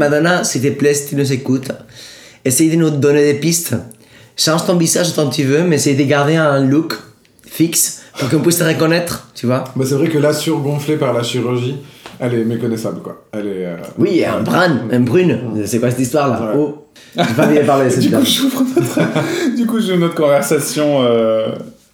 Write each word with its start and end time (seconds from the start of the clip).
Madonna, 0.00 0.44
s'il 0.44 0.62
te 0.62 0.68
plaît, 0.68 0.94
si 0.94 1.08
tu 1.08 1.16
nous 1.16 1.32
écoutes, 1.32 1.72
essaye 2.44 2.70
de 2.70 2.76
nous 2.76 2.90
donner 2.90 3.32
des 3.32 3.38
pistes. 3.40 3.74
Change 4.36 4.64
ton 4.64 4.76
visage 4.76 5.12
tant 5.14 5.28
tu 5.28 5.42
veux, 5.42 5.64
mais 5.64 5.76
essaye 5.76 5.96
de 5.96 6.04
garder 6.04 6.36
un 6.36 6.64
look 6.64 6.94
fixe 7.44 8.02
pour 8.16 8.28
qu'on 8.28 8.38
puisse 8.38 8.58
te 8.58 8.62
reconnaître, 8.64 9.28
tu 9.34 9.46
vois. 9.46 9.64
Bah, 9.74 9.84
c'est 9.86 9.96
vrai 9.96 10.06
que 10.08 10.18
là, 10.18 10.32
surgonflée 10.32 10.96
par 10.96 11.12
la 11.12 11.24
chirurgie, 11.24 11.76
elle 12.20 12.34
est 12.34 12.44
méconnaissable, 12.44 13.00
quoi. 13.02 13.26
Elle 13.32 13.48
est... 13.48 13.66
euh, 13.66 13.76
Oui, 13.98 14.24
un 14.24 14.40
brun, 14.42 14.82
un 14.92 15.00
brune. 15.00 15.38
C'est 15.66 15.80
quoi 15.80 15.90
cette 15.90 15.98
histoire-là? 15.98 16.40
Ouais. 16.40 16.52
Oh, 16.56 16.86
j'ai 17.16 17.34
pas 17.34 17.46
bien 17.46 17.64
parlé 17.64 17.86
de 17.86 17.90
cette 17.90 18.00
Du 18.02 18.10
coup, 18.10 18.64
notre, 18.76 19.56
du 19.56 19.66
coup, 19.66 19.80
j'ouvre 19.80 19.96
notre 19.98 20.14
conversation, 20.14 21.02
euh, 21.02 21.48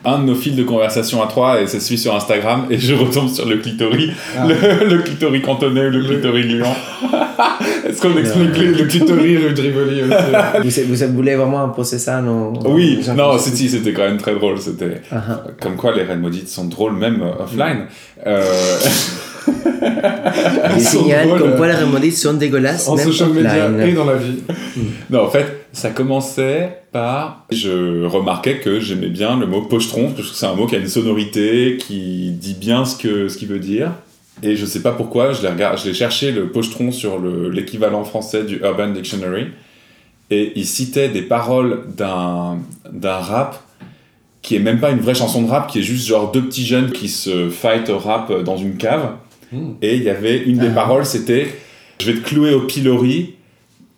un 0.05 0.19
de 0.19 0.25
nos 0.25 0.35
fils 0.35 0.55
de 0.55 0.65
conversation 0.65 1.23
à 1.23 1.29
trois, 1.29 1.63
et 1.63 1.67
ça 1.67 1.81
se 1.81 1.87
suit 1.87 1.97
sur 1.99 2.15
Instagram, 2.15 2.67
et 2.69 2.77
je 2.79 2.93
retombe 2.95 3.31
sur 3.31 3.47
le 3.49 3.57
clitoris, 3.57 4.11
Ah. 4.39 4.47
le, 4.47 4.85
le 4.97 4.99
clitoris 5.03 5.41
cantonais 5.43 5.87
ou 5.87 5.91
le 5.93 6.05
clitoris 6.05 6.47
gluant. 6.47 6.77
Est-ce 7.89 8.01
qu'on 8.03 8.17
explique 8.17 8.57
le, 8.57 8.65
les, 8.73 8.79
le 8.79 8.85
clitoris 8.87 9.39
rue 9.39 9.53
de 9.55 9.61
Rivoli 9.63 10.03
aussi. 10.03 10.83
Vous, 10.87 10.95
vous 10.97 11.15
voulez 11.15 11.35
vraiment 11.37 11.63
ça 11.99 12.21
non 12.21 12.53
Oui, 12.65 13.01
non, 13.17 13.39
c'est- 13.39 13.55
si, 13.57 13.69
c'était 13.69 13.93
quand 13.93 14.05
même 14.05 14.19
très 14.19 14.35
drôle. 14.35 14.59
C'était 14.59 15.03
Ah, 15.13 15.23
ah. 15.29 15.41
comme 15.61 15.77
quoi 15.77 15.95
les 15.95 16.03
reines 16.03 16.21
maudites 16.21 16.49
sont 16.49 16.65
drôles 16.67 16.97
même 16.97 17.23
euh, 17.23 17.43
offline. 17.45 17.87
Euh, 18.27 18.43
drôles, 21.27 21.41
comme 21.41 21.57
quoi 21.57 21.67
les 21.69 21.75
remodites 21.75 22.17
sont 22.17 22.35
dégueulasses. 22.35 22.89
en 22.89 22.97
même 22.97 23.07
social 23.07 23.31
media 23.31 23.69
et 23.87 23.93
dans 23.93 24.05
la 24.05 24.17
vie. 24.17 24.43
non, 25.11 25.25
en 25.25 25.29
fait, 25.31 25.67
ça 25.73 25.91
commençait 25.91 26.79
par 26.93 27.47
je 27.51 28.05
remarquais 28.07 28.59
que 28.59 28.81
j'aimais 28.81 29.09
bien 29.09 29.39
le 29.39 29.47
mot 29.47 29.63
pochetron 29.63 30.11
parce 30.17 30.31
que 30.31 30.37
c'est 30.37 30.47
un 30.47 30.55
mot 30.55 30.67
qui 30.67 30.75
a 30.77 30.79
une 30.79 30.89
sonorité 30.89 31.77
qui 31.79 32.31
dit 32.33 32.57
bien 32.59 32.85
ce 32.85 32.97
que 32.97 33.29
ce 33.29 33.37
qu'il 33.37 33.49
veut 33.49 33.59
dire. 33.59 33.93
Et 34.43 34.55
je 34.57 34.67
sais 34.67 34.81
pas 34.83 34.93
pourquoi, 34.93 35.33
je 35.33 35.43
l'ai 35.43 35.49
regard- 35.49 35.77
je 35.77 35.87
l'ai 35.89 35.95
cherché 35.95 36.31
le 36.31 36.49
pochetron 36.49 36.93
sur 36.93 37.19
le- 37.19 37.49
l'équivalent 37.51 38.05
français 38.05 38.45
du 38.45 38.57
Urban 38.63 38.89
Dictionary 38.89 39.47
et 40.31 40.53
il 40.57 40.67
citait 40.67 41.09
des 41.09 41.23
paroles 41.23 41.85
d'un 41.97 42.59
d'un 42.93 43.17
rap 43.17 43.63
qui 44.43 44.55
est 44.57 44.61
même 44.61 44.79
pas 44.79 44.91
une 44.91 45.01
vraie 45.01 45.15
chanson 45.15 45.43
de 45.43 45.49
rap, 45.51 45.69
qui 45.69 45.79
est 45.81 45.83
juste 45.83 46.07
genre 46.07 46.31
deux 46.31 46.43
petits 46.43 46.67
jeunes 46.67 46.93
qui 46.93 47.09
se 47.09 47.49
fight 47.49 47.89
au 47.91 47.99
rap 47.99 48.31
dans 48.45 48.57
une 48.57 48.77
cave. 48.77 49.11
Hmm. 49.53 49.73
Et 49.83 49.97
il 49.97 50.03
y 50.03 50.11
avait 50.11 50.39
une 50.39 50.59
des 50.59 50.69
Ah. 50.69 50.75
paroles, 50.75 51.07
c'était 51.07 51.49
Je 51.99 52.11
vais 52.13 52.19
te 52.21 52.29
clouer 52.29 52.53
au 52.53 52.61
pilori 52.61 53.37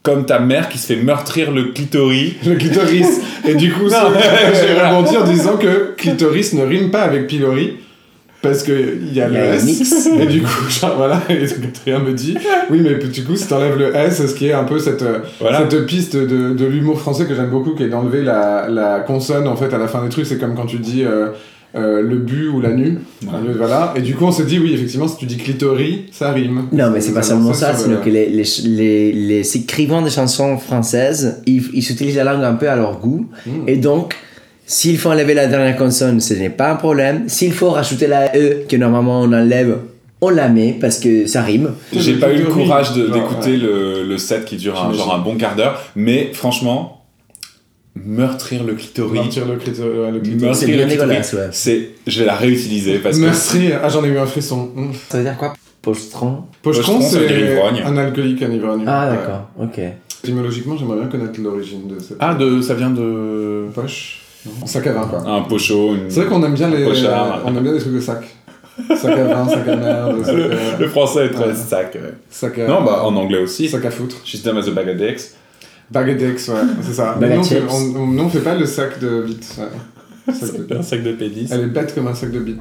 comme 0.04 0.24
ta 0.24 0.38
mère 0.38 0.68
qui 0.68 0.78
se 0.78 0.86
fait 0.86 1.02
meurtrir 1.02 1.50
le 1.50 1.64
clitoris. 1.72 2.34
Le 2.46 2.54
clitoris. 2.54 3.20
Et 3.48 3.56
du 3.56 3.72
coup, 3.72 3.88
ça- 3.90 4.12
j'ai 4.54 4.72
rebondi 4.80 5.16
en 5.16 5.24
disant 5.24 5.56
que 5.56 5.94
clitoris 5.96 6.52
ne 6.54 6.62
rime 6.64 6.92
pas 6.92 7.02
avec 7.02 7.26
pilori. 7.26 7.72
Parce 8.50 8.62
qu'il 8.62 9.12
y 9.14 9.20
a 9.20 9.26
Il 9.28 9.32
y 9.32 9.36
le 9.36 9.40
a 9.40 9.54
S. 9.54 10.08
Et 10.20 10.26
du 10.26 10.42
coup, 10.42 10.68
genre 10.68 10.94
voilà, 10.96 11.20
et 11.28 11.38
Catherine 11.46 12.04
me 12.04 12.12
dit 12.12 12.36
Oui, 12.70 12.80
mais 12.82 12.94
du 12.96 13.24
coup, 13.24 13.36
si 13.36 13.46
t'enlèves 13.46 13.78
le 13.78 13.94
S, 13.94 14.26
ce 14.26 14.34
qui 14.34 14.46
est 14.46 14.52
un 14.52 14.64
peu 14.64 14.78
cette, 14.78 15.02
euh, 15.02 15.18
Voilà. 15.40 15.66
cette 15.70 15.86
piste 15.86 16.16
de, 16.16 16.52
de 16.54 16.64
l'humour 16.66 16.98
français 17.00 17.26
que 17.26 17.34
j'aime 17.34 17.50
beaucoup, 17.50 17.72
qui 17.74 17.82
est 17.84 17.88
d'enlever 17.88 18.22
la, 18.22 18.68
la 18.68 19.00
consonne 19.00 19.46
en 19.46 19.56
fait 19.56 19.72
à 19.72 19.78
la 19.78 19.88
fin 19.88 20.02
des 20.02 20.08
trucs. 20.08 20.26
C'est 20.26 20.38
comme 20.38 20.54
quand 20.54 20.66
tu 20.66 20.78
dis 20.78 21.04
euh, 21.04 21.28
euh, 21.76 22.00
le 22.00 22.16
bu 22.16 22.48
ou 22.48 22.60
la 22.62 22.70
nu. 22.70 22.98
Ouais. 23.22 23.28
Voilà. 23.56 23.92
Et 23.94 24.00
du 24.00 24.14
coup, 24.14 24.24
on 24.24 24.32
s'est 24.32 24.44
dit 24.44 24.58
Oui, 24.58 24.72
effectivement, 24.72 25.06
si 25.06 25.18
tu 25.18 25.26
dis 25.26 25.36
clitoris, 25.36 25.98
ça 26.12 26.32
rime. 26.32 26.62
Non, 26.72 26.90
mais 26.90 27.00
c'est 27.02 27.12
pas 27.12 27.22
seulement 27.22 27.52
ça, 27.52 27.74
sur 27.74 27.84
sinon 27.84 27.96
le- 27.98 28.04
que 28.04 28.10
les, 28.10 28.26
les, 28.30 28.44
les, 28.64 29.12
les 29.12 29.56
écrivains 29.56 30.00
de 30.02 30.08
chansons 30.08 30.56
françaises, 30.56 31.42
ils, 31.46 31.62
ils 31.74 31.90
utilisent 31.90 32.16
la 32.16 32.24
langue 32.24 32.42
un 32.44 32.54
peu 32.54 32.68
à 32.70 32.76
leur 32.76 32.98
goût. 32.98 33.26
Mm. 33.46 33.50
Et 33.68 33.76
donc, 33.76 34.16
s'il 34.70 34.98
faut 34.98 35.08
enlever 35.10 35.32
la 35.32 35.46
dernière 35.46 35.76
consonne, 35.76 36.20
ce 36.20 36.34
n'est 36.34 36.50
pas 36.50 36.70
un 36.72 36.76
problème. 36.76 37.26
S'il 37.26 37.54
faut 37.54 37.70
rajouter 37.70 38.06
la 38.06 38.36
E, 38.36 38.66
que 38.68 38.76
normalement 38.76 39.22
on 39.22 39.32
enlève, 39.32 39.78
on 40.20 40.28
la 40.28 40.48
met 40.48 40.76
parce 40.78 40.98
que 40.98 41.26
ça 41.26 41.40
rime. 41.42 41.72
J'ai 41.92 42.14
pas 42.18 42.30
eu 42.32 42.38
le 42.40 42.44
courage 42.46 42.92
d'écouter 42.92 43.52
ouais. 43.52 43.56
le, 43.56 44.02
le 44.04 44.18
set 44.18 44.44
qui 44.44 44.56
dure 44.58 44.78
un, 44.78 44.92
genre 44.92 45.14
un 45.14 45.18
bon 45.20 45.36
quart 45.36 45.56
d'heure, 45.56 45.80
mais 45.96 46.30
franchement, 46.34 47.06
meurtrir 47.96 48.62
le 48.62 48.74
clitoris. 48.74 49.12
Meurtrir 49.20 49.46
le 49.46 49.56
clitoris. 49.56 49.98
ouais, 49.98 50.10
le 50.10 50.20
clitoris. 50.20 50.58
C'est 50.58 50.66
meurtrir 50.66 50.68
bien 50.76 50.84
le 50.84 50.90
clitoris, 50.90 51.08
dégueulasse, 51.08 51.32
ouais. 51.32 51.48
c'est, 51.52 51.88
je 52.06 52.20
vais 52.20 52.26
la 52.26 52.36
réutiliser 52.36 52.98
parce 52.98 53.16
que 53.16 53.22
Meurtrier. 53.22 53.72
Ah, 53.82 53.88
j'en 53.88 54.04
ai 54.04 54.08
eu 54.08 54.18
un 54.18 54.26
frisson. 54.26 54.68
Mm. 54.74 54.90
Ça 55.08 55.18
veut 55.18 55.24
dire 55.24 55.36
quoi? 55.38 55.54
Pochetron 55.80 56.42
Pochetron, 56.60 57.00
c'est 57.00 57.58
un 57.84 57.96
alcoolique, 57.96 58.42
un 58.42 58.50
ivrogne. 58.50 58.82
Ah, 58.86 59.08
Ouais. 59.08 59.16
d'accord, 59.16 59.48
ok. 59.58 59.80
Étymologiquement, 60.24 60.76
j'aimerais 60.76 60.98
bien 60.98 61.06
connaître 61.06 61.40
l'origine 61.40 61.86
de 61.88 61.98
cette 62.00 62.16
ah 62.20 62.34
de, 62.34 62.60
ça 62.60 62.74
vient 62.74 62.90
de 62.90 63.66
poche. 63.74 64.20
Un 64.62 64.66
sac 64.66 64.86
à 64.86 64.92
vin, 64.92 65.06
quoi. 65.06 65.20
un 65.20 65.42
pocho. 65.42 65.94
Une... 65.94 66.10
C'est 66.10 66.20
vrai 66.20 66.28
qu'on 66.28 66.42
aime 66.44 66.54
bien 66.54 66.68
les, 66.70 66.84
Pochard. 66.84 67.42
on 67.44 67.54
aime 67.56 67.62
bien 67.62 67.72
les 67.72 67.78
trucs 67.80 67.94
de 67.94 68.00
sac. 68.00 68.24
Sac 68.96 69.18
à 69.18 69.24
vin, 69.24 69.48
sac 69.48 69.66
à 69.68 69.76
merde, 69.76 70.22
sac 70.24 70.34
à, 70.34 70.78
Le 70.78 70.88
français 70.88 71.26
est 71.26 71.30
très 71.30 71.48
Ouais. 71.48 71.54
sac. 71.54 71.94
ouais. 71.96 72.14
sac 72.30 72.58
à, 72.58 72.66
Non, 72.68 72.82
bah 72.82 73.02
en 73.04 73.14
anglais 73.16 73.38
aussi. 73.40 73.68
sac 73.68 73.84
à 73.84 73.90
foutre. 73.90 74.16
She's 74.24 74.42
dumb 74.42 74.56
as 74.56 74.68
a 74.68 74.70
bag 74.70 74.88
of 74.88 74.96
dicks. 74.96 75.32
Baguedex, 75.90 76.48
ouais, 76.48 76.54
c'est 76.82 76.92
ça. 76.92 77.14
Bag 77.18 77.30
Mais 77.30 77.36
nous, 77.36 77.40
of 77.40 77.46
on 77.46 77.48
fait, 77.48 77.60
chips. 77.60 77.72
on, 77.72 78.00
on- 78.00 78.06
nous, 78.06 78.22
on 78.24 78.28
fait 78.28 78.40
pas 78.40 78.54
le 78.54 78.66
sac 78.66 79.00
de 79.00 79.22
bits. 79.22 79.40
Ouais. 79.58 80.34
Sac 80.34 80.66
de- 80.66 80.76
Un 80.76 80.82
sac 80.82 81.02
de 81.02 81.12
pénis. 81.12 81.50
Elle 81.50 81.60
est 81.62 81.66
bête 81.66 81.94
comme 81.94 82.06
un 82.06 82.14
sac 82.14 82.30
de 82.30 82.38
bits. 82.40 82.58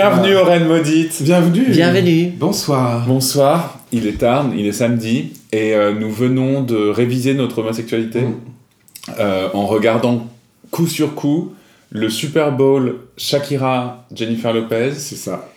Bienvenue 0.00 0.36
aux 0.36 0.44
Reines 0.44 0.68
Maudites. 0.68 1.22
Bienvenue. 1.22 1.64
Bienvenue. 1.70 2.30
Bonsoir. 2.38 3.06
Bonsoir, 3.06 3.78
il 3.92 4.06
est 4.06 4.18
tard, 4.18 4.44
il 4.54 4.66
est 4.66 4.72
samedi, 4.72 5.32
et 5.52 5.74
euh, 5.74 5.94
nous 5.98 6.10
venons 6.10 6.60
de 6.60 6.76
réviser 6.90 7.32
notre 7.32 7.60
homosexualité 7.60 8.20
Mm. 8.20 8.34
euh, 9.18 9.48
en 9.54 9.64
regardant 9.64 10.26
coup 10.70 10.86
sur 10.86 11.14
coup 11.14 11.54
le 11.88 12.10
Super 12.10 12.52
Bowl 12.52 12.96
Shakira-Jennifer 13.16 14.52
Lopez, 14.52 14.90
C'est 14.98 15.16
ça. 15.16 15.48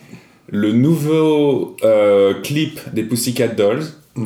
le 0.48 0.72
nouveau 0.72 1.76
euh, 1.84 2.34
clip 2.42 2.80
des 2.94 3.04
Pussycat 3.04 3.50
Dolls, 3.50 3.84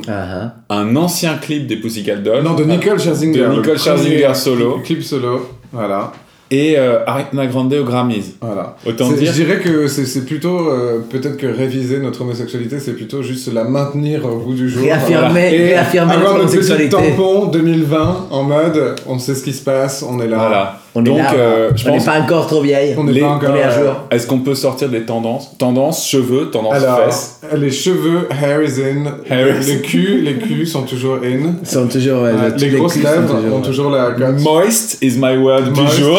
Ah, 0.07 0.53
un 0.69 0.95
ancien 0.95 1.37
clip 1.39 1.65
des 1.65 1.77
Pussycat 1.77 2.17
Dolls, 2.17 2.43
Non, 2.43 2.53
de 2.53 2.65
Nicole 2.65 2.99
Scherzinger. 2.99 3.39
de 3.39 3.43
le 3.45 3.55
Nicole 3.55 3.79
Scherzinger 3.79 4.35
solo. 4.35 4.79
Clip 4.83 5.01
solo. 5.01 5.49
Voilà. 5.71 6.11
Et 6.53 6.77
euh, 6.77 7.03
Ariana 7.07 7.47
Grande 7.47 7.73
aux 7.73 7.83
Grammys. 7.83 8.35
Voilà. 8.39 8.75
Autant 8.85 9.11
dire 9.11 9.31
Je 9.33 9.43
dirais 9.43 9.59
que 9.59 9.87
c'est 9.87 10.05
c'est 10.05 10.25
plutôt, 10.25 10.69
euh, 10.69 10.99
peut-être 11.09 11.37
que 11.37 11.47
réviser 11.47 11.97
notre 11.99 12.21
homosexualité, 12.21 12.79
c'est 12.79 12.93
plutôt 12.93 13.23
juste 13.23 13.51
la 13.51 13.63
maintenir 13.63 14.25
au 14.25 14.37
bout 14.37 14.53
du 14.53 14.69
jour. 14.69 14.83
Réaffirmer, 14.83 15.53
Et 15.53 15.65
réaffirmer 15.65 16.13
avoir 16.13 16.37
notre 16.37 16.53
le 16.53 16.59
petit 16.59 16.71
homosexualité. 16.71 17.15
tampon 17.15 17.45
2020 17.47 18.27
en 18.29 18.43
mode, 18.43 18.95
on 19.07 19.17
sait 19.17 19.33
ce 19.33 19.43
qui 19.43 19.53
se 19.53 19.63
passe, 19.63 20.05
on 20.07 20.19
est 20.21 20.27
là. 20.27 20.37
Voilà. 20.37 20.79
On 20.95 21.01
est 21.03 21.09
Donc, 21.09 21.17
là, 21.17 21.33
euh, 21.35 21.69
je 21.75 21.89
on 21.89 21.97
n'est 21.97 22.03
pas 22.03 22.19
encore 22.19 22.45
trop 22.45 22.61
vieille. 22.61 22.93
On 22.97 23.03
n'est 23.03 23.13
Les- 23.13 23.21
pas 23.21 23.29
encore. 23.29 23.49
on 23.51 23.55
est 23.55 23.63
à 23.63 23.71
euh, 23.71 23.83
jour. 23.85 23.95
Est-ce 24.11 24.27
qu'on 24.27 24.39
peut 24.39 24.53
sortir 24.53 24.89
des 24.89 25.01
tendances? 25.01 25.49
Tendance 25.57 26.07
cheveux, 26.07 26.51
tendance 26.51 26.73
Alors, 26.75 27.05
fesses. 27.05 27.39
les 27.57 27.71
cheveux, 27.71 28.27
hair 28.29 28.61
is 28.61 28.79
in. 28.79 29.05
Hair 29.27 29.59
is 29.59 29.65
les 29.71 29.81
culs, 29.81 30.21
les 30.23 30.35
culs 30.35 30.67
sont 30.67 30.83
toujours 30.83 31.15
in. 31.23 31.53
Sont 31.65 31.87
toujours. 31.87 32.21
ouais, 32.23 32.29
Euh, 32.29 32.51
les 32.57 32.69
grosses 32.69 32.95
lèvres 32.97 33.25
toujours- 33.25 33.55
ont 33.57 33.61
toujours 33.61 33.89
la 33.89 34.11
cote. 34.11 34.39
Moist 34.39 34.97
is 35.01 35.17
my 35.17 35.35
word 35.35 35.63
Moist, 35.75 35.95
du 35.95 36.01
jour. 36.03 36.17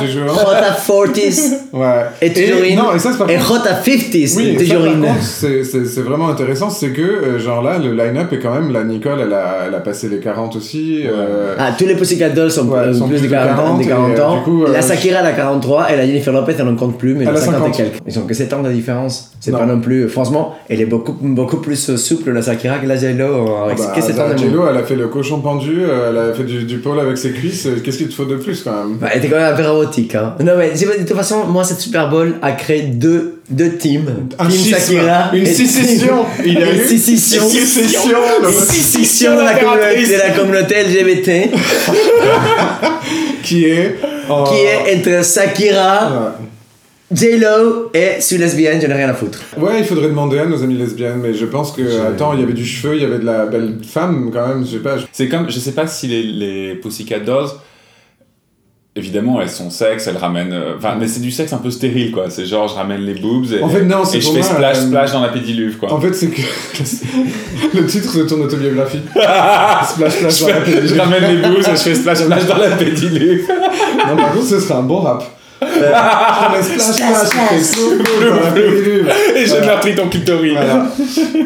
du. 0.00 0.20
Hot 0.28 0.50
at 0.50 0.72
40s 0.74 1.52
Ouais. 1.72 1.86
et 2.20 2.32
toujours 2.32 2.62
in. 2.68 2.76
Non, 2.76 2.94
et 2.94 2.98
ça, 2.98 3.12
c'est 3.12 3.18
par 3.18 3.30
Et 3.30 3.36
contre- 3.36 3.52
hot 3.64 3.68
at 3.68 3.74
50s, 3.82 4.36
Oui, 4.36 4.54
ça, 4.58 4.64
toujours 4.64 4.84
par 4.86 4.92
in. 5.10 5.20
c'est- 5.22 6.00
vraiment 6.02 6.28
intéressant, 6.30 6.68
c'est 6.70 6.90
que, 6.90 7.00
euh, 7.02 7.38
genre 7.38 7.62
là, 7.62 7.78
le 7.78 7.92
line-up 7.92 8.32
est 8.32 8.38
quand 8.40 8.54
même, 8.54 8.72
la 8.72 8.82
Nicole, 8.84 9.20
elle 9.22 9.32
a, 9.32 9.66
elle 9.68 9.74
a 9.74 9.80
passé 9.80 10.08
les 10.08 10.18
40 10.18 10.56
aussi. 10.56 11.04
euh, 11.06 11.54
Ah, 11.58 11.70
tous 11.78 11.86
les 11.86 11.94
Pussycat 11.94 12.30
Dolls 12.30 12.50
sont, 12.50 12.66
Ouais, 12.68 12.78
euh, 12.80 12.92
sont 12.94 13.06
plus 13.08 13.20
de 13.22 13.28
40, 13.28 13.80
de 13.80 13.86
40 13.86 14.12
et, 14.12 14.15
euh, 14.18 14.26
ans. 14.26 14.36
du 14.38 14.42
coup, 14.42 14.64
euh, 14.64 14.72
la 14.72 14.82
Shakira, 14.82 15.20
elle 15.20 15.26
a 15.26 15.32
43 15.32 15.92
et 15.92 15.96
la 15.96 16.06
Jennifer 16.06 16.32
Lopez, 16.32 16.54
elle 16.58 16.68
en 16.68 16.76
compte 16.76 16.98
plus, 16.98 17.14
mais 17.14 17.24
elle 17.24 17.28
a 17.28 17.32
a 17.32 17.36
50, 17.36 17.54
50. 17.54 17.68
et 17.68 17.76
quelques. 17.76 17.98
Ils 18.06 18.18
ont 18.18 18.26
que 18.26 18.34
7 18.34 18.52
ans 18.52 18.62
de 18.62 18.70
différence. 18.70 19.32
C'est 19.40 19.52
pas 19.52 19.66
non 19.66 19.80
plus. 19.80 20.08
Franchement, 20.08 20.54
elle 20.68 20.80
est 20.80 20.86
beaucoup, 20.86 21.16
beaucoup 21.20 21.58
plus 21.58 21.96
souple, 21.96 22.32
la 22.32 22.42
Shakira, 22.42 22.78
que 22.78 22.86
la 22.86 22.96
J-Lo. 22.96 23.56
Avec 23.64 23.78
bah, 23.78 23.92
que 23.94 24.00
7 24.00 24.18
ans 24.18 24.32
de 24.32 24.38
J-Lo, 24.38 24.68
elle 24.68 24.76
a 24.76 24.82
fait 24.82 24.96
le 24.96 25.08
cochon 25.08 25.40
pendu, 25.40 25.84
euh, 25.84 26.10
elle 26.10 26.18
a 26.18 26.34
fait 26.34 26.44
du, 26.44 26.64
du 26.64 26.78
pôle 26.78 27.00
avec 27.00 27.18
ses 27.18 27.30
cuisses, 27.30 27.66
euh, 27.66 27.80
qu'est-ce 27.82 27.98
qu'il 27.98 28.08
te 28.08 28.14
faut 28.14 28.24
de 28.24 28.36
plus 28.36 28.62
quand 28.62 28.72
même? 28.72 28.96
Bah, 28.98 29.08
elle 29.12 29.18
était 29.18 29.28
quand 29.28 29.36
même 29.36 29.52
un 29.52 29.56
peu 29.56 29.62
érotique. 29.62 30.14
Hein. 30.14 30.34
Non, 30.40 30.52
mais 30.56 30.70
de 30.70 31.06
toute 31.06 31.16
façon, 31.16 31.46
moi, 31.46 31.64
cette 31.64 31.80
Super 31.80 32.10
Bowl 32.10 32.34
a 32.42 32.52
créé 32.52 32.82
deux, 32.82 33.35
deux 33.48 33.76
teams. 33.76 34.28
Un 34.38 34.46
team 34.48 34.60
schisme, 34.74 35.00
une 35.32 35.46
sécession. 35.46 36.24
Il 36.44 36.54
y 36.54 36.62
a 36.62 36.72
une 36.72 36.84
sécession. 36.84 37.42
une 37.44 37.50
sécession, 37.66 38.10
Une 38.42 38.52
sécession 38.52 39.36
de 39.36 39.42
la, 39.42 39.54
communauté, 39.54 40.06
de 40.06 40.18
la 40.18 40.30
communauté 40.30 40.74
LGBT 40.82 41.50
qui 43.42 43.64
est... 43.66 43.96
en- 44.28 44.44
qui 44.44 44.54
est 44.60 44.96
entre 44.96 45.24
Shakira, 45.24 46.10
Ouais. 46.10 46.46
J-Lo 47.12 47.90
et 47.94 48.20
sur 48.20 48.36
lesbienne, 48.40 48.80
je 48.82 48.88
n'ai 48.88 48.94
rien 48.94 49.08
à 49.08 49.14
foutre. 49.14 49.38
Ouais, 49.56 49.78
il 49.78 49.84
faudrait 49.84 50.08
demander 50.08 50.40
à 50.40 50.44
nos 50.46 50.60
amis 50.64 50.74
lesbiennes, 50.76 51.20
mais 51.22 51.34
je 51.34 51.46
pense 51.46 51.70
que, 51.70 51.82
attends, 52.04 52.32
il 52.34 52.40
y 52.40 52.42
avait 52.42 52.52
du 52.52 52.66
cheveu, 52.66 52.96
il 52.96 53.02
y 53.02 53.04
avait 53.04 53.20
de 53.20 53.24
la 53.24 53.46
belle 53.46 53.76
femme 53.88 54.30
quand 54.32 54.48
même, 54.48 54.66
je 54.66 54.72
sais 54.72 54.82
pas. 54.82 54.98
je- 54.98 55.04
C'est 55.12 55.28
comme, 55.28 55.48
je 55.48 55.60
sais 55.60 55.70
pas 55.70 55.86
si 55.86 56.08
les, 56.08 56.22
les 56.24 56.74
Pussycat 56.74 57.20
Dolls 57.20 57.46
évidemment, 58.96 59.40
elles 59.40 59.50
sont 59.50 59.70
sexes, 59.70 60.06
elles 60.06 60.16
ramènent. 60.16 60.52
euh, 60.52 60.74
Enfin, 60.78 60.94
mais 60.98 61.06
c'est 61.06 61.20
du 61.20 61.30
sexe 61.30 61.52
un 61.52 61.58
peu 61.58 61.70
stérile, 61.70 62.10
quoi. 62.10 62.24
C'est 62.30 62.46
genre, 62.46 62.66
je 62.68 62.74
ramène 62.74 63.02
les 63.02 63.14
boobs 63.14 63.46
et, 63.52 63.62
En 63.62 63.68
fait, 63.68 63.82
non, 63.84 64.04
c'est 64.04 64.18
et 64.18 64.20
je 64.20 64.30
fais 64.30 64.42
splash, 64.42 64.78
euh, 64.78 64.86
splash 64.86 65.12
dans 65.12 65.20
la 65.20 65.28
pédiluve, 65.28 65.76
quoi. 65.76 65.92
En 65.92 66.00
fait, 66.00 66.12
c'est 66.14 66.28
que 66.28 66.40
le 67.74 67.86
titre 67.86 68.16
de 68.18 68.22
ton 68.24 68.40
autobiographie. 68.40 69.00
splash, 69.14 70.14
splash 70.14 70.40
dans 70.40 70.48
la 70.48 70.54
fais- 70.54 70.72
je 70.72 70.76
pédiluve. 70.80 71.00
ramène 71.00 71.24
les 71.42 71.48
boobs 71.48 71.58
et 71.58 71.62
je 71.70 71.76
fais 71.76 71.94
splash, 71.94 72.18
splash 72.18 72.46
dans 72.46 72.56
la 72.58 72.70
pédiluve. 72.70 73.46
Non, 74.08 74.16
par 74.16 74.32
contre, 74.32 74.46
ce 74.46 74.60
serait 74.60 74.74
un 74.74 74.82
bon 74.82 75.00
rap. 75.00 75.22
Ramène 75.60 76.62
splash, 76.62 76.96
splash, 76.96 78.54
pédiluve. 78.54 79.10
et 79.36 79.46
j'ai 79.46 79.60
meurtri 79.60 79.94
ton 79.94 80.08
clitoris. 80.08 80.52
Voilà. 80.52 80.86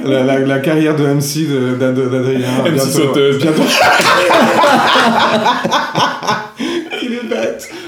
La, 0.05 0.23
la, 0.25 0.39
la 0.41 0.59
carrière 0.59 0.97
de 0.97 1.05
MC 1.07 1.47
de- 1.49 1.77
d'Ad- 1.79 2.11
d'Adrien. 2.11 2.41
MC 2.65 2.71
bientôt- 2.73 2.91
sauteuse. 2.91 3.39
Bientôt. 3.39 3.63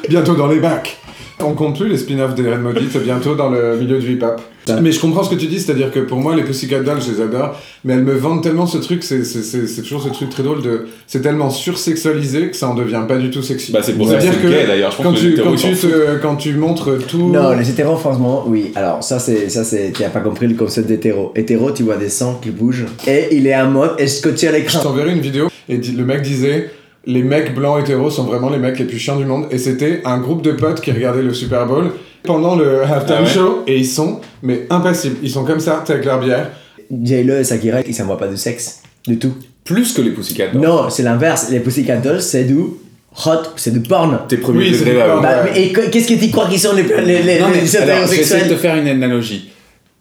Bientôt 0.08 0.34
dans 0.34 0.46
les 0.48 0.60
bacs. 0.60 0.96
On 1.44 1.54
compte 1.54 1.76
plus 1.80 1.88
les 1.88 1.96
spin-offs 1.96 2.36
des 2.36 2.48
Red 2.48 2.60
Maudite, 2.60 2.96
bientôt 3.02 3.34
dans 3.34 3.50
le 3.50 3.76
milieu 3.76 3.98
du 3.98 4.12
hip-hop. 4.12 4.40
Mais 4.80 4.92
je 4.92 5.00
comprends 5.00 5.24
ce 5.24 5.30
que 5.30 5.34
tu 5.34 5.46
dis, 5.46 5.58
c'est-à-dire 5.58 5.90
que 5.90 5.98
pour 5.98 6.18
moi, 6.20 6.36
les 6.36 6.44
Pussycat 6.44 6.80
Dolls, 6.80 7.00
je 7.04 7.10
les 7.10 7.20
adore, 7.20 7.58
mais 7.84 7.94
elles 7.94 8.04
me 8.04 8.14
vendent 8.14 8.44
tellement 8.44 8.66
ce 8.68 8.78
truc, 8.78 9.02
c'est 9.02 9.24
c'est- 9.24 9.42
c'est- 9.42 9.66
c'est 9.66 9.82
toujours 9.82 10.04
ce 10.04 10.10
truc 10.10 10.30
très 10.30 10.44
drôle 10.44 10.62
de. 10.62 10.86
C'est 11.08 11.20
tellement 11.20 11.50
sursexualisé 11.50 12.48
que 12.50 12.56
ça 12.56 12.68
en 12.68 12.74
devient 12.74 13.02
pas 13.08 13.16
du 13.16 13.30
tout 13.30 13.42
sexy. 13.42 13.72
Bah, 13.72 13.80
c'est 13.82 13.94
pour 13.94 14.06
ça 14.08 14.14
que 14.16 14.20
C'est-à-dire 14.20 14.40
c'est 14.40 14.48
gay, 14.50 14.66
d'ailleurs. 14.68 14.92
Je 14.92 14.96
pense 14.98 15.06
quand 15.06 15.12
que 15.14 15.18
tu, 15.18 15.34
quand, 15.42 15.54
tu 15.56 15.74
foutent. 15.74 15.90
te- 15.90 16.18
quand 16.22 16.36
tu 16.36 16.54
montres 16.54 16.90
tout. 17.08 17.30
Non, 17.32 17.50
les 17.58 17.68
hétéros, 17.68 17.96
franchement, 17.96 18.44
oui. 18.46 18.70
Alors, 18.76 19.02
ça, 19.02 19.18
c'est. 19.18 19.48
ça 19.48 19.64
c'est 19.64 19.90
Tu 19.92 20.02
n'as 20.02 20.10
pas 20.10 20.20
compris 20.20 20.46
le 20.46 20.54
concept 20.54 20.86
d'hétéro. 20.86 21.32
Hétéro, 21.34 21.72
tu 21.72 21.82
vois 21.82 21.96
des 21.96 22.08
sangs 22.08 22.38
qui 22.40 22.50
bougent. 22.50 22.86
Et 23.08 23.34
il 23.34 23.48
est 23.48 23.56
en 23.56 23.68
mode 23.68 23.92
est 23.98 24.06
scotché 24.06 24.46
à 24.46 24.52
Je 24.52 24.58
l'écran? 24.58 24.78
t'enverrai 24.80 25.10
une 25.10 25.20
vidéo 25.20 25.48
et 25.68 25.76
le 25.78 26.04
mec 26.04 26.22
disait 26.22 26.70
les 27.06 27.22
mecs 27.22 27.54
blancs 27.54 27.80
hétéros 27.80 28.10
sont 28.10 28.24
vraiment 28.24 28.50
les 28.50 28.58
mecs 28.58 28.78
les 28.78 28.84
plus 28.84 28.98
chiants 28.98 29.16
du 29.16 29.24
monde 29.24 29.46
et 29.50 29.58
c'était 29.58 30.00
un 30.04 30.18
groupe 30.18 30.42
de 30.42 30.52
potes 30.52 30.80
qui 30.80 30.92
regardaient 30.92 31.22
le 31.22 31.34
Super 31.34 31.66
Bowl 31.66 31.90
pendant 32.22 32.54
le 32.54 32.82
halftime 32.84 33.16
Ah 33.18 33.22
ouais 33.22 33.28
show 33.28 33.62
et 33.66 33.76
ils 33.78 33.86
sont 33.86 34.20
mais 34.42 34.66
impassibles 34.70 35.16
ils 35.22 35.30
sont 35.30 35.44
comme 35.44 35.60
ça 35.60 35.82
t'es 35.84 35.94
avec 35.94 36.04
leur 36.04 36.20
bière 36.20 36.50
J-Lo 36.90 37.36
et 37.38 37.44
Sakira, 37.44 37.80
ils 37.86 37.94
s'envoient 37.94 38.18
pas 38.18 38.26
de 38.28 38.36
sexe. 38.36 38.82
Du 39.06 39.18
tout. 39.18 39.32
Plus 39.64 39.94
que 39.94 40.02
les 40.02 40.10
Pussycat 40.10 40.48
Dolls. 40.48 40.60
Non, 40.60 40.90
c'est 40.90 41.02
l'inverse. 41.02 41.48
Les 41.50 41.60
Pussycat 41.60 41.96
Dolls, 41.96 42.20
c'est 42.20 42.44
du 42.44 42.58
hot, 42.58 43.30
c'est 43.56 43.72
du 43.72 43.80
porn. 43.80 44.18
Tes 44.28 44.36
premiers 44.36 44.58
Oui, 44.68 44.72
degrés 44.72 44.98
là. 44.98 45.06
porn. 45.06 45.22
Bah, 45.22 45.42
ouais. 45.44 45.58
et 45.62 45.72
que- 45.72 45.88
qu'est-ce 45.88 46.08
que 46.12 46.22
tu 46.22 46.30
crois 46.30 46.48
qu'ils 46.48 46.60
sont 46.60 46.74
les, 46.74 46.82
les, 46.82 47.22
les, 47.22 47.40
Non, 47.40 47.46
mais 47.50 47.62
les 47.62 47.76
alors, 47.78 48.06
je 48.06 48.10
vais 48.10 48.20
essayer 48.20 48.44
de 48.44 48.50
te 48.50 48.56
faire 48.56 48.76
une 48.76 48.88
analogie. 48.88 49.50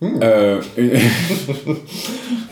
Hmm. 0.01 0.19
Euh, 0.24 0.59
une- 0.77 0.92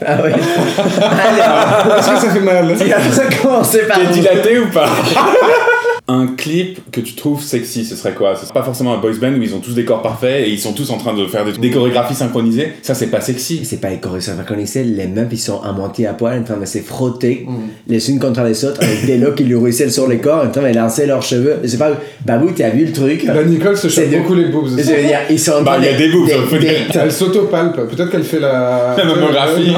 Ah 0.06 0.22
ouais. 0.22 0.31
Allez, 0.34 1.98
est-ce 2.00 2.10
que 2.12 2.18
ça 2.19 2.30
fait 2.31 2.40
mal 2.40 2.78
ça 3.12 3.24
commencer 3.42 3.80
par. 3.88 3.98
T'es 3.98 4.06
dilaté 4.13 4.60
ou 4.60 4.68
pas 4.68 4.86
Un 6.12 6.26
clip 6.26 6.80
que 6.92 7.02
tu 7.02 7.14
trouves 7.14 7.44
sexy, 7.44 7.86
ce 7.86 7.96
serait 7.96 8.14
quoi? 8.14 8.36
Ce 8.36 8.42
serait 8.46 8.54
pas 8.54 8.64
forcément 8.64 8.94
un 8.96 8.98
boys 8.98 9.12
band 9.22 9.34
où 9.34 9.44
ils 9.44 9.54
ont 9.54 9.60
tous 9.60 9.76
des 9.76 9.86
corps 9.86 10.02
parfaits 10.02 10.48
et 10.48 10.50
ils 10.50 10.58
sont 10.60 10.74
tous 10.74 10.90
en 10.90 10.98
train 10.98 11.14
de 11.14 11.24
faire 11.28 11.46
des, 11.46 11.52
des 11.52 11.70
chorégraphies 11.70 12.16
synchronisées. 12.16 12.74
Ça, 12.82 12.96
c'est 12.96 13.08
pas 13.12 13.22
sexy. 13.22 13.62
C'est 13.64 13.80
pas 13.80 13.92
les 13.92 14.00
chorégraphes 14.00 14.44
connaissaient, 14.48 14.84
les 14.84 15.06
meufs 15.06 15.28
ils 15.32 15.38
sont 15.38 15.62
à 15.62 15.72
moitié 15.72 16.08
à 16.08 16.14
poil 16.14 16.40
en 16.40 16.44
train 16.44 16.58
de 16.58 16.66
se 16.66 16.80
frotter 16.80 17.46
Mm. 17.48 17.54
les 17.88 18.10
unes 18.10 18.20
contre 18.20 18.42
les 18.42 18.66
autres 18.66 18.82
avec 18.84 19.06
des 19.06 19.18
locks 19.20 19.36
qui 19.36 19.44
lui 19.44 19.54
ruissellent 19.56 19.92
sur 19.92 20.08
les 20.08 20.18
corps 20.18 20.44
en 20.44 20.50
train 20.50 20.68
de 20.68 20.76
lancer 20.76 21.06
leurs 21.06 21.22
cheveux. 21.22 21.58
Je 21.62 21.68
sais 21.68 21.78
pas, 21.78 21.92
Babou, 22.26 22.52
t'as 22.56 22.70
vu 22.72 22.86
le 22.86 22.92
truc? 22.92 23.24
La 23.24 23.44
Nicole 23.44 23.78
se 23.78 23.88
C'est 23.88 24.08
de- 24.08 24.18
beaucoup 24.18 24.34
les 24.34 24.46
boobs 24.46 24.68
Je 24.68 24.76
veux 24.78 24.82
dire, 25.04 25.20
ils 25.30 25.40
sont 25.40 25.52
en 25.52 25.62
Bah, 25.62 25.74
train 25.76 25.82
il 25.84 25.86
y 25.86 25.90
a 25.90 25.94
de- 25.94 25.98
des 26.00 26.10
boobs, 26.12 26.28
des- 26.60 26.78
elle 27.00 27.12
s'autopalpe 27.12 27.76
peut-être 27.88 28.10
qu'elle 28.10 28.24
fait 28.24 28.40
la 28.40 28.96
La 28.98 29.06
mammographie. 29.06 29.74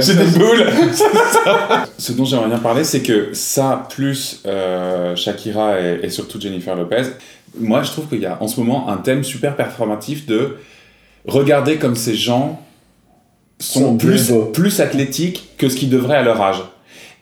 J'ai 0.00 0.14
des 0.14 0.38
boules 0.38 0.64
Ce 1.98 2.12
dont 2.12 2.24
j'aimerais 2.24 2.48
bien 2.48 2.58
parler, 2.58 2.84
c'est 2.84 3.00
que 3.00 3.28
ça, 3.32 3.86
plus 3.94 4.40
euh, 4.46 5.14
Shakira 5.32 5.80
et, 5.80 6.00
et 6.02 6.10
surtout 6.10 6.40
Jennifer 6.40 6.74
Lopez, 6.74 7.02
moi 7.58 7.82
je 7.82 7.90
trouve 7.90 8.06
qu'il 8.08 8.20
y 8.20 8.26
a 8.26 8.38
en 8.42 8.48
ce 8.48 8.58
moment 8.60 8.88
un 8.88 8.96
thème 8.98 9.24
super 9.24 9.56
performatif 9.56 10.26
de 10.26 10.56
regarder 11.26 11.76
comme 11.76 11.96
ces 11.96 12.14
gens 12.14 12.60
sont, 13.58 13.80
Sont 13.80 13.96
plus, 13.96 14.30
beaux. 14.30 14.44
plus 14.46 14.80
athlétiques 14.80 15.50
que 15.58 15.68
ce 15.68 15.76
qu'ils 15.76 15.90
devraient 15.90 16.16
à 16.18 16.22
leur 16.22 16.40
âge. 16.40 16.62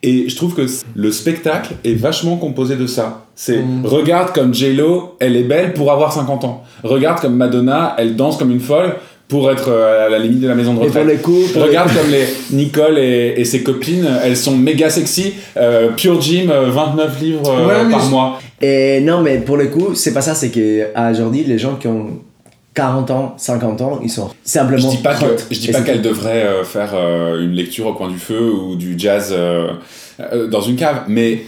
Et 0.02 0.28
je 0.28 0.36
trouve 0.36 0.54
que 0.54 0.66
le 0.94 1.10
spectacle 1.10 1.74
est 1.82 1.94
vachement 1.94 2.36
composé 2.36 2.76
de 2.76 2.86
ça. 2.86 3.24
C'est 3.34 3.62
Mm. 3.62 3.86
regarde 3.86 4.32
comme 4.34 4.52
J-Lo, 4.54 5.16
elle 5.20 5.34
est 5.36 5.42
belle 5.44 5.72
pour 5.72 5.90
avoir 5.90 6.12
50 6.12 6.44
ans. 6.44 6.62
Regarde 6.84 7.20
comme 7.20 7.34
Madonna, 7.36 7.94
elle 7.98 8.14
danse 8.14 8.36
comme 8.36 8.50
une 8.50 8.60
folle 8.60 8.96
pour 9.28 9.50
être 9.50 9.68
euh, 9.70 10.06
à 10.06 10.08
la 10.08 10.18
limite 10.18 10.40
de 10.40 10.48
la 10.48 10.54
maison 10.54 10.72
de 10.74 10.78
Et 10.78 10.86
pour 10.86 10.88
retraite. 10.88 11.06
les 11.08 11.16
coups, 11.16 11.52
pour 11.52 11.62
les- 11.62 11.68
Regarde 11.68 11.90
comme 11.94 12.10
les 12.10 12.24
Nicole 12.56 12.98
et, 12.98 13.34
et 13.36 13.44
ses 13.44 13.62
copines, 13.62 14.06
elles 14.24 14.36
sont 14.36 14.56
méga 14.56 14.88
sexy. 14.88 15.34
Euh, 15.56 15.88
Pure 15.96 16.20
Gym, 16.20 16.50
euh, 16.50 16.70
29 16.70 17.20
livres 17.20 17.42
euh, 17.50 17.66
Ouais, 17.66 17.84
mais 17.86 17.90
par 17.92 18.04
mois. 18.08 18.38
Et 18.62 19.00
non, 19.00 19.22
mais 19.22 19.38
pour 19.38 19.56
le 19.56 19.66
coup, 19.66 19.94
c'est 19.94 20.14
pas 20.14 20.22
ça, 20.22 20.34
c'est 20.34 20.50
que 20.50 20.86
à 20.94 21.10
aujourd'hui, 21.10 21.42
les 21.44 21.58
gens 21.58 21.74
qui 21.74 21.88
ont 21.88 22.10
40 22.76 23.10
ans, 23.10 23.34
50 23.38 23.80
ans, 23.80 24.00
ils 24.02 24.10
sont 24.10 24.30
simplement. 24.44 24.90
Je 24.90 24.96
dis 24.98 25.02
pas 25.02 25.14
que 25.14 25.24
hot. 25.24 25.36
je 25.50 25.58
dis 25.58 25.72
pas 25.72 25.80
qu'elle 25.80 26.02
devrait 26.02 26.44
euh, 26.44 26.62
faire 26.62 26.92
euh, 26.94 27.42
une 27.42 27.52
lecture 27.52 27.86
au 27.86 27.94
coin 27.94 28.08
du 28.08 28.18
feu 28.18 28.52
ou 28.52 28.76
du 28.76 28.94
jazz 28.98 29.30
euh, 29.32 29.68
euh, 30.20 30.46
dans 30.46 30.60
une 30.60 30.76
cave, 30.76 31.04
mais 31.08 31.42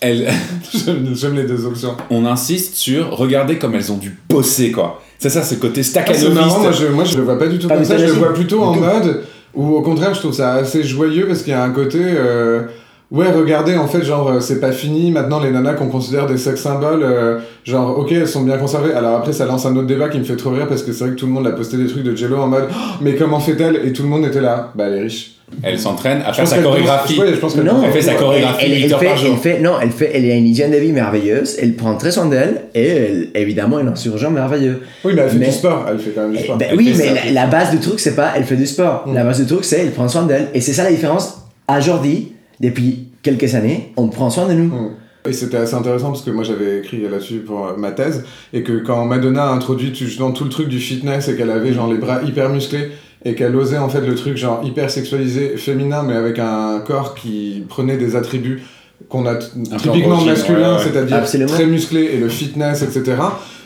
elle, 0.00 0.28
J'aime 1.14 1.36
les 1.36 1.44
deux 1.44 1.66
options 1.66 1.96
on 2.08 2.24
insiste 2.24 2.74
sur 2.76 3.16
regarder 3.16 3.58
comme 3.58 3.74
elles 3.74 3.92
ont 3.92 3.98
dû 3.98 4.18
bosser 4.28 4.72
quoi. 4.72 5.02
C'est 5.18 5.28
ça, 5.28 5.42
ce 5.42 5.54
côté 5.56 5.80
Ah, 5.80 5.82
c'est 5.82 5.90
staccanoviste. 5.90 6.34
marrant, 6.34 6.60
moi 6.60 6.72
je, 6.72 6.86
moi 6.86 7.04
je 7.04 7.16
le 7.18 7.24
vois 7.24 7.38
pas 7.38 7.46
du 7.46 7.58
tout 7.58 7.68
Pas 7.68 7.76
comme 7.76 7.84
ça, 7.84 7.98
je 7.98 8.06
le 8.06 8.12
vois 8.12 8.32
plutôt 8.32 8.62
en 8.62 8.74
mode 8.74 9.24
où 9.54 9.74
au 9.74 9.82
contraire 9.82 10.14
je 10.14 10.20
trouve 10.20 10.32
ça 10.32 10.54
assez 10.54 10.82
joyeux 10.82 11.26
parce 11.26 11.42
qu'il 11.42 11.50
y 11.50 11.56
a 11.56 11.62
un 11.62 11.72
côté 11.72 11.98
euh, 12.02 12.62
ouais 13.10 13.30
regardez 13.30 13.76
en 13.76 13.88
fait 13.88 14.02
genre 14.04 14.28
euh, 14.28 14.40
c'est 14.40 14.60
pas 14.60 14.72
fini 14.72 15.10
maintenant 15.10 15.40
les 15.40 15.50
nanas 15.50 15.74
qu'on 15.74 15.88
considère 15.88 16.26
des 16.26 16.38
sex 16.38 16.60
symboles 16.60 17.02
euh, 17.02 17.38
genre 17.64 17.98
ok 17.98 18.12
elles 18.12 18.28
sont 18.28 18.42
bien 18.42 18.56
conservées 18.56 18.92
alors 18.94 19.16
après 19.16 19.32
ça 19.32 19.46
lance 19.46 19.66
un 19.66 19.74
autre 19.76 19.86
débat 19.88 20.08
qui 20.08 20.18
me 20.18 20.24
fait 20.24 20.36
trop 20.36 20.50
rire 20.50 20.68
parce 20.68 20.82
que 20.82 20.92
c'est 20.92 21.04
vrai 21.04 21.14
que 21.14 21.18
tout 21.18 21.26
le 21.26 21.32
monde 21.32 21.46
a 21.46 21.50
posté 21.52 21.76
des 21.76 21.86
trucs 21.88 22.04
de 22.04 22.14
Jello 22.14 22.36
en 22.38 22.46
mode 22.46 22.68
Oh, 22.70 22.74
mais 23.00 23.14
comment 23.16 23.40
fait-elle? 23.40 23.80
Et 23.84 23.92
tout 23.92 24.02
le 24.04 24.08
monde 24.08 24.24
était 24.26 24.40
là 24.40 24.70
bah 24.76 24.84
elle 24.86 24.94
est 24.98 25.00
riche 25.02 25.32
Elle 25.64 25.78
s'entraîne 25.80 26.22
à 26.24 26.30
Je 26.30 26.36
faire 26.36 26.46
sa 26.46 26.58
chorégraphie. 26.62 27.16
pense- 27.16 27.24
ouais, 27.26 27.32
je 27.34 27.40
pense 27.40 27.56
Non, 27.56 27.82
Elle 27.84 27.90
fait 27.90 28.02
sa 28.02 28.14
chorégraphie 28.14 28.66
elle, 28.66 28.72
elle, 28.74 28.82
8 28.84 28.92
heures 28.92 29.00
fait, 29.00 29.06
par 29.06 29.16
jour. 29.16 29.30
elle 29.32 29.38
fait, 29.38 29.58
non, 29.60 29.72
elle 29.82 29.90
fait, 29.90 30.10
elle 30.14 30.30
a 30.30 30.34
une 30.36 30.46
hygiène 30.46 30.70
de 30.70 30.76
vie 30.76 30.92
merveilleuse, 30.92 31.56
elle 31.60 31.74
prend 31.74 31.96
très 31.96 32.12
soin 32.12 32.26
d'elle, 32.26 32.66
et 32.76 32.86
elle, 32.86 33.28
évidemment, 33.34 33.80
elle 33.80 33.86
est 33.86 33.90
un 33.90 33.96
surgeon 33.96 34.30
merveilleux. 34.30 34.82
oui 35.04 35.12
mais 35.16 35.22
elle 35.22 35.30
fait 35.30 35.38
Mais- 35.38 35.46
du 35.46 35.52
sport 35.52 35.86
elle 35.90 35.98
fait 35.98 36.10
quand 36.10 36.22
même 36.22 36.30
du 36.32 36.38
Eh 36.38 36.44
sport 36.44 36.56
ben 36.58 36.68
oui, 36.76 36.94
mais 36.96 37.12
la, 37.32 37.32
la 37.42 37.46
base 37.48 37.72
du 37.72 37.80
truc, 37.80 37.98
c'est 37.98 38.14
pas 38.14 38.30
elle 38.36 38.44
fait 38.44 38.54
du 38.54 38.66
sport. 38.66 39.02
Mm. 39.08 39.14
La 39.14 39.24
base 39.24 39.40
du 39.40 39.46
truc, 39.46 39.64
c'est 39.64 39.80
elle 39.80 39.90
prend 39.90 40.06
soin 40.08 40.22
d'elle. 40.22 40.46
Et 40.54 40.60
c'est 40.60 40.72
ça 40.72 40.84
la 40.84 40.92
différence. 40.92 41.38
Aujourd'hui, 41.76 42.32
depuis 42.60 43.08
quelques 43.22 43.54
années, 43.54 43.92
on 43.96 44.08
prend 44.08 44.30
soin 44.30 44.46
de 44.48 44.54
nous. 44.54 44.68
Mm. 44.68 44.90
Et 45.28 45.32
c'était 45.34 45.58
assez 45.58 45.74
intéressant 45.74 46.08
parce 46.12 46.22
que 46.22 46.30
moi 46.30 46.44
j'avais 46.44 46.78
écrit 46.78 47.02
là-dessus 47.02 47.40
pour 47.40 47.66
euh, 47.66 47.76
ma 47.76 47.90
thèse 47.90 48.24
et 48.54 48.62
que 48.62 48.78
quand 48.78 49.04
Madonna 49.04 49.50
a 49.50 49.52
introduit 49.52 49.92
tout- 49.92 50.04
justement 50.06 50.32
tout 50.32 50.44
le 50.44 50.50
truc 50.50 50.68
du 50.68 50.78
fitness 50.78 51.28
et 51.28 51.36
qu'elle 51.36 51.50
avait 51.50 51.74
genre 51.74 51.92
les 51.92 51.98
bras 51.98 52.22
hyper 52.22 52.48
musclés 52.48 52.88
et 53.26 53.34
qu'elle 53.34 53.54
osait 53.54 53.76
en 53.76 53.90
fait 53.90 54.00
le 54.00 54.14
truc 54.14 54.38
genre 54.38 54.62
hyper 54.64 54.90
sexualisé, 54.90 55.58
féminin 55.58 56.04
mais 56.06 56.14
avec 56.14 56.38
un 56.38 56.80
corps 56.80 57.14
qui 57.14 57.64
prenait 57.68 57.98
des 57.98 58.16
attributs 58.16 58.62
qu'on 59.10 59.26
a 59.26 59.34
typiquement 59.34 60.14
androgyne, 60.14 60.26
masculins, 60.28 60.76
ouais, 60.76 60.84
ouais. 60.84 60.90
c'est-à-dire 60.90 61.46
très 61.48 61.66
musclé 61.66 62.00
et 62.14 62.16
le 62.16 62.30
fitness, 62.30 62.80
etc. 62.80 63.16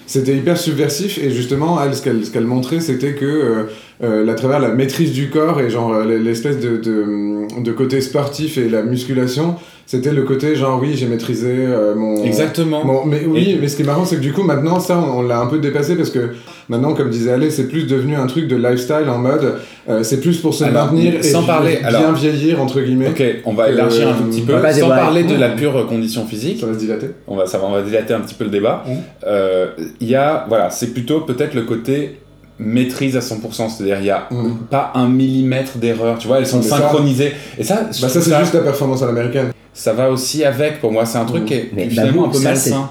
C'était 0.06 0.36
hyper 0.36 0.58
subversif 0.58 1.18
et 1.18 1.30
justement 1.30 1.80
elle 1.80 1.94
ce 1.94 2.02
qu'elle 2.02 2.26
ce 2.26 2.32
qu'elle 2.32 2.46
montrait 2.46 2.80
c'était 2.80 3.14
que 3.14 3.68
euh, 4.02 4.26
à 4.28 4.34
travers 4.34 4.58
la 4.60 4.68
maîtrise 4.68 5.12
du 5.12 5.28
corps 5.30 5.60
et 5.60 5.70
genre 5.70 5.92
euh, 5.94 6.04
l'espèce 6.18 6.58
de, 6.58 6.76
de, 6.78 7.62
de 7.62 7.72
côté 7.72 8.00
sportif 8.00 8.58
et 8.58 8.68
la 8.68 8.82
musculation 8.82 9.54
c'était 9.86 10.12
le 10.12 10.22
côté 10.22 10.56
genre 10.56 10.80
oui 10.80 10.92
j'ai 10.94 11.06
maîtrisé 11.06 11.50
euh, 11.50 11.94
mon 11.94 12.24
Exactement. 12.24 13.04
Mais 13.04 13.20
oui, 13.26 13.50
Et- 13.50 13.58
mais 13.60 13.68
ce 13.68 13.76
qui 13.76 13.82
est 13.82 13.84
marrant, 13.84 14.06
c'est 14.06 14.16
que 14.16 14.20
du 14.22 14.32
coup, 14.32 14.42
maintenant, 14.42 14.80
ça, 14.80 14.98
on, 14.98 15.18
on 15.18 15.22
l'a 15.22 15.38
un 15.38 15.46
peu 15.46 15.58
dépassé 15.58 15.94
parce 15.94 16.08
que 16.08 16.30
maintenant, 16.70 16.94
comme 16.94 17.10
disait 17.10 17.32
Ale, 17.32 17.50
c'est 17.52 17.68
plus 17.68 17.86
devenu 17.86 18.14
un 18.16 18.26
truc 18.26 18.48
de 18.48 18.56
lifestyle 18.56 19.10
en 19.10 19.18
mode, 19.18 19.56
euh, 19.90 20.02
c'est 20.02 20.20
plus 20.22 20.38
pour 20.38 20.54
se 20.54 20.64
Alors, 20.64 20.86
maintenir 20.86 21.16
et 21.16 21.22
sans 21.22 21.42
vi- 21.42 21.46
parler- 21.46 21.76
bien 21.80 21.86
alors- 21.88 22.14
vieillir, 22.14 22.62
entre 22.62 22.80
guillemets. 22.80 23.08
Ok, 23.08 23.22
on 23.44 23.52
va 23.52 23.64
Euh, 23.64 23.72
élargir 23.72 24.08
un 24.08 24.14
tout 24.14 24.24
petit 24.24 24.40
peu. 24.40 24.54
Sans 24.72 24.88
parler 24.88 25.24
de 25.24 25.34
la 25.36 25.50
pure 25.50 25.86
condition 25.86 26.24
physique, 26.26 26.60
Ça 26.60 26.66
va 26.66 26.72
se 26.72 26.78
dilater. 26.78 27.08
on 27.28 27.36
va, 27.36 27.44
ça 27.46 27.58
va, 27.58 27.66
on 27.66 27.72
va 27.72 27.82
dilater 27.82 28.14
un 28.14 28.20
petit 28.20 28.34
peu 28.34 28.44
le 28.44 28.50
débat. 28.50 28.84
Il 30.00 30.08
y 30.08 30.14
a, 30.14 30.46
voilà, 30.48 30.70
c'est 30.70 30.94
plutôt 30.94 31.20
peut-être 31.20 31.52
le 31.54 31.62
côté 31.62 32.20
maîtrise 32.58 33.16
à 33.16 33.20
100%, 33.20 33.68
c'est-à-dire 33.68 33.98
il 34.00 34.06
y 34.06 34.10
a 34.10 34.28
Mm. 34.30 34.56
pas 34.70 34.92
un 34.94 35.08
millimètre 35.08 35.78
d'erreur, 35.78 36.18
tu 36.18 36.28
vois, 36.28 36.38
elles 36.38 36.46
sont 36.46 36.58
Mais 36.58 36.62
ça- 36.64 36.78
synchronisées. 36.78 37.32
Et 37.58 37.64
ça, 37.64 37.88
je 37.92 38.00
Bah, 38.00 38.08
ça, 38.08 38.20
c'est 38.20 38.38
juste 38.38 38.54
la 38.54 38.60
performance 38.60 39.02
à 39.02 39.06
l'américaine. 39.06 39.50
ça 39.72 39.92
va 39.92 40.10
aussi 40.10 40.44
avec, 40.44 40.80
pour 40.80 40.92
moi, 40.92 41.04
c'est 41.06 41.18
un 41.18 41.24
truc 41.24 41.42
Mm. 41.42 41.46
qui 41.46 41.54
est 41.54 41.70
Mais 41.74 41.88
finalement 41.88 42.12
Babou, 42.22 42.24
un 42.26 42.32
peu 42.32 42.38
ça, 42.38 42.48
malsain. 42.50 42.90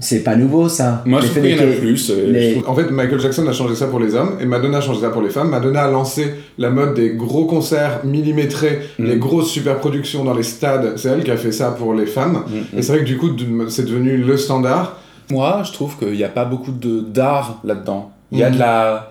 C'est 0.00 0.20
pas 0.20 0.34
nouveau 0.34 0.66
ça. 0.70 1.02
Moi, 1.04 1.20
je 1.20 1.26
trouve 1.26 1.42
qu'il 1.42 1.56
y 1.56 1.60
en 1.60 1.62
a 1.62 1.72
plus. 1.76 2.10
euh, 2.10 2.32
les- 2.32 2.62
En 2.66 2.74
fait, 2.74 2.90
Michael 2.90 3.20
Jackson 3.20 3.46
a 3.46 3.52
changé 3.52 3.74
ça 3.74 3.86
pour 3.86 4.00
les 4.00 4.14
hommes 4.14 4.38
et 4.40 4.46
Madonna 4.46 4.78
a 4.78 4.80
changé 4.80 5.02
ça 5.02 5.10
pour 5.10 5.20
les 5.20 5.28
femmes. 5.28 5.50
Madonna 5.50 5.82
a 5.82 5.90
lancé 5.90 6.34
la 6.56 6.70
mode 6.70 6.94
des 6.94 7.10
gros 7.10 7.44
concerts 7.44 8.00
millimétrés, 8.02 8.80
Mm. 8.98 9.04
les 9.04 9.16
grosses 9.16 9.50
super 9.50 9.76
productions 9.80 10.24
dans 10.24 10.32
les 10.32 10.42
stades. 10.42 10.94
C'est 10.96 11.08
elle 11.10 11.22
qui 11.22 11.30
a 11.30 11.36
fait 11.36 11.52
ça 11.52 11.70
pour 11.70 11.92
les 11.92 12.06
femmes. 12.06 12.44
Mm, 12.48 12.76
mm. 12.76 12.78
Et 12.78 12.82
c'est 12.82 12.92
vrai 12.92 13.00
que 13.02 13.06
du 13.06 13.18
coup, 13.18 13.28
c'est 13.68 13.84
devenu 13.84 14.16
le 14.16 14.36
standard. 14.38 14.96
Moi, 15.30 15.62
je 15.66 15.72
trouve 15.72 15.98
qu'il 15.98 16.12
n'y 16.16 16.24
a 16.24 16.28
pas 16.28 16.46
beaucoup 16.46 16.72
de 16.72 17.00
d'art 17.00 17.60
là-dedans. 17.62 18.10
Il 18.34 18.40
y 18.40 18.44
a 18.44 18.50
de 18.50 18.58
la. 18.58 19.10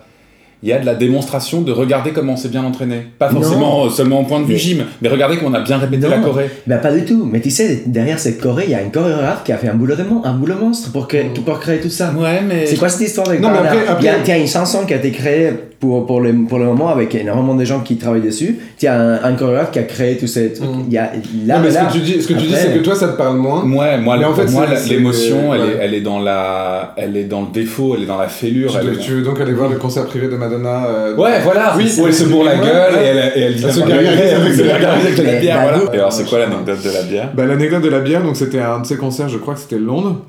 il 0.62 0.68
y 0.70 0.72
a 0.72 0.78
de 0.78 0.86
la 0.86 0.94
démonstration 0.94 1.60
de 1.60 1.72
regarder 1.72 2.12
comment 2.12 2.32
on 2.34 2.36
s'est 2.36 2.48
bien 2.48 2.64
entraîné. 2.64 3.06
Pas 3.18 3.28
forcément 3.28 3.84
euh, 3.84 3.90
seulement 3.90 4.20
au 4.20 4.24
point 4.24 4.40
de 4.40 4.46
vue 4.46 4.54
Mais- 4.54 4.58
gym, 4.58 4.84
mais 5.02 5.08
regarder 5.10 5.36
comment 5.36 5.50
on 5.50 5.54
a 5.54 5.60
bien 5.60 5.76
répété 5.76 6.08
la. 6.08 6.18
Corée. 6.18 6.48
Ben 6.66 6.78
pas 6.78 6.90
du 6.92 7.04
tout. 7.04 7.28
Mais 7.30 7.40
tu 7.40 7.50
sais, 7.50 7.82
derrière 7.86 8.18
cette 8.18 8.40
Corée, 8.40 8.64
il 8.66 8.70
y 8.70 8.74
a 8.74 8.78
un 8.78 8.88
chorégraphe 8.88 9.44
qui 9.44 9.52
a 9.52 9.58
fait 9.58 9.68
un 9.68 9.74
boulot, 9.74 9.94
de 9.96 10.04
mon- 10.04 10.24
un 10.24 10.32
boulot 10.32 10.54
monstre 10.58 10.90
pour, 10.92 11.06
créer, 11.08 11.24
pour 11.44 11.60
créer 11.60 11.80
tout 11.80 11.90
ça. 11.90 12.12
Ouais, 12.16 12.40
mais. 12.40 12.64
C'est 12.66 12.76
quoi 12.76 12.88
cette 12.88 13.06
histoire 13.06 13.28
avec 13.28 13.40
Non, 13.40 13.48
mais 13.48 13.54
Bernard 13.60 13.72
après- 13.74 13.88
après- 13.88 14.02
Il 14.02 14.06
y 14.06 14.08
a, 14.08 14.18
il 14.24 14.28
y 14.28 14.32
a 14.32 14.36
une 14.38 14.46
chanson 14.48 14.86
qui 14.86 14.94
a 14.94 14.96
été 14.96 15.10
créée 15.10 15.50
pour, 15.80 16.06
pour, 16.06 16.20
le, 16.20 16.32
pour 16.48 16.58
le 16.58 16.64
moment 16.66 16.88
avec 16.88 17.14
énormément 17.14 17.54
de 17.54 17.64
gens 17.64 17.80
qui 17.80 17.96
travaillent 17.96 18.20
dessus. 18.22 18.58
Il 18.80 18.84
y 18.84 18.88
a 18.88 18.98
un, 19.00 19.22
un 19.24 19.32
chorégraphe 19.34 19.70
qui 19.70 19.78
a 19.78 19.82
créé 19.84 20.16
tous 20.16 20.26
ces 20.26 20.52
trucs. 20.52 20.68
Mm. 20.68 20.84
Il 20.88 20.92
y 20.92 20.98
a, 20.98 21.10
là, 21.46 21.56
Non, 21.56 21.62
mais 21.64 21.70
là, 21.70 21.88
ce 21.90 21.94
que 21.94 21.98
tu 21.98 22.04
dis, 22.04 22.22
ce 22.22 22.28
que 22.28 22.32
tu 22.34 22.46
dis, 22.46 22.54
c'est 22.54 22.72
que 22.72 22.78
toi, 22.78 22.94
ça 22.94 23.08
te 23.08 23.16
parle 23.16 23.36
moins. 23.38 23.62
Ouais, 23.64 23.98
moi, 23.98 24.16
Mais 24.18 24.24
en 24.24 24.34
fait, 24.34 24.50
moi, 24.50 24.66
l'émotion, 24.88 25.54
elle, 25.54 25.60
ouais. 25.60 25.66
est, 25.68 25.76
elle 25.80 25.94
est 25.94 26.00
dans 26.00 26.18
la, 26.18 26.94
elle 26.96 27.16
est 27.16 27.24
dans 27.24 27.42
le 27.42 27.48
défaut, 27.52 27.94
elle 27.96 28.04
est 28.04 28.06
dans 28.06 28.18
la 28.18 28.28
fêlure. 28.28 28.70
Tu, 28.72 28.78
elle 28.78 28.86
veux- 28.86 28.92
est- 28.94 28.98
tu 29.04 29.12
veux 29.12 29.22
donc 29.22 29.40
aller 29.40 29.52
voir 29.52 29.68
le 29.70 29.76
concert 29.76 30.06
privé 30.06 30.28
de 30.28 30.36
Madonna 30.36 30.86
euh, 30.86 31.16
Ouais, 31.16 31.40
voilà. 31.42 31.74
Oui, 31.76 31.90
où 31.98 32.06
elle 32.06 32.14
se 32.14 32.24
bourre 32.24 32.44
la 32.44 32.52
ouais, 32.54 32.58
gueule 32.60 32.94
ouais. 32.94 33.02
et 33.04 33.06
elle, 33.06 33.32
et 33.36 33.40
elle 33.46 33.54
dit 33.54 33.64
Elle 33.64 33.72
se 33.72 33.80
gargarise 33.80 34.32
avec 34.32 35.16
la 35.18 35.40
bière, 35.40 35.74
Et 35.92 35.96
alors, 35.98 36.12
c'est 36.12 36.28
quoi 36.28 36.38
l'anecdote 36.38 36.82
de 36.84 36.90
la 36.92 37.02
bière 37.02 37.30
Bah, 37.34 37.44
L'anecdote 37.46 37.82
de 37.82 37.88
la 37.88 38.00
bière, 38.00 38.22
donc 38.22 38.36
c'était 38.36 38.60
un 38.60 38.80
de 38.80 38.86
ses 38.86 38.96
concerts, 38.96 39.28
je 39.28 39.38
crois 39.38 39.54
que 39.54 39.60
c'était 39.60 39.78
Londres. 39.78 40.22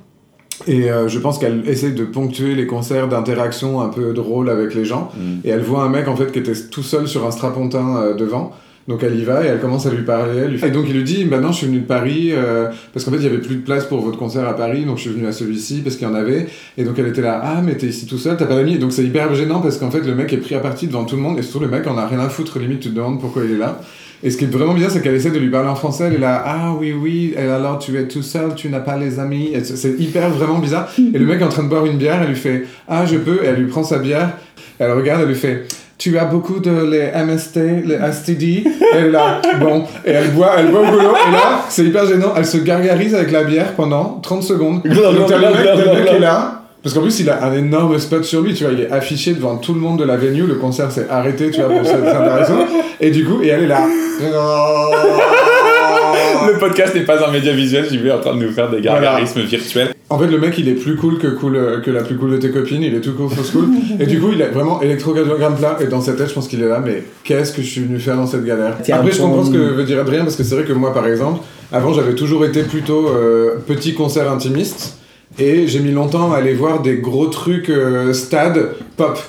Et 0.67 0.89
euh, 0.89 1.07
je 1.07 1.19
pense 1.19 1.37
qu'elle 1.37 1.63
essaye 1.67 1.93
de 1.93 2.05
ponctuer 2.05 2.55
les 2.55 2.65
concerts 2.65 3.07
d'interaction 3.09 3.81
un 3.81 3.89
peu 3.89 4.13
drôle 4.13 4.49
avec 4.49 4.73
les 4.73 4.85
gens. 4.85 5.11
Mm. 5.15 5.19
Et 5.47 5.49
elle 5.49 5.61
voit 5.61 5.83
un 5.83 5.89
mec 5.89 6.07
en 6.07 6.15
fait 6.15 6.31
qui 6.31 6.39
était 6.39 6.53
tout 6.71 6.83
seul 6.83 7.07
sur 7.07 7.25
un 7.25 7.31
strapontin 7.31 7.97
euh, 7.97 8.13
devant. 8.13 8.51
Donc 8.87 9.01
elle 9.01 9.19
y 9.19 9.23
va 9.23 9.43
et 9.43 9.47
elle 9.47 9.59
commence 9.59 9.87
à 9.87 9.89
lui 9.89 10.03
parler. 10.03 10.41
elle 10.43 10.51
lui 10.51 10.57
fait- 10.59 10.67
Et 10.67 10.71
donc 10.71 10.85
il 10.87 10.95
lui 10.95 11.03
dit 11.03 11.25
Maintenant 11.25 11.51
je 11.51 11.57
suis 11.57 11.65
venu 11.67 11.79
de 11.79 11.85
Paris 11.87 12.29
euh, 12.33 12.69
parce 12.93 13.03
qu'en 13.03 13.09
fait 13.11 13.17
il 13.17 13.23
y 13.23 13.27
avait 13.27 13.39
plus 13.39 13.55
de 13.55 13.61
place 13.61 13.85
pour 13.85 13.99
votre 13.99 14.17
concert 14.19 14.47
à 14.47 14.55
Paris, 14.55 14.85
donc 14.85 14.97
je 14.97 15.01
suis 15.01 15.09
venu 15.09 15.25
à 15.25 15.31
celui-ci 15.31 15.81
parce 15.81 15.95
qu'il 15.95 16.07
y 16.07 16.11
en 16.11 16.13
avait. 16.13 16.45
Et 16.77 16.83
donc 16.83 16.97
elle 16.99 17.07
était 17.07 17.23
là 17.23 17.41
Ah, 17.43 17.61
mais 17.65 17.75
t'es 17.75 17.87
ici 17.87 18.05
tout 18.05 18.19
seul, 18.19 18.37
t'as 18.37 18.45
pas 18.45 18.55
d'amis. 18.55 18.75
Et 18.75 18.77
donc 18.77 18.91
c'est 18.93 19.03
hyper 19.03 19.33
gênant 19.33 19.59
parce 19.59 19.77
qu'en 19.79 19.89
fait 19.89 20.01
le 20.01 20.13
mec 20.13 20.31
est 20.31 20.37
pris 20.37 20.53
à 20.55 20.59
partie 20.59 20.85
devant 20.87 21.03
tout 21.03 21.15
le 21.15 21.21
monde 21.23 21.39
et 21.39 21.41
surtout 21.41 21.61
le 21.61 21.67
mec 21.67 21.87
en 21.87 21.97
a 21.97 22.05
rien 22.07 22.19
à 22.19 22.29
foutre. 22.29 22.59
Limite 22.59 22.79
tu 22.81 22.89
te 22.91 22.95
demandes 22.95 23.19
pourquoi 23.19 23.43
il 23.43 23.51
est 23.53 23.57
là. 23.57 23.81
Et 24.23 24.31
ce 24.31 24.37
qui 24.37 24.45
est 24.45 24.47
vraiment 24.47 24.73
bien, 24.73 24.89
c'est 24.89 25.01
qu'elle 25.01 25.15
essaie 25.15 25.31
de 25.31 25.39
lui 25.39 25.49
parler 25.49 25.69
en 25.69 25.75
français. 25.75 26.05
Elle 26.07 26.15
est 26.15 26.19
là, 26.19 26.43
ah 26.45 26.73
oui, 26.79 26.93
oui, 26.93 27.33
et 27.37 27.41
alors 27.41 27.79
tu 27.79 27.97
es 27.97 28.07
tout 28.07 28.23
seul, 28.23 28.55
tu 28.55 28.69
n'as 28.69 28.79
pas 28.79 28.97
les 28.97 29.19
amis. 29.19 29.53
C'est 29.63 29.99
hyper 29.99 30.29
vraiment 30.29 30.59
bizarre. 30.59 30.89
Et 30.97 31.17
le 31.17 31.25
mec 31.25 31.41
est 31.41 31.45
en 31.45 31.49
train 31.49 31.63
de 31.63 31.69
boire 31.69 31.85
une 31.85 31.97
bière, 31.97 32.19
elle 32.21 32.29
lui 32.29 32.35
fait, 32.35 32.65
ah 32.87 33.05
je 33.05 33.17
peux, 33.17 33.43
et 33.43 33.47
elle 33.47 33.55
lui 33.55 33.67
prend 33.67 33.83
sa 33.83 33.99
bière. 33.99 34.31
Elle 34.79 34.91
regarde, 34.91 35.21
elle 35.21 35.29
lui 35.29 35.35
fait, 35.35 35.65
tu 35.97 36.17
as 36.17 36.25
beaucoup 36.25 36.59
de 36.59 36.71
les 36.91 37.11
MST, 37.23 37.85
les 37.85 37.97
STD. 38.11 38.45
Et 38.45 38.65
elle 38.93 39.11
là, 39.11 39.41
bon, 39.59 39.83
et 40.05 40.11
elle 40.11 40.31
boit, 40.31 40.55
elle 40.57 40.67
boit 40.67 40.81
au 40.81 40.91
boulot. 40.91 41.13
Et 41.27 41.31
là, 41.31 41.61
c'est 41.69 41.85
hyper 41.85 42.05
gênant. 42.05 42.33
Elle 42.35 42.45
se 42.45 42.57
gargarise 42.57 43.15
avec 43.15 43.31
la 43.31 43.43
bière 43.43 43.73
pendant 43.73 44.19
30 44.21 44.43
secondes. 44.43 44.83
Donc 44.83 44.93
le 44.93 45.37
mec, 45.39 45.85
le 45.85 46.03
mec 46.03 46.13
est 46.13 46.19
là. 46.19 46.64
Parce 46.85 46.93
qu'en 46.93 47.01
plus, 47.01 47.19
il 47.19 47.29
a 47.31 47.43
un 47.43 47.51
énorme 47.51 47.97
spot 47.97 48.23
sur 48.23 48.41
lui, 48.41 48.53
tu 48.53 48.63
vois, 48.63 48.71
il 48.71 48.81
est 48.81 48.91
affiché 48.91 49.33
devant 49.33 49.57
tout 49.57 49.73
le 49.73 49.79
monde 49.79 49.97
de 49.97 50.03
la 50.03 50.17
venue, 50.17 50.43
le 50.43 50.53
concert 50.53 50.91
s'est 50.91 51.07
arrêté, 51.09 51.49
tu 51.49 51.59
vois, 51.59 51.75
pour 51.75 51.83
cette 51.83 52.05
interaction. 52.05 52.57
Et 53.01 53.09
du 53.09 53.25
coup, 53.25 53.41
et 53.41 53.47
elle 53.47 53.63
est 53.63 53.67
là. 53.67 53.87
Le 56.47 56.59
podcast 56.59 56.93
n'est 56.93 57.01
pas 57.01 57.27
un 57.27 57.31
média 57.31 57.53
visuel, 57.53 57.87
j'y 57.89 57.97
vais 57.97 58.11
en 58.11 58.19
train 58.19 58.35
de 58.35 58.45
nous 58.45 58.51
faire 58.51 58.69
des 58.69 58.81
gargarismes 58.81 59.41
virtuels. 59.41 59.95
En 60.11 60.19
fait, 60.19 60.27
le 60.27 60.37
mec, 60.37 60.55
il 60.59 60.69
est 60.69 60.73
plus 60.73 60.95
cool 60.95 61.17
que, 61.17 61.25
cool 61.25 61.55
euh, 61.55 61.81
que 61.81 61.89
la 61.89 62.03
plus 62.03 62.17
cool 62.17 62.33
de 62.33 62.37
tes 62.37 62.51
copines, 62.51 62.83
il 62.83 62.93
est 62.93 63.01
tout 63.01 63.13
cool, 63.13 63.31
fausse 63.31 63.49
cool. 63.49 63.69
Et 63.99 64.05
du 64.05 64.19
coup, 64.19 64.29
il 64.31 64.39
est 64.39 64.49
vraiment 64.49 64.79
électrocardiogramme 64.79 65.55
plat, 65.55 65.77
et 65.81 65.87
dans 65.87 66.01
sa 66.01 66.13
tête, 66.13 66.29
je 66.29 66.35
pense 66.35 66.47
qu'il 66.47 66.61
est 66.61 66.67
là, 66.67 66.83
mais 66.85 67.01
qu'est-ce 67.23 67.51
que 67.51 67.63
je 67.63 67.67
suis 67.67 67.81
venu 67.81 67.97
faire 67.97 68.15
dans 68.15 68.27
cette 68.27 68.45
galère? 68.45 68.77
Après, 68.91 69.11
je 69.11 69.19
comprends 69.19 69.43
ce 69.43 69.49
que 69.49 69.57
veut 69.57 69.85
dire 69.85 69.99
Adrien, 69.99 70.21
parce 70.21 70.35
que 70.35 70.43
c'est 70.43 70.53
vrai 70.53 70.65
que 70.65 70.73
moi, 70.73 70.93
par 70.93 71.07
exemple, 71.07 71.39
avant, 71.71 71.93
j'avais 71.93 72.13
toujours 72.13 72.45
été 72.45 72.61
plutôt 72.61 73.07
euh, 73.07 73.55
petit 73.65 73.95
concert 73.95 74.31
intimiste, 74.31 74.99
et 75.39 75.67
j'ai 75.67 75.79
mis 75.79 75.91
longtemps 75.91 76.31
à 76.33 76.37
aller 76.37 76.53
voir 76.53 76.81
des 76.81 76.95
gros 76.97 77.27
trucs 77.27 77.69
euh, 77.69 78.13
stade 78.13 78.69
pop. 78.97 79.19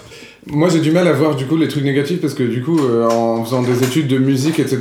Moi, 0.49 0.69
j'ai 0.69 0.79
du 0.79 0.93
mal 0.93 1.09
à 1.09 1.13
voir 1.13 1.35
du 1.35 1.45
coup 1.47 1.57
les 1.57 1.67
trucs 1.67 1.83
négatifs 1.83 2.21
parce 2.21 2.33
que 2.35 2.45
du 2.45 2.63
coup, 2.63 2.79
euh, 2.79 3.05
en 3.09 3.43
faisant 3.45 3.63
des 3.63 3.83
études 3.83 4.07
de 4.07 4.17
musique, 4.19 4.61
etc., 4.61 4.79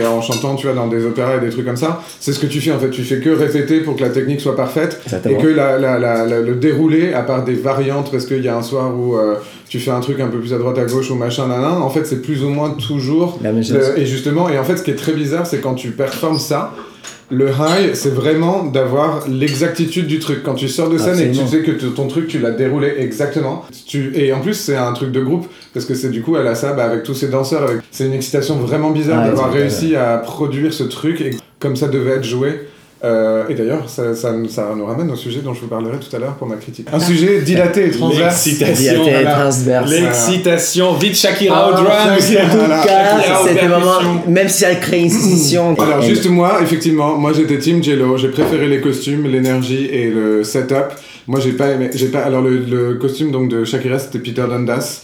et 0.00 0.06
en 0.06 0.22
chantant, 0.22 0.54
tu 0.54 0.68
vois, 0.68 0.76
dans 0.76 0.86
des 0.86 1.04
opéras 1.04 1.38
et 1.38 1.40
des 1.40 1.48
trucs 1.50 1.66
comme 1.66 1.76
ça, 1.76 2.00
c'est 2.20 2.32
ce 2.32 2.38
que 2.38 2.46
tu 2.46 2.60
fais 2.60 2.70
en 2.70 2.78
fait. 2.78 2.90
Tu 2.90 3.02
fais 3.02 3.18
que 3.18 3.30
répéter 3.30 3.80
pour 3.80 3.96
que 3.96 4.02
la 4.02 4.10
technique 4.10 4.40
soit 4.40 4.54
parfaite 4.54 5.00
et 5.32 5.36
que 5.42 5.48
la, 5.48 5.76
la, 5.76 5.98
la, 5.98 6.24
la- 6.24 6.40
le 6.40 6.54
déroulé, 6.54 7.12
à 7.14 7.22
part 7.22 7.42
des 7.42 7.54
variantes, 7.54 8.12
parce 8.12 8.26
qu'il 8.26 8.44
y 8.44 8.48
a 8.48 8.56
un 8.56 8.62
soir 8.62 8.94
où 8.96 9.16
euh, 9.16 9.34
tu 9.68 9.80
fais 9.80 9.90
un 9.90 9.98
truc 9.98 10.20
un 10.20 10.28
peu 10.28 10.38
plus 10.38 10.54
à 10.54 10.58
droite 10.58 10.78
à 10.78 10.84
gauche 10.84 11.10
ou 11.10 11.16
machin, 11.16 11.48
nanan, 11.48 11.82
en 11.82 11.90
fait, 11.90 12.06
c'est 12.06 12.22
plus 12.22 12.44
ou 12.44 12.50
moins 12.50 12.70
toujours. 12.70 13.40
La 13.42 13.50
même 13.50 13.64
chose. 13.64 13.72
le- 13.96 13.98
et 14.00 14.06
justement, 14.06 14.48
et 14.48 14.56
en 14.56 14.62
fait, 14.62 14.76
ce 14.76 14.84
qui 14.84 14.92
est 14.92 14.94
très 14.94 15.14
bizarre, 15.14 15.48
c'est 15.48 15.58
quand 15.60 15.74
tu 15.74 15.90
performes 15.90 16.38
ça. 16.38 16.76
Le 17.30 17.48
high, 17.48 17.94
c'est 17.94 18.12
vraiment 18.12 18.64
d'avoir 18.64 19.28
l'exactitude 19.28 20.06
du 20.06 20.18
truc. 20.18 20.42
Quand 20.42 20.54
tu 20.54 20.68
sors 20.68 20.88
de 20.88 20.96
scène 20.96 21.20
et 21.20 21.30
que 21.30 21.36
tu 21.36 21.46
sais 21.46 21.62
que 21.62 21.86
ton 21.86 22.08
truc, 22.08 22.26
tu 22.26 22.38
l'as 22.38 22.52
déroulé 22.52 22.94
exactement. 22.98 23.66
Tu... 23.86 24.12
Et 24.14 24.32
en 24.32 24.40
plus, 24.40 24.54
c'est 24.54 24.76
un 24.76 24.92
truc 24.92 25.12
de 25.12 25.20
groupe, 25.20 25.46
parce 25.74 25.84
que 25.84 25.94
c'est 25.94 26.10
du 26.10 26.22
coup, 26.22 26.36
elle 26.36 26.46
a 26.46 26.54
ça 26.54 26.72
bah, 26.72 26.84
avec 26.84 27.02
tous 27.02 27.14
ses 27.14 27.28
danseurs. 27.28 27.64
Avec... 27.64 27.82
C'est 27.90 28.06
une 28.06 28.14
excitation 28.14 28.56
vraiment 28.56 28.90
bizarre 28.90 29.20
Ah, 29.24 29.28
d'avoir 29.28 29.52
réussi 29.52 29.94
à 29.94 30.18
produire 30.18 30.72
ce 30.72 30.84
truc 30.84 31.20
et 31.20 31.32
comme 31.58 31.76
ça 31.76 31.88
devait 31.88 32.12
être 32.12 32.24
joué. 32.24 32.60
Euh, 33.04 33.44
et 33.48 33.54
d'ailleurs, 33.54 33.88
ça, 33.88 34.14
ça, 34.16 34.32
nous- 34.32 34.48
ça 34.48 34.72
nous 34.76 34.84
ramène 34.84 35.08
au 35.10 35.14
sujet 35.14 35.40
dont 35.40 35.54
je 35.54 35.60
vous 35.60 35.68
parlerai 35.68 35.98
tout 35.98 36.14
à 36.16 36.18
l'heure 36.18 36.34
pour 36.34 36.48
ma 36.48 36.56
critique. 36.56 36.88
Un 36.92 36.98
sujet 36.98 37.42
dilaté 37.42 37.86
et 37.86 37.90
transverse. 37.90 38.44
L'excitation. 38.44 38.74
Diathèque 39.04 39.12
voilà. 39.22 39.34
transverse. 39.40 39.90
L'excitation, 39.90 40.94
vite 40.94 41.14
Shakira 41.14 41.70
Ah, 41.72 41.80
au 41.80 42.16
aux 42.16 42.20
c'était 43.46 43.66
vraiment, 43.66 43.98
même 44.26 44.48
si 44.48 44.64
elle 44.64 44.80
crée 44.80 45.00
une 45.00 45.10
scission. 45.10 45.76
Alors 45.78 46.02
juste 46.02 46.28
moi, 46.28 46.58
effectivement, 46.60 47.16
moi 47.16 47.32
j'étais 47.32 47.58
Team 47.58 47.82
Jello, 47.84 48.16
j'ai 48.16 48.28
préféré 48.28 48.66
les 48.66 48.80
costumes, 48.80 49.26
l'énergie 49.28 49.86
et 49.86 50.10
le 50.10 50.42
setup. 50.42 50.88
Moi 51.28 51.38
j'ai 51.40 51.52
pas 51.52 51.68
aimé, 51.68 51.90
j'ai 51.94 52.08
pas. 52.08 52.20
Alors 52.20 52.42
le, 52.42 52.58
le 52.58 52.94
costume 52.94 53.30
donc 53.30 53.48
de 53.48 53.64
Shakira 53.64 53.98
c'était 53.98 54.18
Peter 54.18 54.44
Dundas 54.48 55.02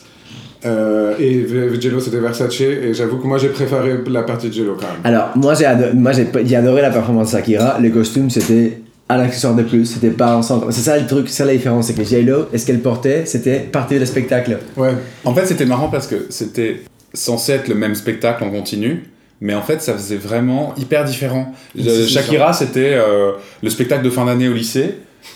euh, 0.66 1.14
et 1.18 1.46
Jello 1.80 2.00
c'était 2.00 2.18
Versace 2.20 2.60
et 2.60 2.94
j'avoue 2.94 3.18
que 3.18 3.26
moi 3.26 3.38
j'ai 3.38 3.48
préféré 3.48 3.98
la 4.08 4.22
partie 4.22 4.48
de 4.48 4.54
Jello 4.54 4.76
quand 4.78 4.86
même. 4.86 5.00
Alors, 5.04 5.30
moi 5.36 5.54
j'ai 5.54 5.66
adoré, 5.66 5.92
moi, 5.92 6.12
j'ai 6.12 6.26
j'ai 6.44 6.56
adoré 6.56 6.82
la 6.82 6.90
performance 6.90 7.32
de 7.32 7.36
Shakira. 7.38 7.78
Le 7.80 7.90
costume, 7.90 8.30
c'était 8.30 8.78
un 9.08 9.20
accessoire 9.20 9.54
de 9.54 9.62
plus, 9.62 9.84
c'était 9.84 10.10
pas 10.10 10.34
ensemble. 10.36 10.72
C'est 10.72 10.80
ça 10.80 10.98
le 10.98 11.06
truc, 11.06 11.28
c'est 11.28 11.34
ça 11.36 11.44
la 11.44 11.52
différence. 11.52 11.88
C'est 11.88 11.94
que 11.94 12.04
J-Lo, 12.04 12.46
est-ce 12.52 12.64
qu'elle 12.66 12.80
portait, 12.80 13.26
c'était 13.26 13.58
partie 13.58 13.98
du 13.98 14.06
spectacle. 14.06 14.58
Ouais. 14.76 14.92
En 15.24 15.34
fait, 15.34 15.44
c'était 15.46 15.66
marrant 15.66 15.88
parce 15.88 16.06
que 16.06 16.26
c'était 16.30 16.80
censé 17.12 17.52
être 17.52 17.68
le 17.68 17.74
même 17.74 17.94
spectacle 17.94 18.42
en 18.44 18.50
continu. 18.50 19.04
Mais 19.40 19.54
en 19.54 19.60
fait, 19.62 19.82
ça 19.82 19.92
faisait 19.92 20.16
vraiment 20.16 20.74
hyper 20.78 21.04
différent. 21.04 21.52
Shakira, 21.76 22.54
c'était 22.54 22.94
euh, 22.94 23.32
le 23.62 23.68
spectacle 23.68 24.02
de 24.02 24.08
fin 24.08 24.24
d'année 24.24 24.48
au 24.48 24.54
lycée. 24.54 24.94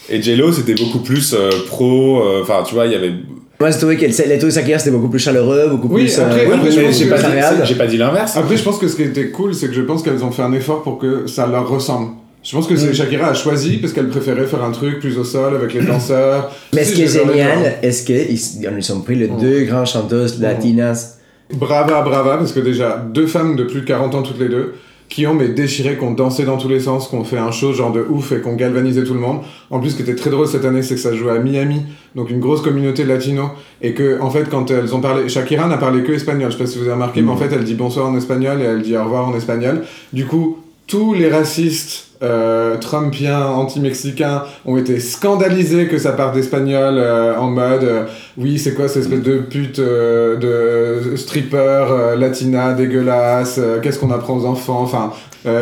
Et 0.08 0.22
J-Lo, 0.22 0.52
c'était 0.52 0.74
beaucoup 0.74 1.00
plus 1.00 1.34
euh, 1.34 1.50
pro. 1.66 2.22
euh, 2.22 2.40
Enfin, 2.42 2.62
tu 2.66 2.74
vois, 2.74 2.86
il 2.86 2.92
y 2.92 2.94
avait. 2.94 3.12
Moi 3.60 3.70
j'ai 3.72 3.78
trouvé 3.78 3.96
que 3.96 4.02
le- 4.06 4.28
les 4.28 4.38
trucs 4.38 4.50
de 4.50 4.54
Shakira 4.54 4.78
c'était 4.78 4.92
beaucoup 4.92 5.08
plus 5.08 5.18
chaleureux, 5.18 5.66
beaucoup 5.70 5.88
Oui, 5.92 6.02
plus. 6.04 6.18
après- 6.20 6.44
beaucoup 6.44 6.56
après, 6.58 6.82
pense 6.84 6.96
j'ai 6.98 7.04
que- 7.06 7.10
pas, 7.10 7.18
dit- 7.18 7.24
agréable. 7.26 7.62
j'ai 7.64 7.74
pas 7.74 7.86
dit 7.88 7.96
l'inverse. 7.96 8.36
Après 8.36 8.56
je 8.56 8.62
pense 8.62 8.78
que 8.78 8.86
ce 8.86 8.94
qui 8.96 9.02
était 9.02 9.28
cool 9.30 9.52
c'est 9.54 9.66
que 9.68 9.74
je 9.74 9.82
pense 9.82 10.02
qu'elles 10.02 10.22
ont 10.22 10.30
fait 10.30 10.42
un 10.42 10.52
effort 10.52 10.82
pour 10.82 10.98
que 10.98 11.26
ça 11.26 11.46
leur 11.46 11.68
ressemble. 11.68 12.12
Je 12.44 12.52
pense 12.54 12.68
que 12.68 12.74
Mm. 12.74 12.94
Shakira 12.94 13.28
a 13.30 13.34
choisi 13.34 13.78
parce 13.78 13.92
qu'elle 13.92 14.08
préférait 14.08 14.46
faire 14.46 14.62
un 14.62 14.70
truc 14.70 15.00
plus 15.00 15.18
au 15.18 15.24
sol 15.24 15.56
avec 15.56 15.74
les 15.74 15.80
danseurs. 15.82 16.52
Mais 16.72 16.84
ce 16.84 16.94
qui 16.94 17.02
est 17.02 17.08
génial, 17.08 17.74
est-ce 17.82 18.04
qu'ils 18.04 18.30
ils 18.30 18.92
ont 18.92 19.00
pris 19.00 19.16
les 19.16 19.26
Mm. 19.28 19.40
deux 19.40 19.64
grandes 19.64 19.86
chanteuses 19.86 20.40
latinas? 20.40 21.16
Brava, 21.52 22.02
brava, 22.02 22.36
parce 22.36 22.52
que 22.52 22.60
déjà, 22.60 23.04
deux 23.12 23.26
femmes 23.26 23.56
de 23.56 23.64
plus 23.64 23.80
de 23.80 23.86
40 23.86 24.14
ans 24.14 24.22
toutes 24.22 24.38
les 24.38 24.48
deux, 24.48 24.74
qui 25.08 25.26
ont 25.26 25.34
mais 25.34 25.48
déchiré, 25.48 25.96
qui 25.96 26.04
ont 26.04 26.12
dansé 26.12 26.44
dans 26.44 26.58
tous 26.58 26.68
les 26.68 26.80
sens, 26.80 27.08
qui 27.08 27.14
ont 27.14 27.24
fait 27.24 27.38
un 27.38 27.50
show 27.50 27.72
genre 27.72 27.92
de 27.92 28.04
ouf 28.08 28.32
et 28.32 28.40
qui 28.40 28.46
ont 28.46 28.56
galvanisé 28.56 29.04
tout 29.04 29.14
le 29.14 29.20
monde. 29.20 29.40
En 29.70 29.80
plus, 29.80 29.90
ce 29.90 29.96
qui 29.96 30.02
était 30.02 30.14
très 30.14 30.30
drôle 30.30 30.46
cette 30.46 30.64
année, 30.64 30.82
c'est 30.82 30.94
que 30.94 31.00
ça 31.00 31.14
jouait 31.14 31.32
à 31.32 31.38
Miami, 31.38 31.82
donc 32.14 32.30
une 32.30 32.40
grosse 32.40 32.60
communauté 32.60 33.04
latino, 33.04 33.50
et 33.80 33.94
que, 33.94 34.20
en 34.20 34.30
fait, 34.30 34.48
quand 34.50 34.70
elles 34.70 34.94
ont 34.94 35.00
parlé, 35.00 35.28
Shakira 35.28 35.66
n'a 35.66 35.78
parlé 35.78 36.02
que 36.02 36.12
espagnol, 36.12 36.50
je 36.50 36.56
sais 36.56 36.62
pas 36.62 36.68
si 36.68 36.78
vous 36.78 36.84
avez 36.84 36.92
remarqué, 36.92 37.22
mais 37.22 37.30
en 37.30 37.36
fait, 37.36 37.50
elle 37.52 37.64
dit 37.64 37.74
bonsoir 37.74 38.06
en 38.06 38.16
espagnol 38.16 38.60
et 38.60 38.64
elle 38.64 38.82
dit 38.82 38.96
au 38.96 39.04
revoir 39.04 39.28
en 39.28 39.34
espagnol. 39.34 39.82
Du 40.12 40.26
coup, 40.26 40.58
tous 40.86 41.14
les 41.14 41.28
racistes 41.28 42.07
euh, 42.22 42.76
trumpiens, 42.78 43.46
anti-mexicains 43.46 44.42
ont 44.66 44.76
été 44.76 44.98
scandalisés 44.98 45.86
que 45.86 45.98
ça 45.98 46.12
parte 46.12 46.34
d'espagnol 46.34 46.94
euh, 46.98 47.36
en 47.36 47.48
mode 47.50 47.84
euh, 47.84 48.04
oui 48.36 48.58
c'est 48.58 48.74
quoi 48.74 48.88
cette 48.88 49.02
espèce 49.04 49.22
de 49.22 49.38
pute 49.38 49.78
euh, 49.78 50.36
de 50.36 51.16
stripper 51.16 51.56
euh, 51.90 52.16
latina 52.16 52.72
dégueulasse 52.72 53.58
euh, 53.62 53.78
qu'est-ce 53.80 53.98
qu'on 54.00 54.10
apprend 54.10 54.36
aux 54.38 54.46
enfants 54.46 54.80
enfin 54.82 55.12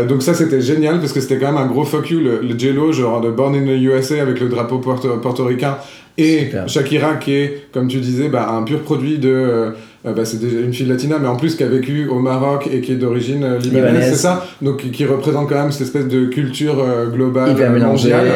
donc 0.08 0.22
ça 0.22 0.32
c'était 0.34 0.62
génial 0.62 0.98
parce 1.00 1.12
que 1.12 1.20
c'était 1.20 1.38
quand 1.38 1.52
même 1.52 1.58
un 1.62 1.66
gros 1.66 1.84
fuck 1.84 2.10
you 2.10 2.18
le, 2.18 2.40
le 2.40 2.58
Jello 2.58 2.92
genre 2.92 3.20
de 3.20 3.30
Born 3.30 3.54
in 3.54 3.64
the 3.66 3.78
USA 3.80 4.20
avec 4.22 4.40
le 4.40 4.48
drapeau 4.48 4.78
porto- 4.78 5.18
portoricain 5.18 5.76
et 6.18 6.38
Super. 6.46 6.68
Shakira 6.68 7.14
qui 7.16 7.32
est 7.34 7.62
comme 7.72 7.88
tu 7.88 7.98
disais 7.98 8.28
bah, 8.28 8.48
un 8.50 8.62
pur 8.62 8.80
produit 8.82 9.18
de 9.18 9.28
euh, 9.30 9.70
bah, 10.04 10.24
c'est 10.24 10.40
déjà 10.40 10.60
une 10.60 10.72
fille 10.72 10.86
latina 10.86 11.18
mais 11.20 11.26
en 11.28 11.36
plus 11.36 11.56
qui 11.56 11.62
a 11.64 11.66
vécu 11.66 12.06
au 12.08 12.18
Maroc 12.20 12.68
et 12.72 12.80
qui 12.80 12.92
est 12.92 12.96
d'origine 12.96 13.42
euh, 13.44 13.58
libanaise, 13.58 13.86
Libanaise. 13.92 14.10
c'est 14.12 14.18
ça? 14.22 14.46
Donc 14.62 14.78
qui- 14.78 14.90
qui 14.90 15.04
représente 15.04 15.48
quand 15.48 15.56
même 15.56 15.72
cette 15.72 15.82
espèce 15.82 16.06
de 16.08 16.26
culture 16.26 16.78
euh, 16.78 17.08
globale 17.10 17.50
hyper 17.52 17.70
mondiale 17.72 18.26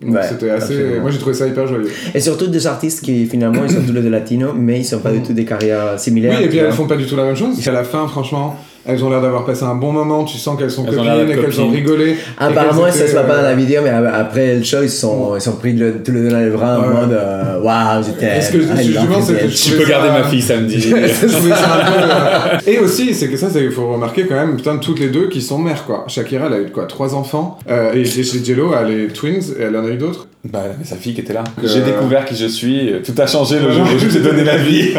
Ouais, 0.00 0.20
c'était 0.28 0.50
assez 0.50 0.74
absolument. 0.74 1.00
moi 1.02 1.10
j'ai 1.10 1.18
trouvé 1.18 1.34
ça 1.34 1.46
hyper 1.48 1.66
joyeux 1.66 1.88
Et 2.14 2.20
surtout 2.20 2.46
des 2.46 2.66
artistes 2.68 3.04
qui 3.04 3.26
finalement 3.26 3.62
ils 3.64 3.70
sont 3.72 3.82
tous 3.84 3.92
les 3.92 4.00
deux 4.00 4.10
latinos, 4.10 4.52
mais 4.56 4.78
ils 4.78 4.84
sont 4.84 5.00
pas 5.00 5.10
du 5.10 5.20
tout 5.22 5.32
des 5.32 5.44
carrières 5.44 5.98
similaires. 5.98 6.36
oui 6.38 6.44
et 6.44 6.48
puis 6.48 6.58
elles 6.58 6.72
font 6.72 6.86
pas 6.86 6.96
du 6.96 7.04
tout 7.04 7.16
la 7.16 7.24
même 7.24 7.36
chose 7.36 7.66
à 7.68 7.72
la 7.72 7.82
fin 7.84 8.06
franchement 8.06 8.56
elles 8.88 9.04
ont 9.04 9.10
l'air 9.10 9.20
d'avoir 9.20 9.44
passé 9.44 9.64
un 9.64 9.74
bon 9.74 9.92
moment, 9.92 10.24
tu 10.24 10.38
sens 10.38 10.58
qu'elles 10.58 10.70
sont 10.70 10.84
Elles 10.86 10.96
copines 10.96 11.30
et 11.30 11.36
qu'elles 11.36 11.60
ont 11.60 11.68
rigolé. 11.70 12.16
Apparemment, 12.38 12.90
ça 12.90 13.06
se 13.06 13.12
voit 13.12 13.22
pas 13.24 13.36
dans 13.36 13.42
la 13.42 13.48
euh, 13.50 13.54
vidéo, 13.54 13.82
mais 13.84 13.90
après 13.90 14.56
le 14.56 14.62
show, 14.64 14.78
ils 14.82 14.88
se 14.88 15.00
sont, 15.02 15.34
ils 15.36 15.40
sont 15.40 15.52
pris 15.56 15.74
le- 15.74 16.02
tous 16.02 16.10
les 16.12 16.22
deux 16.22 16.30
dans 16.30 16.40
les 16.40 16.50
bras 16.50 16.78
en 16.78 16.88
mode 17.02 17.12
euh, 17.12 17.60
Waouh, 17.60 18.02
j'étais. 18.04 18.26
Est-ce 18.38 18.52
que 18.52 18.60
je- 18.62 19.76
peux 19.76 19.84
garder 19.88 20.08
ma 20.08 20.24
fille 20.24 20.42
samedi. 20.42 20.92
Euh, 20.98 22.58
Et 22.66 22.78
aussi, 22.78 23.14
c'est 23.14 23.28
que 23.28 23.36
ça, 23.36 23.48
il 23.54 23.70
faut 23.70 23.92
remarquer 23.92 24.26
quand 24.26 24.34
même, 24.34 24.56
putain, 24.56 24.76
toutes 24.78 25.00
les 25.00 25.08
deux 25.08 25.28
qui 25.28 25.40
sont 25.42 25.58
mères, 25.58 25.84
quoi. 25.84 26.04
Shakira, 26.08 26.46
elle 26.46 26.52
a 26.52 26.60
eu 26.60 26.70
quoi, 26.70 26.86
trois 26.86 27.14
enfants, 27.14 27.58
euh, 27.70 27.92
et 27.94 28.04
chez 28.04 28.22
Jello, 28.44 28.72
elle 28.78 28.88
les 28.88 29.08
twins, 29.08 29.40
et 29.58 29.62
elle 29.62 29.76
en 29.76 29.84
a 29.84 29.88
eu 29.88 29.96
d'autres. 29.96 30.26
Bah, 30.44 30.60
mais 30.78 30.84
sa 30.84 30.96
fille 30.96 31.14
qui 31.14 31.20
était 31.20 31.32
là. 31.32 31.42
Euh, 31.58 31.66
J'ai 31.66 31.82
découvert 31.82 32.24
qui 32.24 32.36
je 32.36 32.46
suis, 32.46 32.92
tout 33.04 33.12
a 33.20 33.26
changé 33.26 33.58
le 33.58 33.72
jour 33.72 33.84
où 33.84 33.98
je 33.98 34.06
t'ai 34.06 34.20
donné 34.20 34.44
la 34.44 34.56
vie. 34.56 34.90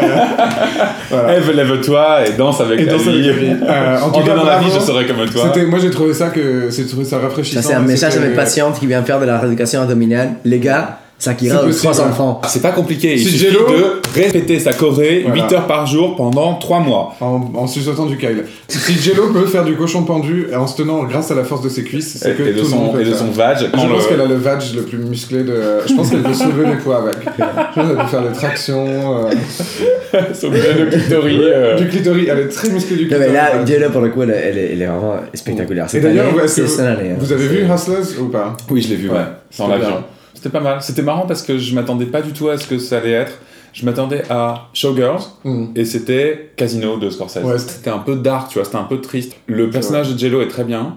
Voilà. 1.10 1.38
Eve, 1.38 1.50
lève-toi 1.50 2.26
et 2.28 2.32
danse 2.34 2.60
avec 2.60 2.78
Et 2.78 2.84
la 2.84 2.92
danse 2.92 3.02
vie. 3.02 3.28
Euh, 3.28 3.98
en 4.00 4.06
en 4.06 4.10
tout 4.12 4.20
cas, 4.20 4.26
donnant 4.26 4.44
la 4.44 4.60
vie, 4.60 4.70
je 4.72 4.78
serai 4.78 5.06
comme 5.06 5.28
toi. 5.28 5.52
Moi 5.68 5.78
j'ai 5.80 5.90
trouvé 5.90 6.14
ça 6.14 6.28
que, 6.28 6.68
j'ai 6.70 6.86
trouvé 6.86 7.04
ça 7.04 7.18
rafraîchissant. 7.18 7.62
Ça, 7.62 7.68
c'est 7.68 7.74
un 7.74 7.80
message 7.80 8.16
à 8.16 8.20
mes 8.20 8.34
patientes 8.34 8.78
qui 8.78 8.86
vient 8.86 9.02
faire 9.02 9.18
de 9.18 9.24
la 9.24 9.38
rééducation 9.40 9.82
abdominale. 9.82 10.34
Les 10.44 10.60
gars, 10.60 11.00
Sakira 11.20 11.66
eu 11.68 11.70
trois 11.72 12.00
enfants. 12.00 12.40
Ah, 12.42 12.48
C'est 12.48 12.62
pas 12.62 12.72
compliqué, 12.72 13.12
il 13.12 13.18
Si 13.20 13.38
suffit 13.38 13.52
de 13.52 13.58
répéter 14.14 14.58
sa 14.58 14.72
choré 14.72 15.24
Voilà. 15.26 15.42
8 15.46 15.52
heures 15.54 15.66
par 15.66 15.86
jour 15.86 16.16
pendant 16.16 16.54
3 16.54 16.80
mois. 16.80 17.14
En, 17.20 17.42
en 17.54 17.66
suçotant 17.66 18.06
du 18.06 18.16
Kyle. 18.16 18.44
Si 18.68 18.94
Jello 18.94 19.28
peut 19.32 19.44
faire 19.46 19.64
du 19.64 19.76
cochon 19.76 20.02
pendu 20.04 20.46
en 20.56 20.66
se 20.66 20.76
tenant 20.78 21.04
grâce 21.04 21.30
à 21.30 21.34
la 21.34 21.44
force 21.44 21.62
de 21.62 21.68
ses 21.68 21.84
cuisses, 21.84 22.16
c'est 22.22 22.34
que 22.36 22.42
Et, 22.42 22.48
et 22.48 22.52
de 22.54 22.60
tout 22.60 22.64
le 22.64 22.70
monde 22.74 22.86
son, 22.86 22.92
peut 22.94 23.02
et 23.02 23.04
de 23.04 23.12
son 23.12 23.26
faire. 23.32 23.48
vag. 23.54 23.58
Je 23.60 23.66
pense 23.66 24.02
le- 24.04 24.08
qu'elle 24.08 24.20
a 24.22 24.26
le 24.26 24.34
vag 24.36 24.60
le 24.74 24.82
plus 24.82 24.96
musclé 24.98 25.42
de. 25.44 25.60
Je 25.86 25.94
pense 25.94 26.08
qu'elle 26.10 26.22
peut 26.22 26.32
soulever 26.34 26.66
les 26.70 26.76
poids 26.76 26.98
avec. 27.02 27.16
Je 27.22 27.74
pense 27.74 27.86
qu'elle 27.88 27.96
peut 27.96 28.06
faire 28.10 28.22
des 28.22 28.32
tractions. 28.32 29.26
euh, 29.26 29.30
son 30.32 30.50
le 30.50 30.86
clitoris. 30.90 31.38
euh, 31.42 31.76
Du 31.76 31.88
clitoris, 31.88 32.26
elle 32.30 32.38
est 32.38 32.48
très 32.48 32.70
musclée 32.70 32.96
du 32.96 33.02
Non, 33.04 33.08
clitoris. 33.10 33.28
mais 33.28 33.34
là. 33.36 33.66
Jello, 33.66 33.90
pour 33.90 34.00
le 34.00 34.08
coup, 34.08 34.22
elle, 34.22 34.30
elle 34.30 34.58
est, 34.58 34.72
elle 34.72 34.82
est 34.82 34.86
vraiment 34.86 35.16
spectaculaire. 35.34 35.84
Et 35.84 35.88
Cette 35.88 36.02
d'ailleurs, 36.02 36.34
que 36.34 36.46
c'est 36.46 36.62
vous, 36.62 36.80
hein. 36.80 36.96
vous 37.18 37.32
avez 37.32 37.46
vu 37.46 37.64
Hustlers 37.70 38.18
ou 38.20 38.26
pas? 38.28 38.56
Oui, 38.70 38.80
je 38.80 38.88
l'ai 38.88 38.96
vu, 38.96 39.08
ouais. 39.10 39.16
Ouais, 39.16 39.22
C'est 39.50 39.62
en 39.62 39.68
c'était 40.40 40.48
pas 40.58 40.60
mal. 40.60 40.78
C'était 40.82 41.02
marrant 41.02 41.26
parce 41.26 41.42
que 41.42 41.58
je 41.58 41.74
m'attendais 41.74 42.06
pas 42.06 42.22
du 42.22 42.32
tout 42.32 42.48
à 42.48 42.56
ce 42.56 42.66
que 42.66 42.78
ça 42.78 42.98
allait 42.98 43.10
être. 43.12 43.32
Je 43.72 43.84
m'attendais 43.84 44.22
à 44.30 44.68
Showgirls 44.74 45.20
Hmm. 45.44 45.66
et 45.76 45.84
c'était 45.84 46.50
Casino 46.56 46.96
de 46.96 47.08
Scorsese. 47.10 47.44
Ouais. 47.44 47.58
c'était 47.58 47.90
un 47.90 47.98
peu 47.98 48.16
dark, 48.16 48.48
tu 48.48 48.54
vois, 48.58 48.64
c'était 48.64 48.78
un 48.78 48.84
peu 48.84 49.00
triste. 49.00 49.34
Le 49.46 49.70
personnage 49.70 50.12
de 50.12 50.18
Jello 50.18 50.40
est 50.42 50.48
très 50.48 50.64
bien. 50.64 50.96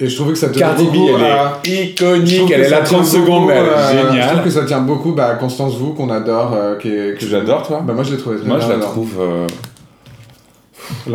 Et 0.00 0.08
je 0.08 0.14
trouvais 0.16 0.32
que 0.32 0.38
ça 0.38 0.48
tenait 0.48 0.58
Cardi 0.60 0.84
B, 0.86 0.92
beaucoup 0.92 1.08
elle 1.18 1.24
à... 1.24 1.58
est 1.64 1.84
iconique, 1.90 2.50
elle 2.50 2.60
que 2.60 2.66
est 2.66 2.70
là 2.70 2.80
30 2.82 2.88
tient 2.88 3.04
secondes, 3.04 3.46
mais 3.48 3.54
elle 3.54 3.64
est 3.66 3.68
Je 3.70 3.96
trouve 3.98 4.10
géniale. 4.12 4.44
que 4.44 4.50
ça 4.50 4.64
tient 4.64 4.80
beaucoup 4.82 5.12
bah, 5.12 5.26
à 5.28 5.34
Constance 5.36 5.78
Wu, 5.80 5.94
qu'on 5.94 6.10
adore, 6.10 6.52
euh, 6.54 6.76
qui 6.76 6.88
est... 6.88 7.16
Tu 7.18 7.28
l'adores, 7.28 7.66
toi? 7.66 7.82
Bah 7.82 7.92
moi 7.94 8.02
je 8.04 8.12
l'ai 8.12 8.18
trouvé 8.18 8.36
très 8.36 8.46
Moi, 8.46 8.58
bien, 8.58 8.66
je 8.66 8.70
la 8.72 8.78
alors. 8.78 8.90
trouve 8.92 9.12
euh, 9.18 9.46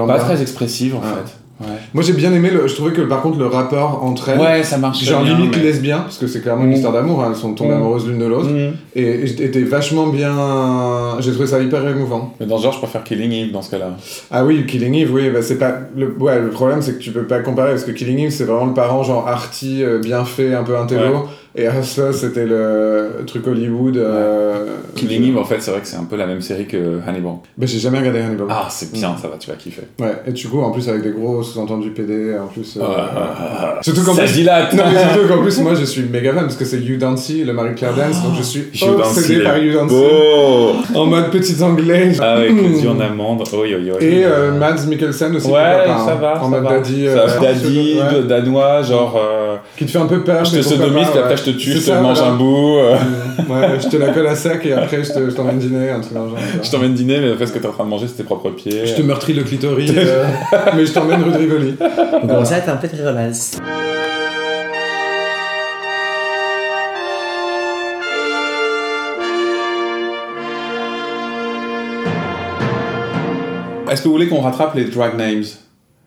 pas 0.08 0.20
très 0.20 0.42
expressive 0.42 0.96
en 0.96 1.02
Ah. 1.04 1.16
fait. 1.18 1.34
Ouais. 1.62 1.68
Moi 1.94 2.04
j'ai 2.04 2.14
bien 2.14 2.34
aimé, 2.34 2.50
le... 2.50 2.68
je 2.68 2.74
trouvais 2.76 2.92
que 2.92 3.02
par 3.02 3.22
contre 3.22 3.38
le 3.40 3.46
rapport 3.48 4.04
entre 4.04 4.30
elles, 4.30 4.40
Ouais, 4.40 4.64
ça 4.64 4.78
marche. 4.78 5.04
genre 5.04 5.24
bien, 5.24 5.36
limite 5.38 5.56
mais- 5.58 5.64
lesbien, 5.64 6.00
parce 6.00 6.18
que 6.18 6.28
c'est 6.28 6.42
clairement 6.42 6.64
une 6.64 6.72
Mm. 6.72 6.74
histoire 6.74 6.94
d'amour, 6.94 7.24
hein, 7.24 7.28
elles 7.30 7.36
sont 7.40 7.54
tombées 7.54 7.74
Mm. 7.74 7.78
amoureuses 7.78 8.08
l'une 8.08 8.20
de 8.20 8.26
l'autre, 8.26 8.50
et, 8.96 9.02
et 9.04 9.44
était 9.46 9.62
vachement 9.64 10.08
bien... 10.08 10.36
J'ai 11.20 11.32
trouvé 11.32 11.48
ça 11.48 11.60
hyper 11.60 11.88
émouvant. 11.88 12.34
Mais 12.40 12.46
dans 12.46 12.58
ce 12.58 12.64
genre, 12.64 12.74
je 12.74 12.80
préfère 12.80 13.04
Killing 13.04 13.32
Eve 13.32 13.52
dans 13.52 13.62
ce 13.62 13.72
cas-là. 13.72 13.92
Ah 14.32 14.44
oui, 14.46 14.66
Killing 14.66 14.96
Eve, 14.96 15.14
oui, 15.14 15.30
bah 15.30 15.42
c'est 15.42 15.58
pas... 15.58 15.74
Le... 15.96 16.12
Ouais, 16.20 16.40
le 16.40 16.50
problème 16.50 16.82
c'est 16.82 16.94
que 16.94 17.00
tu 17.04 17.12
peux 17.12 17.24
pas 17.24 17.40
comparer, 17.40 17.72
parce 17.72 17.84
que 17.84 17.92
Killing 17.92 18.20
Eve 18.20 18.32
c'est 18.32 18.46
vraiment 18.46 18.66
le 18.66 18.74
parent 18.74 19.04
genre 19.04 19.28
arty, 19.28 19.84
euh, 19.84 20.00
bien 20.00 20.26
fait, 20.26 20.54
un 20.54 20.64
peu 20.64 20.78
intello, 20.78 21.28
et 21.56 21.66
Hustlers 21.68 22.14
c'était 22.14 22.46
le 22.46 23.24
truc 23.28 23.46
Hollywood... 23.48 23.98
Euh... 23.98 24.66
Killing 24.96 25.30
Eve, 25.30 25.38
en 25.38 25.44
fait, 25.46 25.58
c'est 25.62 25.72
vrai 25.72 25.80
que 25.82 25.88
c'est 25.88 25.98
un 25.98 26.04
peu 26.06 26.16
la 26.18 26.26
même 26.28 26.42
série 26.42 26.66
que 26.66 27.00
Hannibal. 27.08 27.34
Bah 27.58 27.66
j'ai 27.66 27.80
jamais 27.80 28.00
regardé 28.00 28.20
Hannibal. 28.20 28.48
Ah, 28.50 28.68
c'est 28.70 28.92
bien, 28.92 29.16
ça 29.22 29.28
va, 29.28 29.36
tu 29.40 29.50
vas 29.50 29.56
kiffer. 29.56 29.84
Ouais, 30.00 30.14
et 30.28 30.32
du 30.32 30.48
coup, 30.48 30.62
en 30.62 30.72
plus, 30.72 30.88
avec 30.90 31.02
des 31.04 31.12
gros 31.12 31.42
sous-entendus 31.44 31.92
PD, 31.92 32.36
en 32.38 32.48
plus. 32.48 32.78
euh, 32.78 32.84
Ah, 32.86 33.80
Surtout 33.82 34.04
qu'en 34.04 34.14
ça 34.14 34.24
plus. 34.24 34.34
dilate. 34.34 34.74
Non, 34.74 34.84
mais 34.92 35.00
surtout 35.00 35.28
qu'en 35.34 35.42
plus, 35.42 35.60
moi, 35.62 35.74
je 35.76 35.86
suis 35.86 36.04
méga 36.04 36.34
fan 36.34 36.44
parce 36.44 36.56
que 36.56 36.66
c'est 36.66 36.80
You 36.80 36.98
Dancy, 36.98 37.44
le 37.44 37.54
Marie-Claire 37.54 37.94
Dance, 37.96 38.22
donc 38.24 38.34
je 38.38 38.44
suis 38.44 38.64
obsédé 38.90 39.44
par 39.44 39.58
You 39.58 39.74
Dancy. 39.74 39.96
beau 39.96 40.72
En 41.00 41.06
mode 41.06 41.30
petit 41.32 41.62
anglais. 41.64 42.12
Avec 42.20 42.52
Mm. 42.52 42.58
les 42.72 42.84
yeux 42.84 42.90
en 42.90 43.00
amande, 43.00 43.44
oi 43.54 43.60
oi 43.60 43.94
oi. 43.94 43.98
Et 44.04 44.24
euh, 44.26 44.52
Mads 44.52 44.86
Mikkelsen 44.88 45.36
aussi. 45.36 45.48
Ouais, 45.48 45.54
ça 45.88 46.14
hein. 46.14 46.16
va. 46.20 46.38
En 46.42 46.44
ça 46.44 46.48
mode 46.50 46.64
va. 46.64 46.70
daddy. 46.72 47.06
Ça 47.08 47.12
euh, 47.22 47.40
daddy, 47.42 47.98
ouais. 48.00 48.16
de- 48.22 48.28
danois, 48.28 48.82
genre. 48.84 49.16
euh, 49.18 49.56
Qui 49.78 49.86
te 49.86 49.92
fait 49.92 49.98
un 50.00 50.06
peu 50.08 50.22
peur. 50.24 50.44
je 50.46 50.58
te 50.58 50.62
sodomise, 50.62 51.08
je 51.46 51.52
te 51.52 51.58
tue, 51.58 51.72
je 51.72 51.78
te 51.78 51.84
ça, 51.84 52.02
mange 52.02 52.18
voilà. 52.18 52.34
un 52.34 52.36
bout. 52.38 52.78
euh. 52.78 52.96
Ouais, 53.50 53.80
je 53.82 53.88
te 53.88 53.98
la 53.98 54.10
colle 54.10 54.28
à 54.28 54.36
sac 54.36 54.66
et 54.66 54.74
après, 54.74 55.04
je 55.04 55.12
te- 55.14 55.30
je 55.30 55.36
t'emmène 55.36 55.60
dîner, 55.60 55.90
un 55.90 56.00
truc 56.00 56.14
dans 56.14 56.28
genre. 56.30 56.38
Je 56.62 56.70
t'emmène 56.72 56.94
dîner, 56.94 57.20
mais 57.20 57.32
après 57.32 57.46
ce 57.48 57.54
que 57.54 57.60
t'es 57.60 57.68
en 57.68 57.72
train 57.72 57.84
de 57.86 57.90
manger, 57.90 58.08
c'est 58.08 58.18
tes 58.18 58.24
propres 58.24 58.50
pieds. 58.52 58.86
Je 58.86 58.96
te 58.96 59.02
meurtris 59.02 59.34
le 59.34 59.44
clitoris, 59.44 59.92
euh, 59.96 60.26
mais 60.76 60.86
je 60.86 60.92
t'emmène 60.94 61.24
rue 61.24 61.32
de 61.32 61.38
Rivoli. 61.38 61.76
On 62.24 62.28
commence 62.28 62.52
à 62.52 62.58
être 62.58 62.70
un 62.70 62.78
peu 62.78 62.88
très 62.88 63.06
relax. 63.06 63.58
Est-ce 73.90 74.04
que 74.04 74.08
vous 74.08 74.14
voulez 74.14 74.28
qu'on 74.30 74.40
rattrape 74.42 74.76
les 74.76 74.86
drag 74.86 75.18
names? 75.18 75.44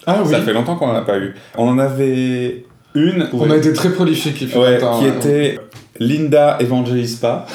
Ah 0.07 0.21
oui. 0.25 0.31
Ça 0.31 0.41
fait 0.41 0.53
longtemps 0.55 0.77
qu'on 0.77 0.89
en 0.89 0.95
a 0.95 1.03
pas 1.03 1.19
eu. 1.19 1.35
On 1.57 1.69
en 1.69 1.79
avait 1.79 2.65
une. 2.95 3.29
On 3.33 3.51
a 3.51 3.57
été 3.57 3.73
très 3.73 3.91
prolifique 3.91 4.41
il 4.41 4.49
fait 4.49 4.59
Ouais, 4.59 4.75
longtemps, 4.75 4.99
qui 5.01 5.05
ouais. 5.07 5.17
était 5.17 5.59
Linda 5.99 6.57
Evangelista. 6.61 7.47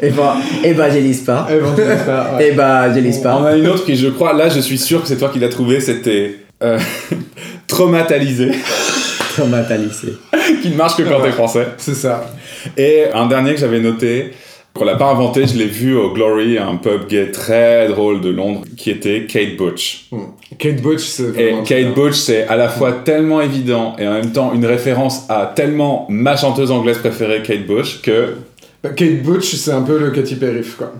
Et 0.00 0.10
bah, 0.10 0.36
évangélise 0.64 1.20
pas. 1.20 1.46
Ouais. 1.48 2.48
Et 2.48 2.52
bah, 2.52 2.86
évangélise 2.88 3.18
On 3.20 3.22
pas. 3.22 3.50
a 3.50 3.56
une 3.56 3.68
autre 3.68 3.84
qui, 3.84 3.94
je 3.94 4.08
crois, 4.08 4.32
là 4.32 4.48
je 4.48 4.58
suis 4.58 4.78
sûr 4.78 5.00
que 5.02 5.06
c'est 5.08 5.16
toi 5.16 5.28
qui 5.28 5.38
l'as 5.38 5.48
trouvée, 5.48 5.80
c'était 5.80 6.38
euh, 6.62 6.78
Traumatalisé, 7.68 8.50
Traumatisé. 9.34 10.14
qui 10.62 10.70
ne 10.70 10.76
marche 10.76 10.96
que 10.96 11.02
quand 11.02 11.20
Ouais. 11.20 11.28
t'es 11.28 11.32
français. 11.32 11.68
C'est 11.78 11.94
ça. 11.94 12.32
Et 12.76 13.04
un 13.14 13.26
dernier 13.26 13.54
que 13.54 13.60
j'avais 13.60 13.78
noté, 13.80 14.32
qu'on 14.74 14.84
l'a 14.84 14.96
pas 14.96 15.10
inventé, 15.10 15.46
je 15.46 15.56
l'ai 15.58 15.66
vu 15.66 15.94
au 15.96 16.12
Glory, 16.12 16.58
un 16.58 16.76
pub 16.76 17.06
gay 17.08 17.30
très 17.30 17.88
drôle 17.88 18.20
de 18.20 18.30
Londres, 18.30 18.62
qui 18.76 18.90
était 18.90 19.26
Kate 19.26 19.56
Butch. 19.56 20.06
Hmm. 20.10 20.18
Kate 20.58 20.80
Butch, 20.80 21.02
c'est 21.02 21.28
Et 21.38 21.54
Kate. 21.64 21.94
Butch, 21.94 22.14
c'est 22.14 22.46
à 22.46 22.56
la 22.56 22.68
fois 22.68 22.92
tellement 23.04 23.40
évident 23.40 23.94
et 23.98 24.06
en 24.08 24.12
même 24.14 24.32
temps 24.32 24.52
une 24.54 24.64
référence 24.66 25.26
à 25.28 25.52
tellement 25.54 26.06
ma 26.08 26.36
chanteuse 26.36 26.70
anglaise 26.70 26.98
préférée, 26.98 27.42
Kate 27.42 27.66
Bush, 27.66 28.00
que 28.02 28.34
Bah, 28.82 28.90
Kate 28.90 29.22
Butch, 29.22 29.54
c'est 29.54 29.72
un 29.72 29.82
peu 29.82 29.98
le 29.98 30.10
Katy 30.10 30.36
Perry, 30.36 30.62
quoi. 30.78 30.92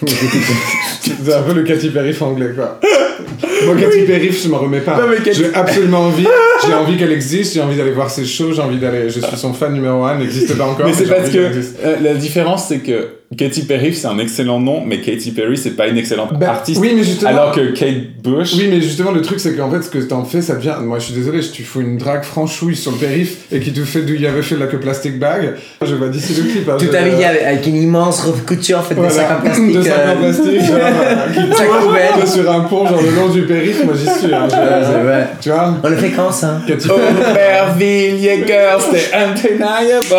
c'est 0.06 1.34
un 1.34 1.42
peu 1.42 1.52
le 1.52 1.62
Katy 1.62 1.90
Perry 1.90 2.14
anglais, 2.20 2.50
quoi. 2.54 2.80
Moi, 3.66 3.76
Katy 3.76 4.02
Perry, 4.06 4.32
je 4.32 4.48
m'en 4.48 4.58
remets 4.58 4.80
pas. 4.80 4.98
Katy- 5.22 5.34
J'ai 5.34 5.54
absolument 5.54 6.00
envie. 6.00 6.26
J'ai 6.66 6.72
envie 6.74 6.96
qu'elle 6.96 7.12
existe. 7.12 7.54
J'ai 7.54 7.60
envie 7.60 7.76
d'aller 7.76 7.92
voir 7.92 8.10
ses 8.10 8.24
shows. 8.24 8.52
J'ai 8.52 8.62
envie 8.62 8.78
d'aller. 8.78 9.10
Je 9.10 9.20
suis 9.20 9.36
son 9.36 9.52
fan 9.52 9.72
numéro 9.74 10.02
1. 10.04 10.18
N'existe 10.18 10.56
pas 10.56 10.64
encore. 10.66 10.86
Mais 10.86 10.92
c'est 10.94 11.06
parce 11.08 11.28
que 11.30 11.38
euh, 11.38 11.96
la 12.02 12.14
différence, 12.14 12.68
c'est 12.68 12.78
que 12.78 13.08
Katy 13.38 13.62
Perry, 13.62 13.94
c'est 13.94 14.08
un 14.08 14.18
excellent 14.18 14.58
nom, 14.58 14.82
mais 14.84 15.00
Katy 15.00 15.30
Perry, 15.30 15.56
c'est 15.56 15.76
pas 15.76 15.86
une 15.86 15.96
excellente 15.96 16.36
Bah, 16.36 16.50
artiste. 16.50 16.80
Oui, 16.80 16.90
mais 16.96 17.04
justement. 17.04 17.30
Alors 17.30 17.52
que 17.54 17.60
Kate 17.70 18.20
Bush, 18.24 18.54
Oui, 18.58 18.66
mais 18.68 18.80
justement, 18.80 19.12
le 19.12 19.22
truc, 19.22 19.38
c'est 19.38 19.54
qu'en 19.56 19.70
fait, 19.70 19.82
ce 19.82 19.88
que 19.88 19.98
t'en 19.98 20.24
fais, 20.24 20.42
ça 20.42 20.56
devient. 20.56 20.74
Moi, 20.82 20.98
je 20.98 21.04
suis 21.04 21.14
désolé, 21.14 21.38
tu 21.38 21.62
fous 21.62 21.80
une 21.80 21.96
drague 21.96 22.24
franchouille 22.24 22.74
sur 22.74 22.90
le 22.90 22.96
périph 22.98 23.42
et 23.52 23.60
qui 23.60 23.72
te 23.72 23.84
fait 23.84 24.02
d'où 24.02 24.14
il 24.14 24.20
y 24.22 24.26
avait 24.26 24.42
fait 24.42 24.56
de 24.56 24.60
la 24.60 24.66
que 24.66 24.76
plastic 24.76 25.16
bag. 25.20 25.54
Je 25.80 25.94
vois 25.94 26.08
d'ici 26.08 26.34
le 26.34 26.42
clip. 26.50 26.68
hein, 26.68 26.76
Tout 26.76 26.86
à 26.92 27.02
vie 27.02 27.22
avec, 27.22 27.42
avec 27.42 27.66
une 27.68 27.76
immense 27.76 28.26
couture 28.48 28.82
faite 28.84 28.96
de 28.98 29.02
Voilà. 29.04 29.14
sacs 29.14 29.30
en 29.30 29.40
plastique. 29.42 29.72
De 29.76 29.82
sacs 29.82 29.92
en 29.94 30.10
euh, 30.10 30.16
plastique. 30.16 30.60
genre, 30.66 32.20
qui 32.24 32.30
sur 32.32 32.50
un 32.50 32.60
pont, 32.62 32.84
genre 32.88 33.00
le 33.00 33.14
long 33.14 33.28
du 33.28 33.42
périph', 33.42 33.84
moi 33.84 33.94
j'y 33.94 34.06
suis. 34.20 34.34
hein, 34.34 34.48
je- 34.50 34.56
c'est 34.56 35.02
vrai. 35.04 35.28
Tu 35.40 35.50
vois? 35.50 35.76
On 35.84 35.88
le 35.88 35.96
fait 35.96 36.10
quand 36.10 36.32
ça? 36.32 36.60
Katy 36.66 36.88
Aubervilliers 36.90 38.44
Girls, 38.44 38.82
c'est 38.92 39.14
undeniable. 39.16 40.16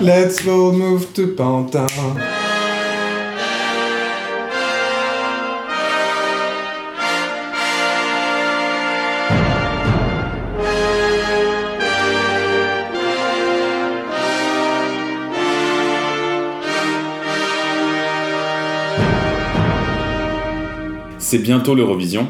Let's 0.00 0.38
all 0.46 0.72
move 0.72 1.06
to 1.14 1.26
Pantin. 1.36 1.86
C'est 21.34 21.38
bientôt 21.38 21.74
l'Eurovision. 21.74 22.28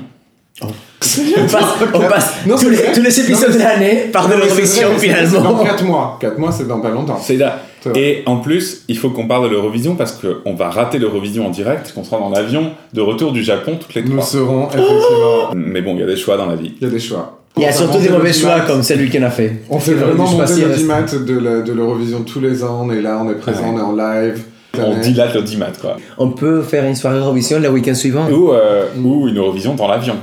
On 0.62 1.46
passe, 1.46 1.64
on 1.92 2.00
passe 2.08 2.32
Non, 2.46 2.56
tous, 2.56 2.70
les, 2.70 2.78
tous 2.94 3.02
les 3.02 3.20
épisodes 3.20 3.50
Non, 3.50 3.54
de 3.56 3.58
l'année 3.62 4.08
par 4.12 4.26
l'Eurovision 4.28 4.88
C'est 4.98 5.08
dans 5.08 5.26
finalement. 5.28 5.62
4 5.62 5.84
mois. 5.84 6.18
4 6.20 6.38
mois, 6.38 6.52
c'est 6.52 6.66
dans 6.66 6.80
pas 6.80 6.90
longtemps. 6.90 7.20
C'est 7.22 7.36
là. 7.36 7.60
Et 7.94 8.22
en 8.26 8.36
plus, 8.38 8.84
il 8.88 8.96
faut 8.98 9.10
qu'on 9.10 9.26
parle 9.26 9.44
de 9.44 9.48
l'Eurovision 9.50 9.94
parce 9.96 10.12
qu'on 10.12 10.54
va 10.54 10.70
rater 10.70 10.98
l'Eurovision 10.98 11.46
en 11.46 11.50
direct, 11.50 11.92
qu'on 11.94 12.04
sera 12.04 12.18
dans 12.18 12.30
l'avion 12.30 12.70
de 12.92 13.00
retour 13.00 13.32
du 13.32 13.42
Japon 13.42 13.76
toutes 13.80 13.94
les 13.94 14.02
Nous 14.02 14.12
trois. 14.12 14.24
serons 14.24 14.66
effectivement. 14.68 15.50
Mais 15.54 15.82
bon, 15.82 15.94
il 15.94 16.00
y 16.00 16.02
a 16.02 16.06
des 16.06 16.16
choix 16.16 16.36
dans 16.36 16.46
la 16.46 16.56
vie. 16.56 16.72
Il 16.80 16.84
y 16.84 16.90
a 16.90 16.92
des 16.92 16.98
choix. 17.00 17.40
Il 17.56 17.62
y 17.62 17.66
a 17.66 17.68
On 17.68 17.72
surtout 17.72 17.98
des 17.98 18.08
mauvais 18.08 18.32
choix 18.32 18.60
comme 18.66 18.82
celui 18.82 19.10
qu'on 19.10 19.22
a 19.22 19.30
fait. 19.30 19.60
On 19.70 19.78
fait 19.78 19.94
vraiment 19.94 20.26
monter 20.28 20.60
l'audimat 20.62 21.02
de 21.02 21.72
l'Eurovision 21.72 22.22
tous 22.22 22.40
les 22.40 22.64
ans. 22.64 22.80
On 22.84 22.90
est 22.90 23.00
là, 23.00 23.20
on 23.24 23.30
est 23.30 23.34
présent, 23.36 23.62
Ouais. 23.62 23.70
on 23.74 23.78
est 23.78 23.82
en 23.82 23.96
live. 23.96 24.42
On 24.76 24.98
dilate 24.98 25.34
l'audimat, 25.34 25.70
quoi. 25.80 25.96
On 26.18 26.30
peut 26.30 26.62
faire 26.62 26.84
une 26.84 26.96
soirée 26.96 27.18
Eurovision 27.18 27.60
le 27.60 27.68
week-end 27.68 27.94
suivant. 27.94 28.28
Ou, 28.28 28.52
euh, 28.52 28.86
ou 29.00 29.28
une 29.28 29.38
Eurovision 29.38 29.74
dans 29.76 29.86
l'avion. 29.86 30.16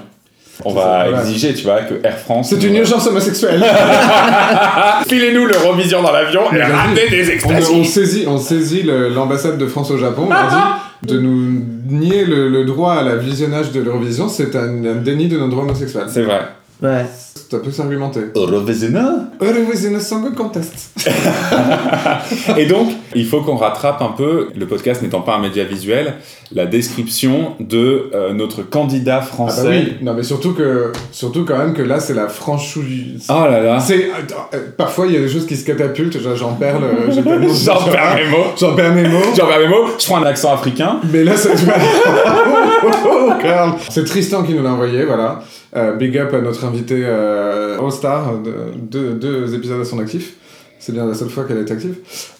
On 0.65 0.73
va 0.73 1.05
Voilà. 1.09 1.21
exiger, 1.21 1.53
tu 1.53 1.63
vois, 1.63 1.81
que 1.81 1.95
Air 2.05 2.17
France. 2.17 2.49
C'est 2.49 2.63
une 2.63 2.75
urgence 2.75 3.07
homosexuelle. 3.07 3.63
Filez-nous 5.07 5.45
l'Eurovision 5.45 6.01
dans 6.01 6.11
l'avion 6.11 6.41
et 6.53 6.61
ramenez 6.61 7.09
des 7.09 7.37
on, 7.45 7.79
on 7.79 7.83
saisit, 7.83 8.25
on 8.27 8.37
saisit 8.37 8.83
l'ambassade 8.83 9.57
de 9.57 9.65
France 9.67 9.91
au 9.91 9.97
Japon. 9.97 10.27
On 10.29 10.55
dit 11.07 11.13
de 11.13 11.19
nous 11.19 11.63
nier 11.89 12.25
le, 12.25 12.47
le 12.49 12.63
droit 12.63 12.93
à 12.93 13.03
la 13.03 13.15
visionnage 13.15 13.71
de 13.71 13.81
l'Eurovision, 13.81 14.29
c'est 14.29 14.55
un, 14.55 14.85
un 14.85 14.95
déni 14.95 15.27
de 15.27 15.37
nos 15.37 15.47
droits 15.47 15.63
homosexuels. 15.63 16.05
C'est 16.09 16.21
vrai. 16.23 16.41
Ouais. 16.81 17.05
Ça 17.49 17.59
peut 17.59 17.71
s'argumenter. 17.71 18.21
Eurovision 18.33 18.89
Eurovision 19.41 19.99
Song 19.99 20.33
Contest. 20.33 20.91
Et 22.57 22.65
donc, 22.65 22.89
il 23.13 23.25
faut 23.25 23.41
qu'on 23.41 23.57
rattrape 23.57 24.01
un 24.01 24.13
peu, 24.15 24.49
le 24.55 24.65
podcast 24.67 25.01
n'étant 25.01 25.21
pas 25.21 25.35
un 25.35 25.39
média 25.41 25.63
visuel, 25.65 26.13
la 26.53 26.65
description 26.65 27.55
de 27.59 28.09
euh, 28.13 28.33
notre 28.33 28.63
candidat 28.63 29.19
Ah 29.21 29.25
français. 29.25 29.63
bah 29.63 29.69
oui, 29.69 29.93
non 30.01 30.13
mais 30.13 30.23
surtout 30.23 30.53
que 30.53 30.91
surtout 31.11 31.45
quand 31.45 31.57
même 31.57 31.73
que 31.73 31.81
là 31.81 31.99
c'est 31.99 32.13
la 32.13 32.27
franchouille. 32.27 33.17
Oh 33.29 33.33
là 33.49 33.61
là. 33.61 33.79
C'est 33.79 34.09
euh, 34.53 34.57
parfois 34.77 35.07
il 35.07 35.13
y 35.13 35.17
a 35.17 35.19
des 35.21 35.29
choses 35.29 35.45
qui 35.45 35.55
se 35.57 35.65
catapultent, 35.65 36.19
genre, 36.21 36.35
j'en 36.35 36.53
perds 36.53 36.79
le. 36.79 37.11
J'en 37.11 37.21
perds 37.83 38.15
mes 38.15 38.29
mots. 38.29 38.45
J'en 38.59 38.75
perds 38.75 38.93
mes 38.95 39.07
mots. 39.07 39.19
J'en 39.37 39.45
perds 39.47 39.59
mes 39.59 39.67
mots. 39.67 39.87
Je 39.99 40.05
prends 40.05 40.17
un 40.21 40.25
accent 40.25 40.53
africain. 40.53 40.99
Mais 41.11 41.23
là, 41.23 41.33
c'est... 42.81 43.43
Carl. 43.43 43.73
C'est 43.89 44.05
Tristan 44.05 44.43
qui 44.43 44.53
nous 44.53 44.63
l'a 44.63 44.71
envoyé, 44.73 45.05
voilà. 45.05 45.41
Euh, 45.75 45.95
big 45.95 46.17
up 46.17 46.33
à 46.33 46.39
notre 46.41 46.65
invité 46.65 47.01
euh, 47.05 47.79
All-Star, 47.79 48.33
de- 48.43 48.53
deux, 48.81 49.13
deux 49.13 49.53
épisodes 49.55 49.81
à 49.81 49.85
son 49.85 49.99
actif. 49.99 50.33
C'est 50.79 50.91
bien 50.93 51.05
la 51.05 51.13
seule 51.13 51.29
fois 51.29 51.43
qu'elle 51.45 51.59
est 51.59 51.71
active. 51.71 51.95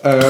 Euh, 0.06 0.22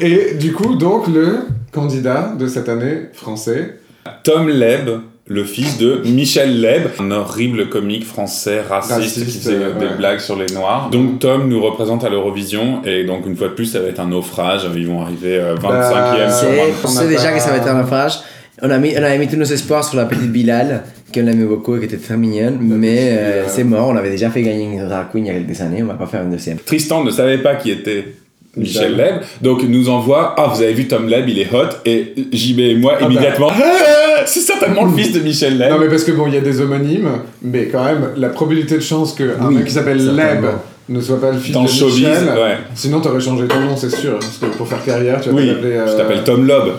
et 0.00 0.34
du 0.34 0.52
coup, 0.52 0.74
donc, 0.76 1.06
le 1.08 1.38
candidat 1.72 2.32
de 2.38 2.46
cette 2.46 2.68
année 2.68 3.08
français. 3.12 3.78
Tom 4.24 4.48
Leb, 4.48 4.88
le 5.26 5.44
fils 5.44 5.78
de 5.78 6.02
Michel 6.04 6.60
Leb, 6.60 6.88
un 7.00 7.10
horrible 7.12 7.68
comique 7.68 8.04
français 8.06 8.60
raciste, 8.60 8.94
Raciste, 8.94 9.24
qui 9.26 9.38
faisait 9.38 9.54
euh, 9.56 9.72
des 9.78 9.86
ouais. 9.86 9.96
blagues 9.96 10.18
sur 10.20 10.36
les 10.36 10.46
noirs. 10.54 10.90
Donc 10.90 11.18
Tom 11.20 11.48
nous 11.48 11.62
représente 11.62 12.04
à 12.04 12.08
l'Eurovision 12.08 12.82
et 12.84 13.04
donc 13.04 13.26
une 13.26 13.36
fois 13.36 13.48
de 13.48 13.54
plus 13.54 13.66
ça 13.66 13.80
va 13.80 13.88
être 13.88 14.00
un 14.00 14.08
naufrage. 14.08 14.62
Ils 14.74 14.86
vont 14.86 15.02
arriver 15.02 15.38
euh, 15.38 15.54
25e 15.56 15.62
Bah, 15.62 16.30
sur 16.30 16.48
C'est- 16.48 16.56
20. 16.56 16.62
On 16.84 16.88
sait 16.88 17.08
déjà 17.08 17.32
que 17.32 17.40
ça 17.40 17.50
va 17.50 17.56
être 17.58 17.68
un 17.68 17.80
naufrage. 17.80 18.18
On 18.64 18.70
a, 18.70 18.78
mis, 18.78 18.94
on 18.96 19.02
avait 19.02 19.18
mis 19.18 19.26
tous 19.26 19.36
nos 19.36 19.44
espoirs 19.44 19.82
sur 19.84 19.96
la 19.96 20.04
petite 20.04 20.30
Bilal, 20.30 20.84
qu'on 21.12 21.26
aimait 21.26 21.44
beaucoup 21.44 21.74
et 21.76 21.80
qui 21.80 21.86
était 21.86 21.96
très 21.96 22.16
mignonne, 22.16 22.58
mais 22.60 23.08
euh, 23.10 23.44
c'est 23.48 23.64
mort. 23.64 23.88
On 23.88 23.96
avait 23.96 24.10
déjà 24.10 24.30
fait 24.30 24.42
gagner 24.42 24.64
une 24.64 24.86
drag 24.88 25.06
queen 25.10 25.26
il 25.26 25.32
y 25.32 25.36
a 25.36 25.38
quelques 25.40 25.60
années, 25.60 25.82
on 25.82 25.86
va 25.86 25.94
pas 25.94 26.06
faire 26.06 26.22
une 26.22 26.30
deuxième. 26.30 26.58
Tristan 26.58 27.02
ne 27.02 27.10
savait 27.10 27.38
pas 27.38 27.56
qui 27.56 27.72
était 27.72 28.14
Michel. 28.56 28.96
Leb, 28.96 29.14
donc 29.40 29.60
il 29.64 29.70
nous 29.70 29.88
envoie 29.88 30.34
Ah, 30.38 30.52
vous 30.54 30.62
avez 30.62 30.74
vu 30.74 30.86
Tom 30.86 31.08
Leb, 31.08 31.28
il 31.28 31.40
est 31.40 31.52
hot, 31.52 31.70
et 31.86 32.12
JB 32.32 32.60
et 32.60 32.74
moi 32.76 32.98
bah. 33.00 33.06
immédiatement 33.06 33.48
Ah, 33.52 34.22
C'est 34.26 34.40
certainement 34.40 34.84
le 34.84 34.92
fils 34.92 35.12
de 35.12 35.18
Michel 35.20 35.58
Leb. 35.58 35.70
Non, 35.72 35.78
mais 35.80 35.88
parce 35.88 36.04
que 36.04 36.12
bon, 36.12 36.28
il 36.28 36.34
y 36.34 36.36
a 36.36 36.40
des 36.40 36.60
homonymes, 36.60 37.08
mais 37.42 37.66
quand 37.66 37.82
même, 37.84 38.10
la 38.16 38.28
probabilité 38.28 38.76
de 38.76 38.80
chance 38.80 39.12
qu'un 39.14 39.48
Oui, 39.48 39.56
mec 39.56 39.64
qui 39.64 39.72
s'appelle. 39.72 39.98
Leb 40.14 40.44
ne 40.88 41.00
soit 41.00 41.20
pas 41.20 41.32
le 41.32 41.38
fils 41.38 41.52
Dans 41.52 41.64
de 41.64 41.68
showbiz, 41.68 41.96
Michel. 41.98 42.28
ouais. 42.28 42.56
Sinon, 42.76 43.00
t'aurais 43.00 43.20
changé 43.20 43.46
ton 43.48 43.58
nom, 43.60 43.76
c'est 43.76 43.90
sûr. 43.90 44.18
Parce 44.20 44.38
que 44.38 44.46
pour 44.56 44.68
faire 44.68 44.84
carrière, 44.84 45.20
tu 45.20 45.30
vas 45.30 45.34
Oui, 45.34 45.48
t'appeler. 45.48 45.72
euh, 45.72 45.86
je 45.90 45.96
t'appelle 45.96 46.22
Tom 46.22 46.46
Lob. 46.46 46.74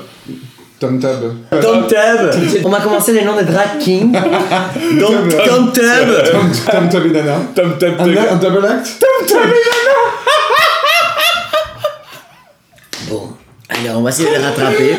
Tom 0.83 0.99
Tab. 0.99 1.19
Tom 1.61 1.87
Tub 1.87 2.61
On 2.65 2.69
va 2.69 2.81
commencer 2.81 3.13
les 3.13 3.23
noms 3.23 3.37
des 3.37 3.45
drag. 3.45 3.79
Donc, 4.99 5.29
Tom- 5.29 5.45
Tom 5.45 5.71
Tub 5.71 5.83
Tom, 6.29 6.51
Tom 6.69 6.89
Tab 6.89 7.05
et 7.05 7.09
Nana. 7.09 7.35
Tom 7.55 7.77
Tab 7.79 7.93
Un, 8.01 8.35
double 8.35 8.65
act? 8.65 9.01
Bon, 13.09 13.29
alors 13.69 13.99
on 13.99 14.01
va 14.01 14.09
essayer 14.09 14.29
de 14.29 14.35
le 14.35 14.41
rattraper. 14.41 14.95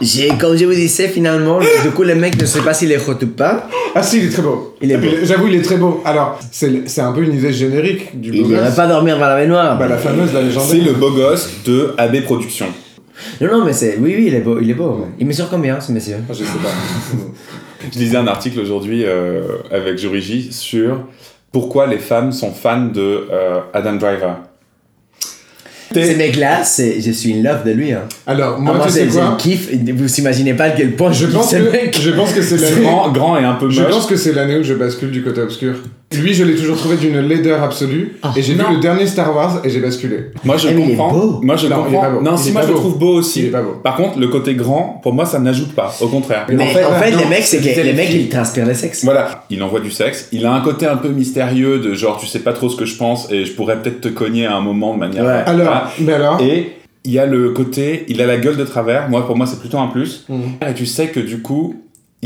J'ai, 0.00 0.28
comme 0.38 0.56
je 0.56 0.64
vous 0.66 0.74
disais, 0.74 1.08
finalement, 1.08 1.58
du 1.82 1.90
coup, 1.90 2.02
le 2.02 2.14
mec 2.14 2.38
ne 2.40 2.44
sait 2.46 2.60
pas 2.60 2.74
s'il 2.74 2.92
est 2.92 2.98
hot 3.08 3.12
ou 3.22 3.26
pas. 3.28 3.68
Ah 3.94 4.02
si, 4.02 4.18
il 4.18 4.26
est 4.26 4.30
très 4.30 4.42
beau. 4.42 4.76
Il 4.82 4.92
est 4.92 4.96
beau. 4.98 5.08
J'avoue, 5.22 5.46
il 5.48 5.54
est 5.56 5.62
très 5.62 5.76
beau. 5.76 6.02
Alors, 6.04 6.38
c'est 6.52 6.86
c'est 6.88 7.00
un 7.00 7.12
peu 7.12 7.22
une 7.22 7.34
idée 7.34 7.52
générique 7.52 8.18
du 8.20 8.30
beau 8.30 8.36
Il 8.36 8.42
gosse. 8.42 8.50
n'irait 8.50 8.74
pas 8.74 8.86
dormir 8.86 9.18
vers 9.18 9.28
la 9.30 9.36
baignoire. 9.36 9.78
Bah, 9.78 9.86
la 9.88 9.96
fameuse, 9.96 10.32
la 10.34 10.42
légendaire. 10.42 10.68
C'est 10.70 10.78
le 10.80 10.92
beau 10.92 11.10
gosse 11.10 11.48
de 11.64 11.94
AB 11.98 12.22
Productions. 12.24 12.66
Non, 13.40 13.58
non, 13.58 13.64
mais 13.64 13.72
c'est. 13.72 13.96
Oui, 13.98 14.14
oui, 14.16 14.24
il 14.28 14.34
est 14.34 14.40
beau. 14.40 14.58
Il 14.60 14.70
est 14.70 14.74
beau. 14.74 14.98
ouais. 15.00 15.06
Il 15.18 15.26
mesure 15.26 15.48
combien, 15.48 15.80
ce 15.80 15.92
monsieur 15.92 16.16
Ah, 16.28 16.32
je 16.32 16.44
sais 16.44 16.58
pas. 16.62 16.68
Je 17.92 17.98
lisais 17.98 18.16
un 18.16 18.26
article 18.26 18.58
aujourd'hui 18.60 19.04
euh, 19.04 19.42
avec 19.70 19.98
Joriji 19.98 20.52
sur 20.52 21.02
pourquoi 21.52 21.86
les 21.86 21.98
femmes 21.98 22.32
sont 22.32 22.50
fans 22.50 22.86
de 22.86 23.28
euh, 23.30 23.60
Adam 23.74 23.94
Driver. 23.94 24.38
Ce 25.94 26.16
mec-là. 26.16 26.62
Je 26.64 27.10
suis 27.12 27.34
in 27.38 27.42
love 27.42 27.64
de 27.64 27.70
lui. 27.70 27.92
Hein. 27.92 28.02
Alors, 28.26 28.56
Ah, 28.58 28.60
moi, 28.60 28.74
moi, 28.74 28.86
tu 28.86 28.92
sais 28.92 29.06
c'est 29.08 29.18
quoi 29.18 29.24
un 29.28 29.36
kiff. 29.36 29.70
Vous 29.94 30.14
imaginez 30.20 30.54
pas 30.54 30.64
à 30.64 30.70
quel 30.70 30.96
point 30.96 31.12
je 31.12 31.26
je 31.26 31.32
pense, 31.32 31.50
que, 31.52 31.70
mec. 31.70 31.96
je 32.00 32.10
pense 32.10 32.32
que 32.32 32.42
c'est 32.42 32.58
l'année... 32.58 32.82
grand, 32.82 33.12
grand 33.12 33.38
et 33.38 33.44
un 33.44 33.54
peu 33.54 33.70
Je 33.70 33.82
moche. 33.82 33.90
pense 33.92 34.06
que 34.06 34.16
c'est 34.16 34.32
l'année 34.32 34.56
où 34.58 34.62
je 34.62 34.74
bascule 34.74 35.10
du 35.10 35.22
côté 35.22 35.40
obscur. 35.40 35.76
Lui, 36.14 36.32
je 36.34 36.44
l'ai 36.44 36.54
toujours 36.54 36.76
trouvé 36.76 36.96
d'une 36.96 37.18
laideur 37.18 37.62
absolue. 37.64 38.16
Ah, 38.22 38.32
et 38.36 38.40
j'ai 38.42 38.54
vu 38.54 38.62
le 38.70 38.78
dernier 38.80 39.06
Star 39.08 39.34
Wars 39.34 39.60
et 39.64 39.70
j'ai 39.70 39.80
basculé. 39.80 40.26
Moi 40.44 40.56
je 40.56 40.68
Eh, 40.68 40.74
mais 40.74 40.82
il 40.82 40.90
est 40.92 40.96
comprends. 40.96 41.12
beau. 41.12 41.40
Moi 41.42 41.56
je 41.56 41.66
Non, 41.66 41.76
il 41.76 41.80
est 41.80 41.84
comprends. 41.96 42.00
pas 42.00 42.10
beau. 42.10 42.20
Non, 42.22 42.36
si 42.36 42.52
moi 42.52 42.62
je 42.62 42.68
le 42.68 42.74
trouve 42.74 42.96
beau 42.98 43.14
aussi. 43.14 43.40
Il 43.40 43.46
est 43.46 43.50
pas 43.50 43.60
beau. 43.62 43.72
Par 43.82 43.96
contre, 43.96 44.18
le 44.20 44.28
côté 44.28 44.54
grand, 44.54 45.00
pour 45.02 45.12
moi 45.12 45.26
ça 45.26 45.40
n'ajoute 45.40 45.74
pas. 45.74 45.92
Au 46.00 46.06
contraire. 46.06 46.46
Mais 46.48 46.62
en 46.62 46.66
fait, 46.68 46.84
en 46.84 46.92
fait, 46.92 47.10
non, 47.10 47.18
les 47.18 47.24
mecs, 47.26 47.42
c'est 47.42 47.58
que 47.58 47.80
les 47.80 47.92
mecs, 47.92 48.10
ils 48.14 48.28
transpirent 48.28 48.66
le 48.66 48.74
sexe. 48.74 49.04
Voilà, 49.04 49.44
il 49.50 49.60
envoie 49.64 49.80
du 49.80 49.90
sexe. 49.90 50.28
Il 50.30 50.46
a 50.46 50.52
un 50.52 50.60
côté 50.60 50.86
un 50.86 50.96
peu 50.96 51.08
mystérieux 51.08 51.80
de 51.80 51.92
genre 51.94 52.18
tu 52.18 52.26
sais 52.26 52.38
pas 52.38 52.52
trop 52.52 52.68
ce 52.68 52.76
que 52.76 52.84
je 52.84 52.96
pense 52.96 53.30
et 53.32 53.44
je 53.44 53.52
pourrais 53.52 53.82
peut-être 53.82 54.00
te 54.00 54.08
cogner 54.08 54.46
à 54.46 54.54
un 54.54 54.60
moment 54.60 54.94
de 54.94 55.00
manière. 55.00 55.24
Ouais. 55.24 55.42
Alors, 55.44 55.56
Voilà. 55.66 55.90
mais 55.98 56.12
alors 56.12 56.40
Et 56.40 56.72
il 57.04 57.12
y 57.12 57.18
a 57.18 57.26
le 57.26 57.50
côté, 57.50 58.04
il 58.08 58.20
a 58.22 58.26
la 58.26 58.36
gueule 58.36 58.56
de 58.56 58.64
travers. 58.64 59.08
Moi, 59.08 59.26
pour 59.26 59.36
moi, 59.36 59.46
c'est 59.46 59.58
plutôt 59.58 59.78
un 59.78 59.88
plus. 59.88 60.24
Mhm. 60.28 60.68
Et 60.70 60.74
tu 60.74 60.86
sais 60.86 61.08
que 61.08 61.20
du 61.20 61.42
coup, 61.42 61.74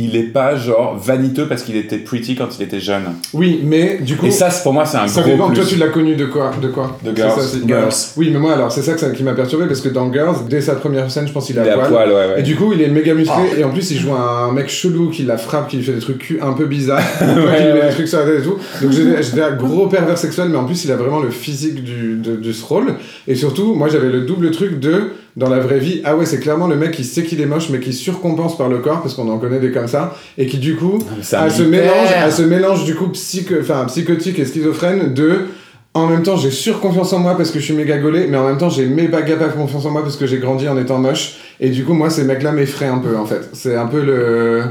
il 0.04 0.16
est 0.16 0.24
pas 0.32 0.56
genre 0.56 0.96
vaniteux 0.98 1.46
parce 1.46 1.62
qu'il 1.62 1.76
était 1.76 1.98
pretty 1.98 2.34
quand 2.34 2.48
il 2.58 2.62
était 2.64 2.80
jeune. 2.80 3.02
Oui, 3.34 3.60
mais 3.64 3.98
du 4.00 4.16
coup... 4.16 4.26
Et 4.26 4.30
ça, 4.30 4.48
pour 4.62 4.72
moi, 4.72 4.84
c'est 4.86 4.96
un 4.98 5.06
Ça 5.08 5.20
gros 5.22 5.30
dépend, 5.30 5.46
plus. 5.48 5.56
toi 5.58 5.64
tu 5.68 5.76
l'as 5.76 5.88
connu 5.88 6.16
de 6.16 6.26
quoi? 6.26 6.50
De 6.60 6.68
quoi? 6.68 6.98
De 7.04 7.14
Girls. 7.14 7.40
ça, 7.40 7.58
Girls. 7.66 7.92
Oui, 8.16 8.30
mais 8.32 8.38
moi 8.38 8.54
alors 8.54 8.72
c'est 8.72 8.82
ça, 8.82 8.94
qui 8.94 9.22
m'a 9.22 9.34
perturbé 9.34 9.66
parce 9.66 9.80
que 9.80 9.88
dans 9.88 10.12
Girls, 10.12 10.36
dès 10.48 10.60
sa 10.60 10.74
première 10.74 11.10
scène, 11.10 11.26
je 11.28 11.32
pense 11.32 11.46
qu'il 11.46 11.56
Il 11.56 11.62
est 11.66 11.70
à 11.70 11.74
poil. 11.74 11.88
poil, 11.88 12.08
ouais, 12.08 12.14
ouais. 12.14 12.40
Et 12.40 12.42
du 12.42 12.56
coup, 12.56 12.72
il 12.72 12.80
est 12.82 12.88
méga 12.88 13.14
musclé 13.14 13.34
Ah. 13.54 13.58
et 13.58 13.64
en 13.64 13.70
plus, 13.70 13.90
il 13.90 13.98
joue 13.98 14.14
un 14.14 14.52
mec 14.52 14.68
chelou 14.68 15.10
qui 15.10 15.22
la 15.24 15.36
frappe, 15.38 15.68
qui 15.68 15.76
lui 15.76 15.84
fait 15.84 15.92
des 15.92 16.00
trucs 16.00 16.18
cul 16.18 16.38
un 16.42 16.52
peu 16.52 16.66
bizarres, 16.66 17.02
qui 17.18 17.24
lui 17.24 17.44
ouais. 17.44 17.74
met 17.74 17.88
des 17.88 17.94
trucs 17.94 18.08
sur 18.08 18.18
la 18.20 18.24
tête 18.26 18.40
et 18.40 18.42
tout. 18.42 18.56
Donc 18.82 18.92
j'étais 18.92 19.22
j'étais 19.22 19.42
un 19.42 19.52
gros 19.56 19.86
pervers 19.86 20.16
sexuel, 20.18 20.48
mais 20.50 20.56
en 20.58 20.64
plus, 20.64 20.84
il 20.84 20.92
a 20.92 20.96
vraiment 20.96 21.20
le 21.20 21.30
physique 21.30 21.82
du, 21.84 22.16
de, 22.16 22.36
de 22.36 22.52
ce 22.52 22.64
rôle. 22.64 22.94
Et 23.28 23.34
surtout, 23.34 23.74
moi, 23.74 23.88
j'avais 23.88 24.08
le 24.08 24.22
double 24.22 24.50
truc 24.50 24.80
de 24.80 25.10
dans 25.36 25.48
la 25.48 25.60
vraie 25.60 25.78
vie. 25.78 26.00
Ah 26.04 26.16
ouais, 26.16 26.26
c'est 26.26 26.40
clairement 26.40 26.66
le 26.66 26.76
mec 26.76 26.92
qui 26.92 27.04
sait 27.04 27.22
qu'il 27.22 27.40
est 27.40 27.46
moche, 27.46 27.68
mais 27.70 27.80
qui 27.80 27.92
surcompense 27.92 28.56
par 28.56 28.68
le 28.68 28.78
corps 28.78 29.02
parce 29.02 29.14
qu'on 29.14 29.28
en 29.28 29.38
connaît 29.38 29.60
des 29.60 29.70
comme 29.70 29.88
ça 29.88 30.16
et 30.36 30.46
qui 30.46 30.58
du 30.58 30.76
coup 30.76 30.98
à 31.32 31.50
ce 31.50 31.62
mélange, 31.62 32.12
à 32.16 32.30
ce 32.30 32.42
mélange 32.42 32.84
du 32.84 32.94
coup 32.94 33.08
psycho, 33.08 33.54
enfin 33.60 33.84
psychotique 33.86 34.38
et 34.38 34.44
schizophrène 34.44 35.14
de 35.14 35.46
en 35.92 36.06
même 36.06 36.22
temps 36.22 36.36
j'ai 36.36 36.50
surconfiance 36.52 37.12
en 37.12 37.18
moi 37.18 37.36
parce 37.36 37.50
que 37.50 37.58
je 37.58 37.64
suis 37.64 37.74
méga 37.74 37.98
gaulé, 37.98 38.26
mais 38.28 38.36
en 38.36 38.46
même 38.46 38.58
temps 38.58 38.70
j'ai 38.70 38.86
méga 38.86 39.20
pas 39.36 39.48
confiance 39.48 39.84
en 39.86 39.90
moi 39.90 40.02
parce 40.02 40.16
que 40.16 40.26
j'ai 40.26 40.38
grandi 40.38 40.68
en 40.68 40.78
étant 40.78 40.98
moche. 40.98 41.34
Et 41.58 41.68
du 41.70 41.84
coup 41.84 41.94
moi 41.94 42.10
ces 42.10 42.24
mecs 42.24 42.42
là 42.42 42.52
m'effraient 42.52 42.86
un 42.86 42.98
peu 42.98 43.16
en 43.16 43.26
fait. 43.26 43.40
C'est 43.52 43.74
un 43.76 43.86
peu 43.86 44.02
le. 44.02 44.62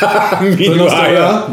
Pendant 0.00 0.88
ce 0.88 0.94
temps-là- 0.94 1.48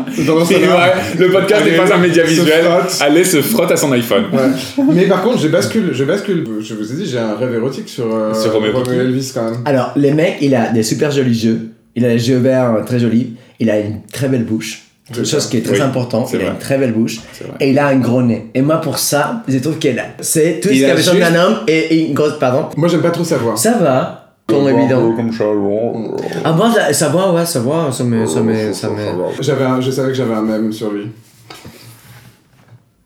le 1.17 1.30
podcast 1.32 1.65
n'est 1.65 1.78
pas 1.78 1.94
un 1.94 1.98
média 2.00 2.24
visuel. 2.24 2.65
Allez, 3.00 3.24
se 3.24 3.41
frotte 3.41 3.72
à 3.72 3.78
son 3.78 3.91
iPhone. 3.91 4.26
Ouais. 4.34 4.84
Mais 4.94 5.06
par 5.06 5.22
contre, 5.22 5.39
je 5.39 5.48
bascule, 5.48 5.89
je 5.94 6.04
bascule. 6.04 6.44
Je 6.62 6.74
vous 6.74 6.91
ai 6.91 6.96
dit, 6.96 7.06
j'ai 7.06 7.20
un 7.20 7.36
rêve 7.36 7.54
érotique 7.54 7.88
sur, 7.89 8.13
euh, 8.13 8.34
Sur 8.34 8.54
Romeo. 8.54 8.84
Elvis 8.91 9.32
quand 9.34 9.44
même. 9.44 9.60
Alors, 9.65 9.91
le 9.96 10.12
mec, 10.12 10.38
il 10.41 10.56
a 10.56 10.70
des 10.72 10.84
super 10.84 11.12
jolis 11.12 11.46
yeux. 11.46 11.70
Il 11.96 12.06
a 12.06 12.10
les 12.10 12.30
yeux 12.30 12.38
verts 12.38 12.74
euh, 12.76 12.84
très 12.84 13.00
jolis. 13.00 13.34
Il 13.60 13.70
a 13.70 13.80
une 13.80 14.02
très 14.12 14.28
belle 14.28 14.44
bouche. 14.46 14.84
Chose 15.26 15.47
qui 15.50 15.58
est 15.58 15.62
très 15.62 15.76
Oui, 15.76 15.82
important. 15.82 16.26
c'est 16.26 16.38
Il 16.38 16.41
a 16.41 16.45
vrai. 16.45 16.54
une 16.54 16.60
très 16.60 16.78
belle 16.78 16.93
bouche. 16.93 17.19
Et 17.60 17.71
il 17.71 17.80
a 17.80 17.88
un 17.88 17.95
gros 17.97 18.21
nez. 18.21 18.50
Et 18.54 18.62
moi, 18.62 18.78
pour 18.78 18.97
ça, 18.97 19.43
je 19.47 19.58
trouve 19.60 19.78
qu'il 19.78 19.97
a. 20.00 20.04
C'est 20.19 20.60
tout 20.62 20.69
ce 20.69 20.74
Il 20.74 20.78
qu'il 20.80 20.88
y 20.88 20.89
a 20.89 20.93
a 20.93 20.95
besoin 20.95 21.13
juste- 21.15 21.32
d'un 21.32 21.39
homme 21.43 21.58
et, 21.67 21.78
et 21.95 22.08
une 22.08 22.13
grosse. 22.13 22.38
Pardon. 22.39 22.65
Moi, 22.78 22.88
j'aime 22.88 23.02
pas 23.02 23.12
trop 23.12 23.24
sa 23.24 23.38
voix. 23.38 23.56
Ça 23.56 23.74
va. 23.80 24.17
Comme 24.47 24.67
évident. 24.67 25.13
Comme 25.15 25.32
ça, 25.32 25.45
bon. 25.45 26.15
Ah 26.43 26.52
bon, 26.52 26.65
ça, 26.91 27.10
va, 27.10 27.32
ouais, 27.32 27.45
ça 27.45 27.60
va. 27.60 27.91
Ça 27.91 28.04
me. 28.04 28.26
Ça 28.26 28.41
me, 28.41 28.74
ça 28.74 28.89
me... 28.89 28.97
J'avais, 29.39 29.63
un- 29.65 29.80
je 29.82 29.91
savais 29.91 30.10
que 30.10 30.13
j'avais 30.15 30.34
un 30.34 30.41
mème 30.41 30.71
sur 30.74 30.91
lui. 30.91 31.08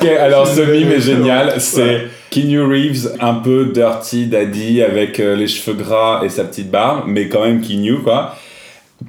Ok, 0.00 0.06
alors 0.20 0.46
ce 0.46 0.60
mime 0.60 0.92
est 0.92 1.00
génial. 1.00 1.54
C'est 1.58 2.02
Keanu 2.30 2.62
Reeves, 2.62 3.12
un 3.20 3.34
peu 3.34 3.66
dirty 3.72 4.26
daddy 4.26 4.82
avec 4.82 5.20
euh, 5.20 5.36
les 5.36 5.46
cheveux 5.48 5.76
gras 5.76 6.22
et 6.24 6.28
sa 6.28 6.44
petite 6.44 6.70
barbe, 6.70 7.04
mais 7.06 7.28
quand 7.28 7.44
même 7.44 7.60
Keanu 7.60 7.98
quoi. 8.02 8.36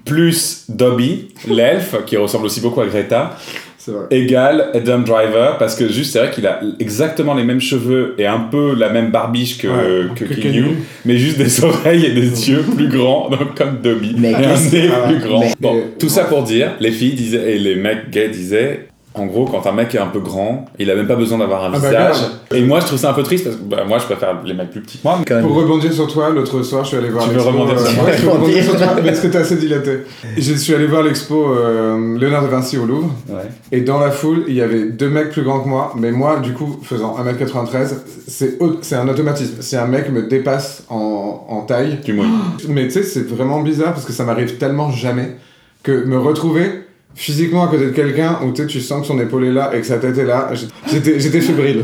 Plus 0.06 0.66
Dobby, 0.70 1.30
l'elfe, 1.48 1.96
qui 2.06 2.18
ressemble 2.18 2.46
aussi 2.46 2.60
beaucoup 2.62 2.82
à 2.82 2.88
Greta. 2.88 3.38
C'est 3.80 3.94
vrai. 3.94 4.06
égale 4.12 4.70
Adam 4.74 5.00
Driver 5.00 5.58
parce 5.58 5.74
que 5.74 5.88
juste 5.88 6.12
c'est 6.12 6.20
vrai 6.20 6.30
qu'il 6.30 6.46
a 6.46 6.60
exactement 6.78 7.34
les 7.34 7.46
mêmes 7.46 7.62
cheveux 7.62 8.16
et 8.18 8.26
un 8.26 8.40
peu 8.40 8.76
la 8.76 8.90
même 8.90 9.12
barbiche 9.12 9.58
que, 9.58 9.68
Ouais, 9.70 10.14
que, 10.14 10.26
que 10.26 10.34
Keanu, 10.34 10.62
Keanu. 10.64 10.76
mais 11.06 11.18
juste 11.18 11.38
des 11.38 11.64
oreilles 11.64 12.06
et 12.06 12.12
des 12.12 12.50
yeux 12.50 12.64
plus 12.76 12.90
grands 12.90 13.30
donc 13.30 13.56
comme 13.56 13.78
Dobby 13.82 14.14
Mais 14.18 14.32
et 14.32 14.36
un 14.36 14.60
nez 14.72 14.90
ah, 14.94 15.08
plus 15.08 15.20
grand 15.20 15.40
mais- 15.40 15.54
bon 15.62 15.76
mais- 15.76 15.84
tout 15.98 16.10
ça 16.10 16.26
pour 16.26 16.44
dire 16.44 16.72
les 16.82 16.92
filles 16.92 17.14
disaient 17.14 17.56
et 17.56 17.60
les 17.60 17.76
mecs 17.76 18.10
gays 18.10 18.28
disaient 18.28 18.90
en 19.18 19.26
gros, 19.26 19.46
quand 19.46 19.66
un 19.68 19.72
mec 19.72 19.94
est 19.96 20.00
un 20.00 20.08
peu 20.08 20.20
grand, 20.20 20.66
il 20.80 20.90
a 20.92 20.96
même 20.96 21.08
pas 21.08 21.16
besoin 21.16 21.38
d'avoir 21.40 21.64
un 21.64 21.68
Ah 21.74 21.80
bah 21.80 21.88
visage. 21.88 21.94
grave. 22.18 22.32
et 22.56 22.62
moi, 22.64 22.80
je 22.80 22.86
trouve 22.86 23.00
ça 23.00 23.10
un 23.10 23.14
peu 23.14 23.24
triste 23.24 23.46
parce 23.46 23.56
que 23.58 23.62
bah, 23.64 23.84
moi, 23.88 23.98
je 24.00 24.06
préfère 24.06 24.42
les 24.46 24.54
mecs 24.54 24.72
plus 24.72 24.82
petits. 24.82 25.00
Moi, 25.04 25.20
Pour 25.42 25.54
rebondir 25.56 25.92
sur 25.94 26.08
toi, 26.08 26.30
l'autre 26.30 26.62
soir, 26.64 26.84
je 26.84 26.90
suis 26.90 26.98
allé 26.98 27.10
voir 27.10 27.24
Tu 27.24 27.30
veux 27.32 27.36
l'expo. 27.38 27.52
rebondir 27.52 27.80
sur 27.80 27.94
moi 27.96 28.06
ouais, 28.06 28.18
je 28.18 28.22
veux 28.24 28.30
rebondir 28.32 28.64
sur 28.64 28.78
toi, 28.78 28.86
Rebondir. 28.88 29.04
parce 29.06 29.20
que 29.22 29.28
t'es 29.28 29.38
assez 29.38 29.56
dilaté. 29.58 30.00
Je 30.38 30.54
suis 30.54 30.74
allé 30.74 30.86
voir 30.88 31.04
l'expo 31.04 31.54
euh, 31.56 32.18
Léonard 32.18 32.44
de 32.44 32.48
Vinci 32.50 32.78
au 32.78 32.86
Louvre, 32.86 33.10
ouais. 33.30 33.36
et 33.72 33.82
dans 33.82 34.00
la 34.00 34.12
foule, 34.12 34.44
il 34.48 34.54
y 34.56 34.62
avait 34.62 34.86
deux 34.86 35.10
mecs 35.10 35.32
plus 35.32 35.44
grands 35.44 35.60
que 35.62 35.68
moi, 35.70 35.94
mais 35.98 36.12
moi, 36.12 36.40
du 36.40 36.54
coup, 36.54 36.80
faisant 36.84 37.16
1m93, 37.24 37.94
c'est 38.28 38.58
c'est 38.82 38.96
un 38.96 39.08
automatisme. 39.08 39.56
Si 39.62 39.76
un 39.76 39.88
mec 39.88 40.10
me 40.12 40.24
dépasse 40.24 40.84
en, 40.90 41.46
en 41.50 41.62
taille, 41.62 42.00
tu 42.04 42.14
mais 42.70 42.86
tu 42.86 42.92
sais, 42.92 43.04
c'est 43.04 43.28
vraiment 43.28 43.62
bizarre 43.62 43.94
parce 43.94 44.06
que 44.06 44.14
ça 44.14 44.24
m'arrive 44.24 44.58
tellement 44.58 44.92
jamais 44.92 45.36
que 45.84 46.04
me 46.06 46.18
retrouver 46.20 46.84
physiquement 47.18 47.66
à 47.66 47.68
côté 47.68 47.86
de 47.86 47.90
quelqu'un 47.90 48.40
où 48.46 48.52
tu 48.54 48.80
sens 48.80 49.02
que 49.02 49.08
son 49.08 49.20
épaule 49.20 49.46
est 49.46 49.52
là 49.52 49.72
et 49.76 49.82
que 49.82 49.86
sa 49.88 49.98
tête 49.98 50.18
est 50.18 50.24
là, 50.26 50.50
j'étais 50.90 51.20
j'étais 51.20 51.42
fébrile. 51.42 51.84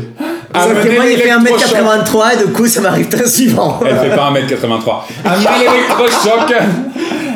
Ah, 0.56 0.68
Sauf 0.68 0.84
que 0.86 0.94
moi, 0.94 1.04
il 1.06 1.16
fait 1.18 1.24
l'électrochoc. 1.24 1.76
1m83 1.76 2.34
et 2.40 2.46
du 2.46 2.52
coup, 2.52 2.66
ça 2.68 2.80
m'arrive 2.80 3.08
très 3.08 3.26
souvent. 3.26 3.80
Elle 3.84 3.96
fait 3.96 4.14
pas 4.16 4.30
1m83. 4.32 5.02
Amenez 5.24 5.46
l'électrochoc 5.58 6.54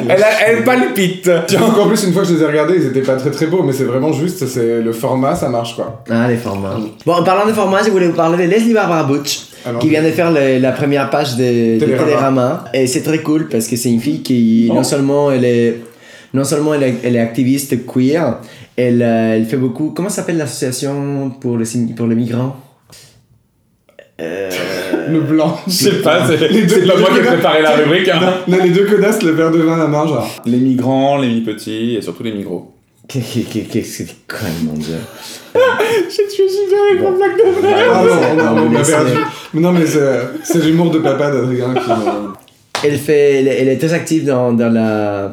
elle, 0.09 0.23
a- 0.23 0.47
elle 0.47 0.65
palpite 0.65 1.29
Donc 1.59 1.77
en 1.77 1.89
plus, 1.89 2.05
une 2.05 2.13
fois 2.13 2.23
que 2.23 2.29
je 2.29 2.35
les 2.35 2.43
ai 2.43 2.47
regardés, 2.47 2.77
ils 2.77 2.87
étaient 2.87 3.01
pas 3.03 3.17
très 3.17 3.31
très 3.33 3.47
beaux, 3.47 3.65
mais 3.65 3.73
c'est 3.73 3.85
vraiment 3.85 4.13
juste, 4.13 4.47
c'est 4.47 4.81
le 4.81 4.93
format, 4.93 5.35
ça 5.35 5.49
marche 5.49 5.75
quoi. 5.75 6.03
Ah, 6.09 6.29
les 6.29 6.37
formats. 6.37 6.77
Bon, 7.05 7.15
en 7.15 7.25
parlant 7.25 7.47
de 7.47 7.53
formats, 7.53 7.83
je 7.85 7.91
voulais 7.91 8.07
vous 8.07 8.15
parler 8.15 8.47
de 8.47 8.49
Leslie 8.49 8.73
Barbara 8.73 9.03
Butch, 9.03 9.41
Alors, 9.67 9.81
qui 9.81 9.89
vient 9.89 10.03
de 10.03 10.11
faire 10.11 10.31
le- 10.31 10.59
la 10.61 10.71
première 10.71 11.11
page 11.11 11.35
de. 11.37 11.79
Télérama. 11.81 12.65
Et 12.73 12.87
c'est 12.87 13.03
très 13.03 13.19
cool 13.23 13.49
parce 13.49 13.67
que 13.67 13.75
c'est 13.77 13.91
une 13.91 14.01
fille 14.01 14.23
qui, 14.23 14.69
Oh. 14.71 14.75
non 14.75 14.85
seulement 14.85 15.33
elle 15.33 15.45
est, 15.45 15.81
non 16.35 16.45
seulement 16.45 16.75
elle 16.75 16.83
est, 16.83 16.95
elle 17.05 17.17
est 17.17 17.21
activiste 17.21 17.87
queer, 17.87 18.39
elle, 18.77 19.03
euh, 19.03 19.35
elle 19.37 19.45
fait 19.47 19.57
beaucoup. 19.57 19.91
Comment 19.95 20.09
s'appelle 20.09 20.37
l'association 20.39 21.31
pour, 21.41 21.57
le, 21.57 21.65
pour 21.95 22.07
les 22.07 22.15
migrants? 22.15 22.57
Euh, 24.21 24.51
Le 25.09 25.21
blanc. 25.21 25.59
Je 25.67 25.73
sais 25.73 26.03
pas, 26.03 26.27
c'est 26.27 26.39
pas 26.87 26.97
moi 26.99 27.09
qui 27.13 27.19
ai 27.19 27.23
préparé 27.23 27.63
la 27.63 27.71
rubrique. 27.77 28.09
hein. 28.09 28.21
Là, 28.49 28.57
les 28.65 28.71
deux 28.71 28.85
connaissent 28.87 29.23
le 29.23 29.31
verre 29.31 29.51
de 29.53 29.59
vin 29.61 29.75
à 29.75 29.79
la 29.79 29.87
main, 29.87 30.07
genre. 30.07 30.29
Les 30.45 30.59
migrants, 30.59 31.19
les 31.19 31.29
mi-petits 31.29 31.95
et 31.97 32.03
surtout 32.03 32.25
les 32.25 32.33
migros. 32.33 32.73
Qu'est-ce 33.09 33.39
que 33.73 33.83
c'est 33.85 34.07
con, 34.27 34.37
mon 34.65 34.73
dieu. 34.75 34.97
J'ai 35.55 36.27
tué 36.29 36.45
Gilles 36.49 36.75
avec 36.91 37.03
mon 37.03 37.17
blague 37.17 37.39
de 37.39 37.61
vrai. 37.61 37.75
Ah 37.91 38.05
non, 38.05 38.37
non, 38.45 38.55
Non, 38.57 38.63
on 38.63 38.69
mais 38.69 38.79
m'a 38.79 38.85
perdu. 38.85 39.13
Mais 39.55 39.61
non, 39.63 39.73
mais 39.73 39.87
c'est 39.87 40.59
l'humour 40.63 40.91
de 40.91 40.99
papa 40.99 41.31
d'Adrien 41.31 41.73
qui 41.75 41.91
Elle, 42.87 42.99
fait, 42.99 43.37
elle, 43.41 43.49
est- 43.49 43.61
elle 43.63 43.69
est 43.69 43.79
très 43.79 43.93
active 43.95 44.25
dans, 44.27 44.53
dans 44.53 44.69
la. 44.73 45.31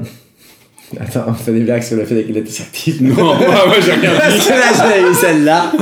Attends, 0.99 1.25
on 1.27 1.33
fait 1.33 1.51
des 1.51 1.61
blagues 1.61 1.81
sur 1.81 1.97
le 1.97 2.05
fait 2.05 2.19
est 2.19 2.43
très 2.43 2.61
active. 2.63 3.01
Non, 3.03 3.13
moi, 3.15 3.35
j'ai 3.83 3.93
rien 3.93 4.11
Parce 4.19 4.35
dit. 4.35 4.45
que 4.47 4.49
là, 4.53 4.71
j'avais 4.77 5.01
eu 5.01 5.13
celle-là. 5.13 5.71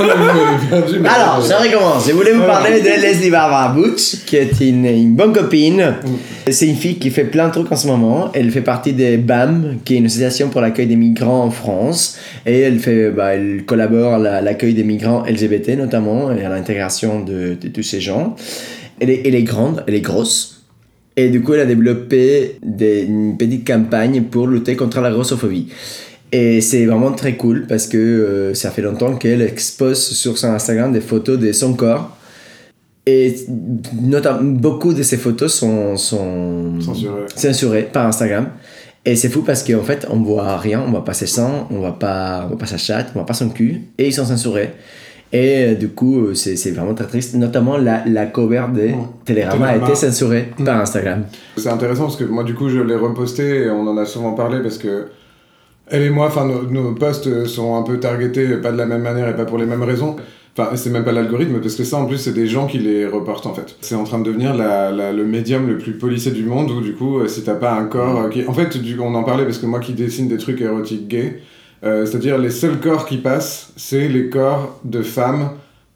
Alors, 1.04 1.42
je 1.46 1.52
recommence. 1.52 2.06
Je 2.08 2.12
voulais 2.12 2.32
vous 2.32 2.42
parler 2.42 2.80
de 2.80 2.86
Leslie 3.02 3.30
Barbara 3.30 3.74
Butch, 3.74 4.24
qui 4.24 4.36
est 4.36 4.58
une, 4.60 4.86
une 4.86 5.14
bonne 5.14 5.32
copine? 5.32 5.94
C'est 6.50 6.66
une 6.66 6.76
fille 6.76 6.96
qui 6.98 7.10
fait 7.10 7.24
plein 7.24 7.48
de 7.48 7.52
trucs 7.52 7.70
en 7.70 7.76
ce 7.76 7.86
moment. 7.86 8.30
Elle 8.34 8.50
fait 8.50 8.60
partie 8.62 8.92
de 8.92 9.16
BAM, 9.18 9.76
qui 9.84 9.94
est 9.94 9.98
une 9.98 10.06
association 10.06 10.48
pour 10.48 10.60
l'accueil 10.62 10.86
des 10.86 10.96
migrants 10.96 11.44
en 11.44 11.50
France. 11.50 12.18
Et 12.46 12.60
elle, 12.60 12.78
fait, 12.78 13.10
bah, 13.10 13.34
elle 13.34 13.64
collabore 13.66 14.14
à 14.14 14.18
la- 14.18 14.40
l'accueil 14.40 14.74
des 14.74 14.84
migrants 14.84 15.22
LGBT 15.26 15.76
notamment, 15.76 16.32
et 16.32 16.44
à 16.44 16.48
l'intégration 16.48 17.20
de, 17.20 17.56
de 17.60 17.68
tous 17.68 17.82
ces 17.82 18.00
gens. 18.00 18.34
Elle 19.00 19.10
est, 19.10 19.22
elle 19.26 19.34
est 19.34 19.42
grande, 19.42 19.84
elle 19.86 19.94
est 19.94 20.00
grosse. 20.00 20.53
Et 21.16 21.28
du 21.28 21.42
coup, 21.42 21.54
elle 21.54 21.60
a 21.60 21.66
développé 21.66 22.58
des, 22.62 23.02
une 23.02 23.36
petite 23.36 23.66
campagne 23.66 24.22
pour 24.24 24.48
lutter 24.48 24.74
contre 24.76 25.00
la 25.00 25.10
grossophobie. 25.10 25.68
Et 26.32 26.60
c'est 26.60 26.84
vraiment 26.86 27.12
très 27.12 27.36
cool 27.36 27.66
parce 27.68 27.86
que 27.86 27.96
euh, 27.96 28.54
ça 28.54 28.70
fait 28.70 28.82
longtemps 28.82 29.14
qu'elle 29.14 29.42
expose 29.42 30.00
sur 30.00 30.36
son 30.36 30.48
Instagram 30.48 30.92
des 30.92 31.00
photos 31.00 31.38
de 31.38 31.52
son 31.52 31.74
corps. 31.74 32.16
Et 33.06 33.36
notamment, 34.00 34.42
beaucoup 34.42 34.94
de 34.94 35.02
ces 35.02 35.16
photos 35.16 35.54
sont, 35.54 35.96
sont 35.96 36.80
Censuré. 36.80 37.22
censurées 37.36 37.82
par 37.92 38.06
Instagram. 38.06 38.48
Et 39.04 39.16
c'est 39.16 39.28
fou 39.28 39.42
parce 39.42 39.62
qu'en 39.62 39.82
fait, 39.82 40.06
on 40.10 40.20
voit 40.22 40.56
rien, 40.56 40.82
on 40.84 40.90
voit 40.90 41.04
pas 41.04 41.12
ses 41.12 41.26
seins, 41.26 41.66
on 41.70 41.78
voit 41.78 41.98
pas, 41.98 42.42
on 42.44 42.48
voit 42.48 42.58
pas 42.58 42.66
sa 42.66 42.78
chatte, 42.78 43.08
on 43.10 43.18
voit 43.18 43.26
pas 43.26 43.34
son 43.34 43.50
cul, 43.50 43.82
et 43.98 44.06
ils 44.06 44.14
sont 44.14 44.24
censurés. 44.24 44.70
Et 45.36 45.64
euh, 45.64 45.74
du 45.74 45.88
coup, 45.88 46.20
euh, 46.26 46.34
c'est 46.34 46.70
vraiment 46.70 46.94
très 46.94 47.06
triste. 47.08 47.34
Notamment, 47.34 47.76
la, 47.76 48.04
la 48.06 48.26
cover 48.26 48.66
de 48.72 48.90
Télérama 49.24 49.66
a 49.66 49.76
été 49.76 49.94
censurée 49.96 50.50
par 50.64 50.80
Instagram. 50.80 51.24
C'est 51.56 51.68
intéressant 51.70 52.04
parce 52.04 52.16
que 52.16 52.24
moi, 52.24 52.44
du 52.44 52.54
coup, 52.54 52.68
je 52.68 52.78
l'ai 52.80 52.94
reposté 52.94 53.64
et 53.64 53.70
on 53.70 53.82
en 53.88 53.96
a 53.98 54.04
souvent 54.06 54.32
parlé 54.34 54.60
parce 54.62 54.78
que 54.78 55.06
elle 55.90 56.02
et 56.02 56.10
moi, 56.10 56.26
enfin, 56.28 56.46
nos, 56.46 56.62
nos 56.70 56.92
posts 56.94 57.46
sont 57.46 57.74
un 57.76 57.82
peu 57.82 57.98
targetés, 57.98 58.46
pas 58.58 58.70
de 58.72 58.78
la 58.78 58.86
même 58.86 59.02
manière 59.02 59.28
et 59.28 59.34
pas 59.36 59.44
pour 59.44 59.58
les 59.58 59.66
mêmes 59.66 59.82
raisons. 59.82 60.14
Enfin, 60.56 60.70
c'est 60.76 60.90
même 60.90 61.02
pas 61.02 61.10
l'algorithme, 61.10 61.58
parce 61.60 61.74
que 61.74 61.82
ça, 61.82 61.96
en 61.96 62.06
plus, 62.06 62.18
c'est 62.18 62.32
des 62.32 62.46
gens 62.46 62.68
qui 62.68 62.78
les 62.78 63.04
reportent, 63.06 63.44
en 63.46 63.54
fait. 63.54 63.74
C'est 63.80 63.96
en 63.96 64.04
train 64.04 64.20
de 64.20 64.24
devenir 64.24 64.54
la, 64.54 64.92
la- 64.92 65.12
le 65.12 65.24
médium 65.24 65.66
le 65.66 65.78
plus 65.78 65.94
policé 65.98 66.30
du 66.30 66.44
monde, 66.44 66.70
où, 66.70 66.80
du 66.80 66.94
coup, 66.94 67.18
euh, 67.18 67.26
si 67.26 67.42
t'as 67.42 67.56
pas 67.56 67.72
un 67.74 67.86
corps 67.86 68.30
qui... 68.30 68.46
En 68.46 68.52
fait, 68.52 68.78
du, 68.78 68.96
on 69.00 69.12
en 69.16 69.24
parlait 69.24 69.42
parce 69.44 69.58
que 69.58 69.66
moi 69.66 69.80
qui 69.80 69.94
dessine 69.94 70.28
des 70.28 70.38
trucs 70.38 70.60
érotiques 70.60 71.08
gays, 71.08 71.40
euh, 71.84 72.06
c'est-à-dire 72.06 72.38
les 72.38 72.50
seuls 72.50 72.78
corps 72.80 73.06
qui 73.06 73.18
passent, 73.18 73.68
c'est 73.76 74.08
les 74.08 74.28
corps 74.28 74.78
de 74.84 75.02
femmes 75.02 75.50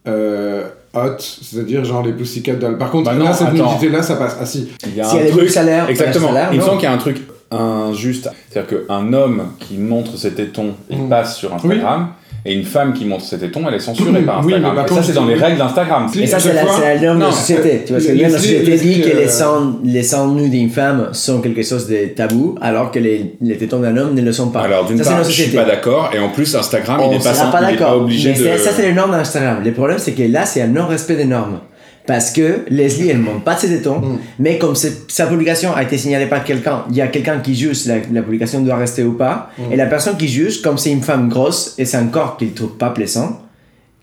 euh, 0.07 0.64
hot, 0.94 1.16
c'est-à-dire 1.18 1.85
genre 1.85 2.03
les 2.05 2.12
pussycat 2.12 2.55
dolls. 2.55 2.79
Par 2.79 2.90
contre, 2.90 3.11
Bah 3.11 3.16
non, 3.16 3.27
là, 3.27 3.33
cette 3.33 3.53
nudité-là, 3.53 4.03
ça 4.03 4.16
passe. 4.16 4.37
Ah 4.40 4.46
si, 4.46 4.68
Il 4.87 4.94
y 4.96 5.01
a 5.01 5.05
Si 5.05 5.16
un 5.16 5.20
elle 5.20 5.27
est 5.27 5.31
truc- 5.31 5.51
salaire, 5.51 5.88
Exactement. 5.88 6.29
salaire, 6.29 6.48
Il 6.53 6.59
me 6.59 6.62
semble 6.64 6.77
qu'il 6.79 6.88
y 6.88 6.92
a 6.92 6.94
un 6.94 6.98
truc 6.98 7.22
injuste. 7.51 8.29
C'est-à-dire 8.51 8.87
qu'un 8.87 9.12
homme 9.12 9.53
qui 9.59 9.77
montre 9.79 10.16
ses 10.18 10.33
tétons, 10.33 10.74
il 10.90 11.05
Mm. 11.05 11.09
passe 11.09 11.37
sur 11.37 11.55
Instagram. 11.55 12.09
Et 12.46 12.55
une 12.55 12.64
femme 12.64 12.92
qui 12.94 13.05
montre 13.05 13.24
ses 13.24 13.38
tétons, 13.38 13.62
elle 13.68 13.74
est 13.74 13.79
censurée 13.81 14.22
par 14.22 14.44
oui, 14.44 14.55
Instagram. 14.55 14.74
mais 14.77 14.83
par 14.83 14.87
Et 14.87 14.94
ça, 14.94 15.03
c'est 15.03 15.12
dans 15.12 15.27
les 15.27 15.35
oui. 15.35 15.40
règles 15.40 15.59
d'Instagram. 15.59 16.07
Et 16.18 16.27
ça, 16.27 16.38
c'est 16.38 16.53
la, 16.55 16.62
la 16.62 17.01
norme 17.01 17.18
de 17.18 17.22
Non, 17.22 17.27
la 17.27 17.33
société. 17.33 17.83
Tu 17.85 17.88
vois, 17.88 17.96
parce 17.96 18.07
que 18.07 18.12
les- 18.12 18.22
la 18.22 18.31
société 18.31 18.70
les- 18.70 18.79
dit 18.79 19.01
que 19.01 19.09
les- 19.09 19.14
les 19.14 19.29
seins, 19.29 19.77
les 19.85 20.03
seins 20.03 20.27
nus 20.29 20.48
d'une 20.48 20.70
femme 20.70 21.09
sont 21.12 21.40
quelque 21.40 21.62
chose 21.62 21.88
de 21.88 22.07
tabou, 22.14 22.55
alors 22.62 22.90
que 22.90 23.01
les, 23.01 23.35
les 23.42 23.57
tétons 23.59 23.81
d'un 23.81 23.96
homme 23.96 24.14
ne 24.14 24.22
le 24.22 24.33
sont 24.33 24.48
pas. 24.51 24.61
Alors, 24.61 24.85
d'une 24.87 25.01
part, 25.01 25.24
je 25.24 25.31
suis 25.31 25.51
pas 25.51 25.64
d'accord. 25.64 26.11
Et 26.14 26.18
en 26.20 26.29
plus, 26.31 26.55
Instagram, 26.55 27.01
On 27.03 27.11
il 27.11 27.18
n'est 27.18 27.22
pas, 27.24 27.33
pas 27.33 27.72
pas 27.77 27.96
obligé 27.96 28.33
Mais 28.38 28.53
de. 28.53 28.59
ça, 28.59 28.70
c'est 28.74 28.83
les 28.83 28.92
normes 28.92 29.11
d'Instagram. 29.12 29.59
Le 29.64 29.72
problème, 29.72 29.98
c'est 29.98 30.12
que 30.12 30.22
là, 30.22 30.46
c'est 30.46 30.62
un 30.62 30.68
non-respect 30.68 31.16
des 31.16 31.24
normes. 31.27 31.59
Parce 32.08 32.30
que 32.32 32.60
Leslie, 32.70 33.10
elle 33.10 33.18
montre 33.18 33.42
pas 33.44 33.54
de 33.54 33.60
ses 33.60 33.68
tétons, 33.68 34.00
Mm. 34.00 34.18
mais 34.40 34.56
comme 34.58 34.74
sa 34.74 35.26
publication 35.26 35.74
a 35.74 35.82
été 35.82 35.96
signalée 35.98 36.26
par 36.26 36.42
quelqu'un, 36.42 36.84
il 36.90 36.96
y 36.96 37.02
a 37.02 37.06
quelqu'un 37.08 37.38
qui 37.38 37.54
juge 37.54 37.76
si 37.76 37.88
la, 37.88 37.96
la 38.12 38.22
publication 38.22 38.62
doit 38.62 38.76
rester 38.76 39.02
ou 39.04 39.12
pas, 39.12 39.50
Mm. 39.58 39.72
et 39.72 39.76
la 39.76 39.86
personne 39.86 40.16
qui 40.16 40.26
juge, 40.26 40.62
comme 40.62 40.78
c'est 40.78 40.90
une 40.90 41.02
femme 41.02 41.28
grosse 41.28 41.74
et 41.78 41.84
c'est 41.84 41.98
un 41.98 42.06
corps 42.06 42.36
qu'il 42.38 42.52
trouve 42.54 42.76
pas 42.78 42.90
plaisant, 42.90 43.42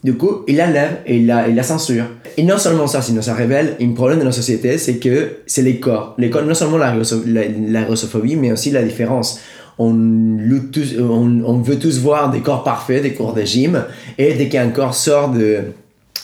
du 0.03 0.13
coup, 0.13 0.43
il 0.47 0.57
l'enlève 0.57 0.97
et 1.07 1.17
il 1.17 1.25
la, 1.25 1.47
il 1.47 1.55
la 1.55 1.63
censure. 1.63 2.05
Et 2.37 2.43
non 2.43 2.59
seulement 2.59 2.85
ça, 2.85 3.01
sinon 3.01 3.23
ça 3.23 3.33
révèle 3.33 3.75
un 3.81 3.91
problème 3.93 4.19
de 4.19 4.23
notre 4.25 4.35
société, 4.37 4.77
c'est 4.77 4.97
que 4.97 5.37
c'est 5.47 5.63
les 5.63 5.79
corps. 5.79 6.13
Les 6.19 6.29
corps, 6.29 6.43
non 6.45 6.53
seulement 6.53 6.77
la, 6.77 6.93
la, 7.25 7.41
la 7.75 7.81
grossophobie, 7.81 8.35
mais 8.35 8.51
aussi 8.51 8.69
la 8.69 8.83
différence. 8.83 9.39
On, 9.79 9.91
lutte 10.37 10.69
tous, 10.71 10.93
on, 10.99 11.41
on 11.43 11.57
veut 11.59 11.79
tous 11.79 11.97
voir 11.99 12.29
des 12.29 12.41
corps 12.41 12.63
parfaits, 12.63 13.01
des 13.01 13.13
corps 13.13 13.33
de 13.33 13.41
gym, 13.41 13.83
et 14.19 14.35
dès 14.35 14.47
qu'un 14.47 14.69
corps 14.69 14.93
sort 14.93 15.29
de, 15.31 15.61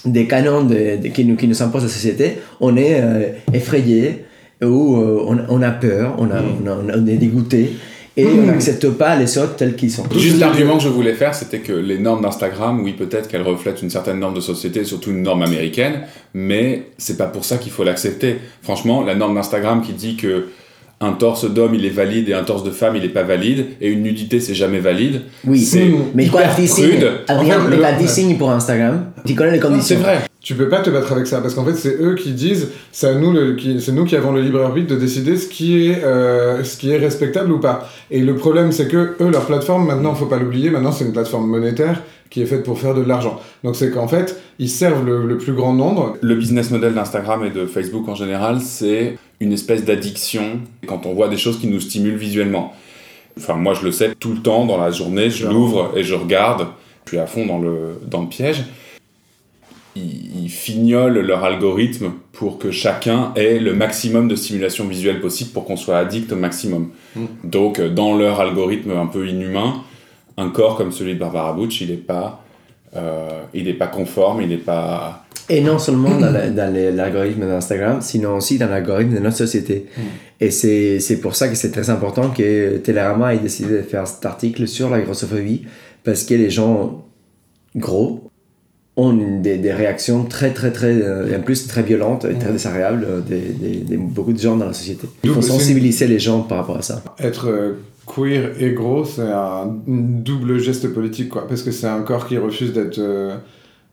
des 0.06 0.26
canons 0.28 0.64
de, 0.64 0.98
de- 1.02 1.08
qui, 1.10 1.26
nous, 1.26 1.36
qui 1.36 1.48
nous 1.48 1.62
imposent 1.62 1.84
la 1.84 1.90
société, 1.90 2.38
on 2.60 2.76
est 2.78 3.00
euh, 3.02 3.30
effrayé, 3.54 4.26
ou 4.64 4.98
euh, 4.98 5.26
on, 5.28 5.38
on 5.50 5.62
a 5.62 5.72
peur, 5.72 6.16
on, 6.20 6.26
a, 6.32 6.42
on, 6.42 6.68
a- 6.90 6.98
on 6.98 7.08
est 7.08 7.18
dégoûté, 7.18 7.74
et 8.18 8.26
on 8.26 8.44
n'accepte 8.44 8.90
pas 8.90 9.16
les 9.16 9.38
autres 9.38 9.56
tels 9.56 9.76
qu'ils 9.76 9.90
sont. 9.92 10.04
Juste 10.18 10.40
l'argument 10.40 10.78
que 10.78 10.84
je 10.84 10.90
voulais 10.90 11.14
faire, 11.14 11.34
c'était 11.34 11.60
que 11.60 11.72
les 11.72 11.98
normes 11.98 12.22
d'Instagram, 12.22 12.82
oui, 12.84 12.94
peut-être 12.94 13.30
qu'elles 13.30 13.42
reflètent 13.42 13.82
une 13.82 13.90
certaine 13.90 14.20
norme 14.20 14.34
de 14.36 14.42
société, 14.42 14.84
surtout 14.84 15.12
une 15.12 15.22
norme 15.24 15.44
américaine, 15.44 16.02
mais 16.34 16.88
c'est 16.98 17.18
pas 17.18 17.28
pour 17.28 17.46
ça 17.46 17.58
qu'il 17.58 17.72
faut 17.72 17.84
l'accepter. 17.86 18.38
Franchement, 18.62 19.02
la 19.04 19.16
norme 19.16 19.36
d'Instagram 19.36 19.82
qui 19.82 19.94
dit 19.94 20.18
que 20.18 20.48
un 21.02 21.14
torse 21.14 21.52
d'homme 21.52 21.76
il 21.76 21.86
est 21.86 21.90
valide 21.90 22.30
et 22.30 22.34
un 22.34 22.44
torse 22.44 22.64
de 22.64 22.72
femme 22.72 22.96
il 22.96 23.04
est 23.04 23.10
pas 23.10 23.24
valide, 23.24 23.66
et 23.82 23.90
une 23.90 24.04
nudité 24.04 24.40
c'est 24.40 24.54
jamais 24.54 24.80
valide. 24.80 25.22
Oui, 25.46 25.60
c'est 25.60 25.92
mais 26.16 26.26
hyper 26.26 26.56
tu 26.56 26.68
signes. 26.68 27.04
Adrien, 27.28 27.60
En 27.60 27.64
fait, 27.64 27.70
mais 27.70 27.76
le- 27.76 28.08
signes 28.08 28.38
pour 28.38 28.52
Instagram, 28.52 29.06
tu 29.26 29.36
connais 29.36 29.52
les 29.52 29.60
conditions. 29.60 29.98
C'est 29.98 30.02
vrai. 30.04 30.20
Tu 30.44 30.56
peux 30.56 30.70
pas 30.70 30.80
te 30.80 30.90
battre 30.90 31.12
avec 31.12 31.28
ça 31.28 31.40
parce 31.40 31.54
qu'en 31.54 31.64
fait 31.64 31.76
c'est 31.76 32.02
eux 32.02 32.16
qui 32.16 32.32
disent 32.32 32.70
c'est 32.92 33.08
à 33.08 33.14
nous 33.14 33.32
le, 33.32 33.56
qui, 33.56 33.80
c'est 33.80 33.92
nous 33.92 34.06
qui 34.06 34.16
avons 34.16 34.32
le 34.32 34.42
libre 34.42 34.60
arbitre 34.62 34.88
de 34.88 35.00
décider 35.00 35.38
ce 35.38 35.48
qui 35.48 35.86
est 35.86 36.04
euh, 36.04 36.64
ce 36.64 36.78
qui 36.78 36.90
est 36.90 36.98
respectable 36.98 37.52
ou 37.52 37.60
pas. 37.60 37.88
Et 38.10 38.22
le 38.22 38.36
problème 38.36 38.72
c'est 38.72 38.88
que 38.88 39.16
eux 39.22 39.30
leur 39.30 39.46
plateforme 39.46 39.86
maintenant 39.86 40.16
faut 40.16 40.26
pas 40.26 40.40
l'oublier 40.40 40.72
maintenant 40.72 40.92
c'est 40.92 41.06
une 41.06 41.14
plateforme 41.14 41.48
monétaire 41.48 42.02
qui 42.32 42.42
est 42.42 42.48
faite 42.48 42.64
pour 42.64 42.80
faire 42.80 42.96
de 42.96 43.02
l'argent. 43.02 43.40
Donc 43.64 43.76
c'est 43.76 43.92
qu'en 43.92 44.08
fait 44.08 44.42
ils 44.58 44.70
servent 44.70 45.06
le, 45.06 45.28
le 45.28 45.38
plus 45.38 45.54
grand 45.54 45.74
nombre. 45.74 46.18
Le 46.22 46.34
business 46.34 46.72
model 46.72 46.96
d'Instagram 46.96 47.46
et 47.46 47.52
de 47.52 47.68
Facebook 47.68 48.08
en 48.08 48.16
général, 48.16 48.62
c'est 48.62 49.18
une 49.42 49.54
espèce 49.54 49.86
d'addiction 49.86 50.62
quand 50.88 51.06
on 51.06 51.14
voit 51.14 51.30
des 51.30 51.38
choses 51.38 51.60
qui 51.60 51.68
nous 51.68 51.80
stimulent 51.80 52.16
visuellement. 52.16 52.74
Enfin, 53.38 53.56
moi 53.56 53.76
je 53.76 53.86
le 53.86 53.92
sais 53.92 54.14
tout 54.20 54.34
le 54.34 54.40
temps 54.40 54.66
dans 54.66 54.78
la 54.78 54.92
journée, 54.92 55.30
je 55.30 55.48
l'ouvre 55.48 55.92
et 55.96 56.04
je 56.04 56.16
regarde. 56.16 56.68
je 57.06 57.12
suis 57.12 57.20
à 57.20 57.28
fond 57.28 57.46
dans 57.46 57.60
le, 57.60 58.00
dans 58.08 58.22
le 58.22 58.28
piège, 58.28 58.66
ils, 59.96 60.44
ils 60.44 60.50
fignolent 60.50 61.20
leur 61.20 61.44
algorithme 61.44 62.14
pour 62.32 62.58
que 62.58 62.72
chacun 62.72 63.34
ait 63.36 63.60
le 63.60 63.74
maximum 63.74 64.28
de 64.28 64.36
stimulation 64.36 64.88
visuelle 64.88 65.20
possible 65.20 65.52
pour 65.52 65.66
qu'on 65.66 65.78
soit 65.78 65.98
addict 65.98 66.32
au 66.32 66.36
maximum. 66.36 66.90
Mm. 67.16 67.26
Donc, 67.44 67.80
euh, 67.80 67.90
dans 67.90 68.18
leur 68.18 68.40
algorithme 68.40 68.92
un 68.92 69.08
peu 69.08 69.28
inhumain, 69.28 69.84
un 70.38 70.50
corps 70.50 70.76
comme 70.76 70.92
celui 70.92 71.16
de 71.16 71.20
Barbara 71.20 71.54
Butch, 71.54 71.82
il 71.82 71.90
n'est 71.90 71.98
pas, 71.98 72.44
euh, 72.96 73.44
il 73.54 73.68
est 73.68 73.74
pas 73.74 73.88
conforme, 73.88 74.42
il 74.42 74.50
n'est 74.50 74.58
pas... 74.58 75.26
Et 75.50 75.62
non 75.62 75.80
seulement 75.80 76.18
dans 76.18 76.32
l'algorithme 76.96 77.42
d'Instagram, 77.42 78.02
sinon 78.02 78.38
aussi 78.38 78.58
dans 78.58 78.70
l'algorithme 78.70 79.14
de 79.14 79.20
notre 79.20 79.38
société. 79.38 79.88
Et 80.40 80.50
c'est 80.50 81.00
c'est 81.02 81.20
pour 81.20 81.36
ça 81.36 81.50
que 81.50 81.56
c'est 81.56 81.72
très 81.72 81.90
important 81.90 82.30
que 82.30 82.78
Télérama 82.78 83.36
ait 83.36 83.40
décidé 83.40 83.78
de 83.78 83.82
faire 83.82 84.08
cet 84.08 84.26
article 84.26 84.68
sur 84.68 84.90
la 84.90 85.02
grossophobie, 85.02 85.66
parce 86.06 86.24
que 86.24 86.36
les 86.36 86.50
gens 86.50 87.04
gros 87.76 88.31
ont 88.98 89.12
une- 89.12 89.42
des, 89.42 89.58
des 89.58 89.72
réactions 89.72 90.26
très, 90.26 90.52
très, 90.52 90.72
très, 90.72 90.94
euh, 91.02 91.30
et 91.32 91.36
en 91.36 91.42
plus 91.42 91.68
très 91.68 91.82
violentes 91.84 92.26
et 92.26 92.36
très 92.38 92.52
désagréables 92.52 93.06
euh, 93.10 93.20
des, 93.22 93.40
des- 93.40 93.78
des- 93.78 93.98
beaucoup 93.98 94.34
de 94.34 94.40
gens 94.40 94.58
dans 94.58 94.66
la 94.68 94.74
société. 94.74 95.08
Il 95.24 95.30
faut 95.32 95.42
sensibiliser 95.42 96.08
les 96.08 96.20
gens 96.20 96.42
par 96.42 96.58
rapport 96.60 96.78
à 96.78 96.82
ça. 96.82 97.02
Être 97.20 97.48
euh, 97.48 97.74
queer 98.06 98.52
et 98.60 98.72
gros, 98.74 99.06
c'est 99.06 99.22
un 99.22 99.74
double 99.88 100.60
geste 100.60 100.88
politique, 100.94 101.30
quoi. 101.30 101.48
Parce 101.48 101.64
que 101.64 101.72
c'est 101.72 101.88
un 101.88 102.02
corps 102.02 102.28
qui 102.28 102.38
refuse 102.38 102.74
d'être 102.74 103.00
euh, 103.00 103.36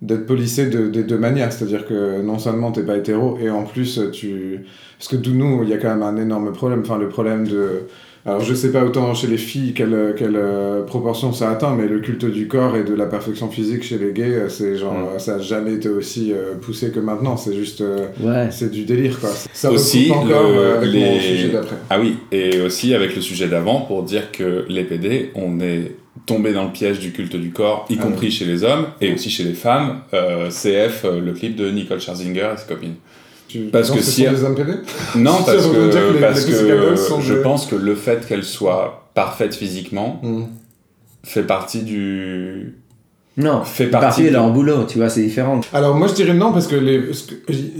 d'être 0.02 0.26
policé 0.26 0.66
de- 0.66 0.88
des 0.88 1.02
deux 1.04 1.18
manières. 1.18 1.52
C'est-à-dire 1.52 1.86
que 1.86 2.20
non 2.22 2.38
seulement 2.38 2.70
t'es 2.72 2.82
pas 2.82 2.96
hétéro, 2.96 3.38
et 3.40 3.50
en 3.50 3.64
plus 3.64 4.00
tu... 4.12 4.60
Parce 4.98 5.08
que 5.08 5.16
d'où 5.16 5.32
nous, 5.34 5.62
il 5.62 5.68
y 5.68 5.72
a 5.72 5.78
quand 5.78 5.88
même 5.90 6.02
un 6.02 6.16
énorme 6.16 6.52
problème. 6.52 6.80
Enfin, 6.84 6.98
le 6.98 7.08
problème 7.08 7.46
de... 7.46 7.82
Alors 8.26 8.40
je 8.42 8.52
sais 8.52 8.72
pas 8.72 8.84
autant 8.84 9.14
chez 9.14 9.26
les 9.26 9.38
filles 9.38 9.72
quelle, 9.72 10.14
quelle 10.18 10.36
euh, 10.36 10.82
proportion 10.82 11.32
ça 11.32 11.50
atteint, 11.50 11.74
mais 11.74 11.86
le 11.88 12.00
culte 12.00 12.26
du 12.26 12.46
corps 12.46 12.76
et 12.76 12.84
de 12.84 12.94
la 12.94 13.06
perfection 13.06 13.48
physique 13.48 13.82
chez 13.82 13.96
les 13.98 14.12
gays, 14.12 14.34
euh, 14.34 14.48
c'est 14.48 14.76
genre... 14.76 14.92
Mm. 14.92 15.18
Ça 15.18 15.36
a 15.36 15.38
jamais 15.38 15.74
été 15.74 15.88
aussi 15.88 16.32
euh, 16.32 16.54
poussé 16.60 16.90
que 16.90 17.00
maintenant. 17.00 17.36
C'est 17.36 17.54
juste... 17.54 17.80
euh, 17.80 18.06
Ouais. 18.20 18.48
c'est 18.50 18.70
du 18.70 18.84
délire, 18.84 19.18
quoi. 19.18 19.30
Ça 19.52 19.70
Aussi, 19.72 20.10
encore 20.12 20.42
le- 20.50 20.74
mon 20.86 20.92
les- 20.92 21.20
sujet 21.20 21.48
d'après. 21.48 21.76
Ah 21.90 21.98
oui, 22.00 22.16
et 22.32 22.60
aussi 22.60 22.92
avec 22.94 23.14
le 23.16 23.22
sujet 23.22 23.48
d'avant, 23.48 23.80
pour 23.82 24.02
dire 24.02 24.30
que 24.32 24.64
les 24.68 24.84
PD, 24.84 25.30
on 25.34 25.60
est 25.60 25.92
tombé 26.26 26.52
dans 26.52 26.64
le 26.64 26.72
piège 26.72 26.98
du 26.98 27.12
culte 27.12 27.36
du 27.36 27.50
corps, 27.50 27.86
y 27.88 27.96
Ah 27.98 28.02
compris 28.02 28.30
chez 28.30 28.44
les 28.44 28.62
hommes 28.64 28.86
et 29.00 29.14
aussi 29.14 29.30
chez 29.30 29.44
les 29.44 29.54
femmes. 29.54 30.00
CF, 30.50 31.04
le 31.24 31.32
clip 31.32 31.56
de 31.56 31.70
Nicole 31.70 32.00
Scherzinger 32.00 32.50
et 32.54 32.56
ses 32.58 32.66
copines. 32.66 32.94
Tu 33.48 33.60
Parce 33.72 33.90
que 33.90 34.00
si- 34.02 34.22
des 34.22 34.28
Non, 35.16 35.42
parce 35.44 35.66
que 35.66 35.90
que, 35.90 36.12
les- 36.14 36.20
parce 36.20 36.46
les 36.46 36.52
que 36.52 36.58
je 37.20 37.34
des- 37.34 37.40
pense 37.42 37.66
que 37.66 37.74
le 37.76 37.94
fait 37.94 38.26
qu'elle 38.28 38.44
soit 38.44 39.08
parfaite 39.14 39.54
physiquement 39.54 40.20
Hmm. 40.22 40.44
fait 41.24 41.42
partie 41.42 41.82
du... 41.82 42.74
Non, 43.38 43.62
Fait 43.64 43.86
partie 43.86 44.06
partie 44.06 44.24
de 44.24 44.30
leur 44.30 44.50
boulot, 44.50 44.84
tu 44.84 44.98
vois, 44.98 45.08
c'est 45.08 45.22
différent. 45.22 45.60
Alors 45.72 45.94
moi 45.94 46.08
je 46.08 46.14
dirais 46.14 46.34
non 46.34 46.52
parce 46.52 46.66
que 46.66 46.74
les- 46.76 47.02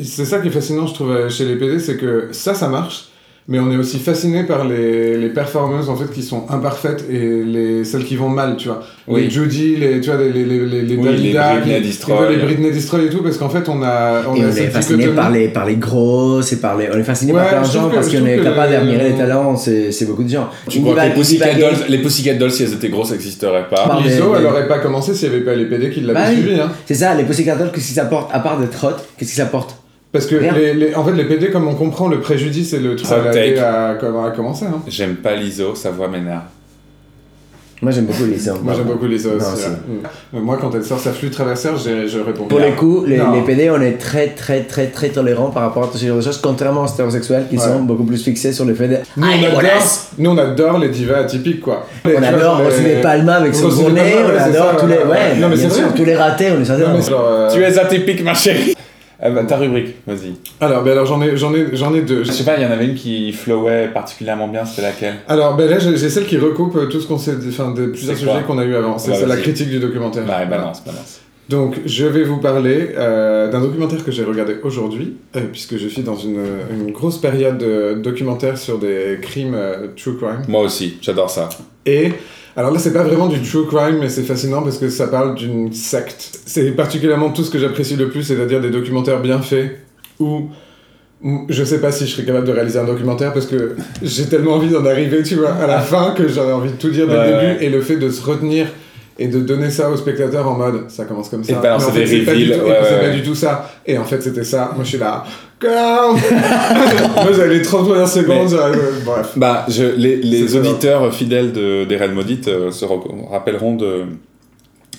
c'est 0.05 0.25
ça 0.25 0.39
qui 0.39 0.49
est 0.49 0.53
fascinant 0.53 0.87
je 0.87 0.95
trouve 0.95 1.29
chez 1.29 1.45
les 1.47 1.57
PD, 1.57 1.79
c'est 1.81 1.97
que 1.97 2.29
ça 2.33 2.55
ça 2.55 2.69
marche, 2.69 3.09
mais 3.51 3.59
on 3.59 3.71
est 3.73 3.77
aussi 3.77 3.99
fasciné 3.99 4.45
par 4.45 4.67
les, 4.67 5.17
les 5.17 5.29
performeuses 5.31 5.89
en 5.89 5.97
fait 5.97 6.11
qui 6.13 6.23
sont 6.23 6.45
imparfaites 6.51 7.05
et 7.11 7.43
les 7.43 7.83
celles 7.85 8.05
qui 8.05 8.15
vont 8.17 8.29
mal, 8.29 8.57
tu 8.59 8.69
vois. 8.69 8.83
Oui. 9.07 9.23
Les 9.23 9.31
Judy, 9.31 9.77
les 9.77 10.01
tu 10.03 10.11
vois 10.11 10.21
les 10.21 10.31
les 10.31 10.45
les 10.45 10.59
les, 10.67 10.83
les 10.83 10.97
Oui, 10.97 11.05
Dalida, 11.07 11.55
les 11.55 11.61
Britney 11.63 11.81
Destroy. 11.81 12.29
les 12.31 12.37
Britney 12.37 12.71
Destroy 12.71 13.07
et 13.07 13.09
tout 13.09 13.23
parce 13.23 13.39
qu'en 13.39 13.49
fait 13.49 13.67
on 13.71 13.83
a 13.83 14.23
on 14.29 14.35
et 14.37 14.43
a 14.45 14.47
on 14.49 14.51
est 14.51 14.67
fasciné 14.69 15.07
par 15.09 15.31
les, 15.31 15.49
par 15.49 15.65
les 15.65 15.77
grosses 15.77 16.53
et 16.53 16.57
par 16.61 16.77
les. 16.77 16.89
On 16.93 16.99
est 16.99 17.03
fasciné 17.05 17.33
Ouais, 17.33 17.39
par 17.41 17.49
plein 17.49 17.61
de 17.63 17.67
gens 17.73 17.89
que- 17.89 17.95
parce 17.95 18.09
qu'on 18.11 18.27
est 18.27 18.37
capable 18.43 18.71
les- 18.73 18.77
d'admirer 18.77 19.09
les 19.11 19.17
talents, 19.17 19.57
c'est 19.57 19.93
c'est 19.93 20.05
beaucoup 20.05 20.25
de 20.25 20.29
gens. 20.29 20.51
Tu 20.69 20.83
crois 20.83 20.95
que 20.95 21.01
les 21.09 21.15
Pussycat, 21.15 21.55
Dolls, 21.55 21.75
les 21.89 21.99
Pussycat 22.03 22.35
Dolls, 22.35 22.51
si 22.53 22.65
elles 22.65 22.75
étaient 22.75 22.91
grosses, 22.91 23.13
n'existeraient 23.13 23.67
pas 23.71 23.87
Par 23.89 24.03
Lizzo, 24.03 24.35
elle 24.39 24.45
aurait 24.45 24.69
pas 24.69 24.79
commencé 24.81 25.15
s'il 25.15 25.33
y 25.33 25.35
avait 25.35 25.45
pas 25.45 25.55
les 25.55 25.65
PD 25.65 25.89
qui 25.89 26.01
l'avaient 26.01 26.13
Bah 26.21 26.27
suivi 26.31 26.61
hein. 26.61 26.71
C'est 26.85 26.95
ça, 26.95 27.15
les 27.15 27.25
Pussycat 27.25 27.57
Dolls, 27.57 27.71
qu'est-ce 27.75 27.89
qu'ils 27.89 28.01
apportent 28.01 28.31
À 28.35 28.41
part 28.41 28.59
d'être 28.59 28.85
hot, 28.85 28.97
qu'est-ce 29.17 29.33
qu'ils 29.33 29.43
apportent 29.43 29.78
Parce 30.13 30.27
que 30.27 30.37
les, 30.37 30.73
les- 30.75 30.95
en 30.95 31.05
fait 31.05 31.13
les 31.13 31.25
PD 31.25 31.51
comme 31.51 31.69
on 31.69 31.75
comprend 31.75 32.09
le 32.09 32.21
préjudice 32.21 32.73
et 32.73 32.79
le 32.79 32.97
truc 32.97 33.07
Ça 33.07 33.17
à, 33.17 33.89
à, 33.89 33.91
à, 33.91 34.31
commencer 34.35 34.65
hein. 34.65 34.81
J'aime 34.89 35.17
pas 35.17 35.35
l'ISO, 35.35 35.75
sa 35.75 35.91
voix 35.91 36.09
m'énerve. 36.09 36.43
Moi 37.81 37.93
j'aime 37.93 38.07
beaucoup 38.07 38.25
les. 38.25 38.39
Moi 38.65 38.75
j'aime 38.75 38.87
beaucoup 38.87 39.07
les 39.07 39.25
ouais. 39.25 39.35
Mm. 40.33 40.39
Moi 40.41 40.59
quand 40.61 40.75
elle 40.75 40.83
sort 40.83 40.99
sa 40.99 41.13
flûte 41.13 41.33
traversière, 41.33 41.77
j'ai- 41.77 42.09
je 42.09 42.19
réponds. 42.19 42.47
Pour 42.47 42.59
les 42.59 42.73
coups, 42.73 43.07
les, 43.07 43.21
PD, 43.47 43.71
on 43.71 43.81
est 43.81 43.93
très 43.99 44.29
très 44.29 44.63
très 44.63 44.87
très 44.87 45.11
tolérants 45.11 45.51
par 45.51 45.63
rapport 45.65 45.85
à 45.85 45.97
ce 45.97 46.05
genre 46.05 46.17
de 46.17 46.23
choses, 46.23 46.39
contrairement 46.39 46.83
aux 46.83 46.89
hétérosexuels 46.89 47.45
qui 47.49 47.57
Ouais. 47.57 47.63
sont 47.63 47.83
beaucoup 47.83 48.03
plus 48.05 48.21
fixés 48.25 48.53
sur 48.53 48.65
le 48.65 48.75
fait 48.75 48.89
de. 48.89 48.97
Nous, 49.17 49.27
on 49.29 49.31
adore, 49.31 49.55
bonasses 49.61 50.09
nous 50.19 50.31
on 50.31 50.39
adore 50.39 50.79
les 50.79 50.89
divas 50.89 51.19
atypiques 51.19 51.61
quoi. 51.61 51.87
Les- 52.05 52.17
On 52.17 52.23
adore 52.23 52.41
genre 52.57 52.65
Rosy 52.65 52.83
les- 52.83 52.97
de 52.97 53.03
Palma 53.03 53.35
avec 53.35 53.55
son 53.55 53.69
Palma, 53.69 54.01
on 54.25 54.37
adore 54.39 54.71
ça, 54.73 54.77
tous 54.81 54.87
les. 54.89 54.95
ouais. 54.97 55.05
Ouais, 55.05 55.37
Non, 55.39 55.49
mais 55.49 55.57
bien 55.57 55.69
c'est 55.69 55.75
sûr, 55.77 55.87
vrai. 55.87 55.95
tous 55.97 56.05
les 56.05 56.17
ratés, 56.17 56.47
on 56.51 56.59
les 56.59 56.71
adore. 56.71 56.89
euh, 57.13 57.51
Tu 57.53 57.63
es 57.63 57.79
atypique, 57.79 58.25
ma 58.25 58.35
chérie 58.35 58.75
Ah 59.21 59.31
bah, 59.31 59.43
ta 59.45 59.57
rubrique, 59.57 59.97
vas-y. 60.07 60.35
Alors, 60.61 60.83
ben 60.85 60.93
alors 60.93 61.05
j'en 61.07 61.21
ai, 61.21 61.37
j'en 61.37 61.53
ai, 61.53 61.75
j'en 61.75 61.93
ai 61.93 62.03
deux. 62.03 62.23
Je 62.23 62.31
sais 62.31 62.45
pas, 62.45 62.57
il 62.57 62.63
y 62.63 62.67
en 62.67 62.71
avait 62.71 62.87
une 62.87 62.95
qui 62.95 63.33
flowait 63.33 63.89
particulièrement 63.89 64.47
bien, 64.47 64.65
c'était 64.65 64.83
laquelle? 64.83 65.17
Alors 65.27 65.57
ben 65.57 65.69
là 65.69 65.79
j'ai 65.81 65.97
celle 66.09 66.25
qui 66.27 66.39
recoupe 66.39 66.77
euh, 66.77 66.87
tout 66.87 67.01
ce 67.01 67.09
qu'on 67.09 67.19
s'est, 67.19 67.35
enfin 67.49 67.73
de 67.73 67.87
plusieurs 67.87 68.17
sujets 68.17 68.43
qu'on 68.47 68.59
a 68.59 68.65
eu 68.65 68.77
avant. 68.77 68.97
C'est 68.97 69.11
Bah, 69.11 69.27
la 69.27 69.37
critique 69.37 69.71
du 69.71 69.81
documentaire. 69.81 70.25
Bah, 70.25 70.45
balance, 70.45 70.85
balance. 70.85 71.21
Donc 71.49 71.77
je 71.87 72.05
vais 72.05 72.25
vous 72.25 72.37
parler 72.39 72.91
euh, 72.97 73.51
d'un 73.51 73.61
documentaire 73.61 74.05
que 74.05 74.13
j'ai 74.13 74.25
regardé 74.25 74.57
aujourd'hui, 74.63 75.17
euh, 75.35 75.41
puisque 75.51 75.79
je 75.79 75.89
suis 75.89 76.03
dans 76.03 76.17
une, 76.17 76.41
une 76.71 76.93
grosse 76.93 77.19
période 77.19 77.57
de 77.59 77.95
documentaires 77.95 78.59
sur 78.59 78.79
des 78.79 79.19
crimes 79.23 79.55
euh, 79.55 79.87
true 79.97 80.17
crime. 80.17 80.43
Moi 80.47 80.61
aussi, 80.63 80.99
j'adore 81.01 81.31
ça. 81.31 81.49
Et 81.87 82.13
alors 82.55 82.71
là, 82.71 82.79
c'est 82.79 82.93
pas 82.93 83.03
vraiment 83.03 83.29
du 83.29 83.41
true 83.41 83.65
crime, 83.67 83.99
mais 84.01 84.11
c'est 84.11 84.25
fascinant 84.25 84.63
parce 84.63 84.77
que 84.77 84.91
ça 84.91 85.07
parle 85.09 85.37
d'une 85.37 85.73
secte. 85.73 86.41
C'est 86.45 86.73
particulièrement 86.73 87.31
tout 87.31 87.45
ce 87.45 87.51
que 87.51 87.59
j'apprécie 87.59 87.97
le 87.97 88.11
plus, 88.11 88.25
c'est-à-dire 88.25 88.61
des 88.61 88.71
documentaires 88.71 89.21
bien 89.23 89.41
faits 89.41 89.79
où 90.21 90.49
où 91.25 91.47
je 91.49 91.65
sais 91.65 91.81
pas 91.81 91.91
si 91.91 92.07
je 92.07 92.13
serais 92.13 92.25
capable 92.25 92.47
de 92.47 92.53
réaliser 92.53 92.79
un 92.79 92.85
documentaire 92.85 93.33
parce 93.33 93.47
que 93.47 93.75
j'ai 94.03 94.27
tellement 94.27 94.53
envie 94.53 94.69
d'en 94.69 94.85
arriver, 94.87 95.25
tu 95.25 95.35
vois, 95.35 95.51
à 95.51 95.67
la 95.67 95.81
fin 95.81 96.13
que 96.13 96.29
j'aurais 96.29 96.53
envie 96.53 96.71
de 96.71 96.77
tout 96.77 96.91
dire 96.91 97.09
dès 97.09 97.15
Ouais, 97.15 97.25
le 97.25 97.33
début 97.41 97.59
ouais. 97.59 97.65
et 97.65 97.71
le 97.71 97.81
fait 97.81 97.97
de 97.97 98.09
se 98.09 98.23
retenir 98.25 98.67
et 99.19 99.29
de 99.29 99.41
donner 99.41 99.71
ça 99.71 99.91
aux 99.91 99.97
spectateurs 99.97 100.47
en 100.49 100.55
mode 100.55 100.85
ça 100.91 101.05
commence 101.05 101.29
comme 101.29 101.43
ça. 101.45 101.53
Et 101.53 101.57
de 101.57 101.61
balancer 101.61 101.87
Mais 101.87 101.91
en 101.91 101.95
fait, 101.95 102.01
des 102.05 102.19
c'est 102.21 102.25
pas 102.25 102.35
du 102.35 102.45
reveals, 102.45 102.59
tout- 102.61 102.65
ouais, 102.67 102.71
et 102.71 102.85
c'est 102.85 102.91
ouais, 102.95 103.01
pas 103.01 103.07
ouais. 103.07 103.15
du 103.17 103.23
tout 103.23 103.35
ça. 103.35 103.71
Et 103.87 103.99
en 103.99 104.05
fait, 104.05 104.21
c'était 104.23 104.45
ça. 104.45 104.71
Moi, 104.75 104.85
je 104.85 104.89
suis 104.91 104.99
là. 104.99 105.25
Moi, 105.63 107.33
j'avais 107.37 107.55
les 107.55 107.63
30 107.63 107.89
premières 107.89 108.09
secondes. 108.09 108.49
Mais- 108.53 109.05
Bref. 109.05 109.33
Bah, 109.37 109.67
je, 109.69 109.85
les, 109.85 110.17
les 110.17 110.49
ça. 110.49 110.59
auditeurs 110.59 111.13
fidèles 111.13 111.53
de, 111.53 111.85
des 111.85 111.97
Reines 111.97 112.13
Maudites 112.15 112.49
euh, 112.49 112.71
se 112.71 112.85
rappelleront 112.85 113.75
de 113.77 114.05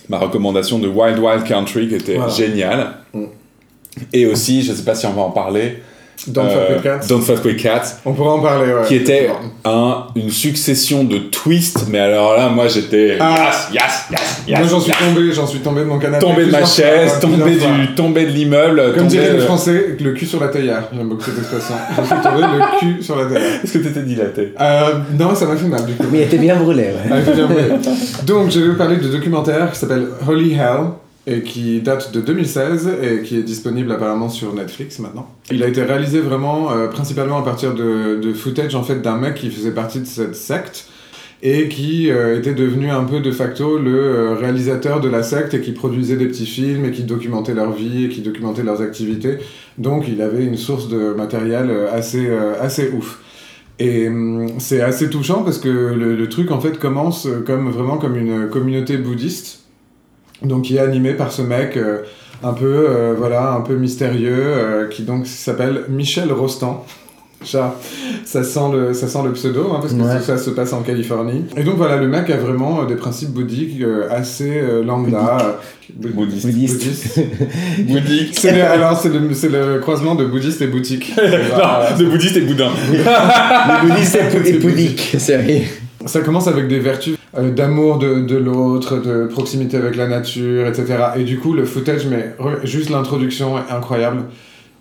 ma 0.09 0.17
recommandation 0.17 0.79
de 0.79 0.87
Wild 0.87 1.19
Wild 1.19 1.43
Country 1.45 1.87
qui 1.87 1.95
était 1.95 2.15
Voilà. 2.15 2.31
géniale. 2.33 2.87
Mm. 3.13 3.23
Et 4.13 4.25
aussi, 4.25 4.61
je 4.63 4.73
sais 4.73 4.83
pas 4.83 4.95
si 4.95 5.05
on 5.05 5.13
va 5.13 5.21
en 5.21 5.31
parler, 5.31 5.79
Don't 6.27 6.45
euh, 6.45 6.49
fuck 6.67 6.75
with 6.75 6.83
cats. 6.83 7.07
Don't 7.07 7.21
Fuck 7.21 7.45
With 7.45 7.57
Cats, 7.61 7.99
On 8.05 8.13
pourra 8.13 8.33
en 8.33 8.39
parler, 8.39 8.73
ouais. 8.73 8.85
qui 8.87 8.95
était 8.95 9.29
un, 9.63 10.07
une 10.15 10.29
succession 10.29 11.03
de 11.03 11.17
twists, 11.17 11.85
mais 11.89 11.99
alors 11.99 12.35
là, 12.35 12.49
moi 12.49 12.67
j'étais 12.67 13.17
Ah. 13.19 13.49
yes, 13.51 13.67
yes, 13.73 13.81
yes, 14.11 14.19
yes, 14.47 14.59
Moi 14.59 14.67
j'en 14.67 14.79
suis 14.81 14.91
yes. 14.91 14.99
tombé, 14.99 15.31
j'en 15.31 15.47
suis 15.47 15.59
tombé 15.59 15.81
de 15.81 15.85
mon 15.85 15.97
canapé. 15.97 16.25
tombé 16.25 16.45
de 16.45 16.51
ma 16.51 16.65
chaise, 16.65 17.11
fois, 17.11 17.19
tombé 17.21 17.51
du, 17.55 17.95
tombé 17.95 18.25
de 18.25 18.31
l'immeuble, 18.31 18.93
Comme 18.95 19.07
dirait 19.07 19.33
les 19.33 19.39
Français, 19.39 19.95
le 19.99 20.11
cul 20.13 20.25
sur 20.25 20.41
la 20.41 20.49
théière. 20.49 20.83
J'aime 20.93 21.07
beaucoup 21.07 21.23
cette 21.23 21.37
expression. 21.39 21.75
Je 21.97 22.03
suis 22.05 22.15
tombé 22.21 22.41
le 22.41 22.79
cul 22.79 23.03
sur 23.03 23.15
la 23.15 23.25
théière. 23.25 23.59
Est-ce 23.63 23.73
que 23.73 23.77
t'étais 23.79 24.01
dilaté? 24.03 24.53
Euh, 24.59 24.95
non, 25.17 25.33
ça 25.35 25.45
m'a 25.45 25.55
fait 25.55 25.67
mal 25.67 25.85
du 25.85 25.93
coup. 25.93 26.03
Mais 26.11 26.19
il 26.19 26.23
était 26.23 26.37
bien 26.37 26.55
brûlé, 26.57 26.83
ouais. 26.83 27.09
Ah, 27.11 27.31
bien 27.31 27.45
brûler. 27.45 27.69
Donc 28.23 28.51
je 28.51 28.59
vais 28.59 28.67
vous 28.69 28.77
parler 28.77 28.97
de 28.97 29.07
documentaire 29.07 29.71
qui 29.71 29.79
s'appelle 29.79 30.07
Holy 30.27 30.53
Hell 30.53 30.87
et 31.29 31.41
qui 31.41 31.79
date 31.81 32.11
de 32.11 32.21
2016 32.21 32.89
et 33.03 33.21
qui 33.21 33.37
est 33.37 33.43
disponible 33.43 33.91
apparemment 33.91 34.29
sur 34.29 34.53
Netflix 34.53 34.99
maintenant. 34.99 35.29
Il 35.51 35.63
a 35.63 35.67
été 35.67 35.83
réalisé 35.83 36.19
vraiment 36.19 36.71
euh, 36.71 36.87
principalement 36.87 37.37
à 37.37 37.43
partir 37.43 37.75
de, 37.75 38.19
de 38.19 38.33
footage 38.33 38.73
en 38.73 38.83
fait 38.83 39.01
d'un 39.01 39.17
mec 39.17 39.35
qui 39.35 39.51
faisait 39.51 39.71
partie 39.71 39.99
de 39.99 40.05
cette 40.05 40.35
secte 40.35 40.87
et 41.43 41.69
qui 41.69 42.09
euh, 42.09 42.37
était 42.37 42.55
devenu 42.55 42.89
un 42.89 43.03
peu 43.03 43.19
de 43.19 43.31
facto 43.31 43.77
le 43.77 43.95
euh, 43.95 44.33
réalisateur 44.33 44.99
de 45.01 45.07
la 45.07 45.21
secte 45.21 45.53
et 45.53 45.61
qui 45.61 45.71
produisait 45.71 46.17
des 46.17 46.27
petits 46.27 46.47
films 46.47 46.85
et 46.85 46.91
qui 46.91 47.03
documentait 47.03 47.53
leur 47.53 47.73
vie 47.73 48.05
et 48.05 48.09
qui 48.09 48.21
documentait 48.21 48.63
leurs 48.63 48.81
activités. 48.81 49.37
Donc 49.77 50.07
il 50.07 50.21
avait 50.23 50.43
une 50.43 50.57
source 50.57 50.89
de 50.89 51.13
matériel 51.13 51.71
assez, 51.93 52.27
assez 52.59 52.89
ouf. 52.89 53.19
Et 53.77 54.07
hum, 54.07 54.47
c'est 54.57 54.81
assez 54.81 55.09
touchant 55.09 55.43
parce 55.43 55.59
que 55.59 55.69
le, 55.69 56.15
le 56.15 56.27
truc 56.27 56.49
en 56.51 56.59
fait 56.59 56.79
commence 56.79 57.27
comme 57.45 57.69
vraiment 57.69 57.97
comme 57.97 58.17
une 58.17 58.49
communauté 58.49 58.97
bouddhiste, 58.97 59.68
donc 60.43 60.63
qui 60.63 60.77
est 60.77 60.79
animée 60.79 61.13
par 61.13 61.31
ce 61.31 61.41
mec 61.41 61.75
euh, 61.77 61.99
un 62.43 62.53
peu 62.53 62.85
euh, 62.89 63.13
voilà 63.17 63.51
un 63.53 63.61
peu 63.61 63.75
mystérieux 63.75 64.33
euh, 64.37 64.87
qui 64.87 65.03
donc 65.03 65.27
s'appelle 65.27 65.83
Michel 65.89 66.31
Rostand. 66.31 66.85
Ça, 67.41 67.77
ça 68.25 68.43
sent 68.43 68.59
le 68.73 68.93
ça 68.93 69.07
sent 69.07 69.19
le 69.23 69.31
pseudo 69.31 69.71
hein, 69.71 69.77
parce 69.81 69.93
que 69.93 70.01
Ouais. 70.01 70.17
tout 70.17 70.23
ça 70.23 70.37
se 70.37 70.49
passe 70.49 70.73
en 70.73 70.81
Californie. 70.81 71.45
Et 71.55 71.63
donc 71.63 71.75
voilà 71.77 71.95
le 71.95 72.07
mec 72.09 72.29
a 72.29 72.35
vraiment 72.35 72.81
euh, 72.81 72.85
des 72.85 72.95
principes 72.95 73.29
bouddhiques 73.29 73.81
euh, 73.81 74.09
assez 74.11 74.59
euh, 74.59 74.83
lambda. 74.83 75.57
bou- 75.95 76.09
Bouddhiste. 76.09 76.45
Bouddhiste. 76.47 77.19
Bouddhique. 77.87 78.37
C'est 78.37 78.53
le, 78.53 78.63
alors 78.63 78.97
c'est 78.99 79.07
le, 79.09 79.33
c'est 79.33 79.47
le 79.49 79.79
croisement 79.79 80.15
de 80.15 80.25
bouddhiste 80.25 80.61
et 80.63 80.67
boutique. 80.67 81.13
Voilà. 81.15 81.89
non, 81.97 81.97
de 81.97 82.09
bouddhiste 82.09 82.35
et 82.35 82.41
boudin. 82.41 82.69
Les 82.91 83.87
bouddhistes 83.89 84.17
C'est 84.43 84.49
et 84.49 84.53
poudiques, 84.59 85.15
c'est 85.17 85.37
vrai. 85.37 85.63
Ça 86.05 86.19
commence 86.19 86.47
avec 86.49 86.67
des 86.67 86.79
vertus. 86.79 87.15
Euh, 87.37 87.51
d'amour 87.51 87.97
de, 87.99 88.21
de 88.21 88.35
l'autre, 88.37 88.97
de 88.97 89.25
proximité 89.27 89.77
avec 89.77 89.95
la 89.95 90.07
nature, 90.07 90.67
etc. 90.67 90.85
Et 91.17 91.23
du 91.23 91.39
coup, 91.39 91.53
le 91.53 91.65
footage, 91.65 92.05
mais 92.07 92.33
juste 92.63 92.89
l'introduction 92.89 93.57
est 93.57 93.71
incroyable. 93.71 94.23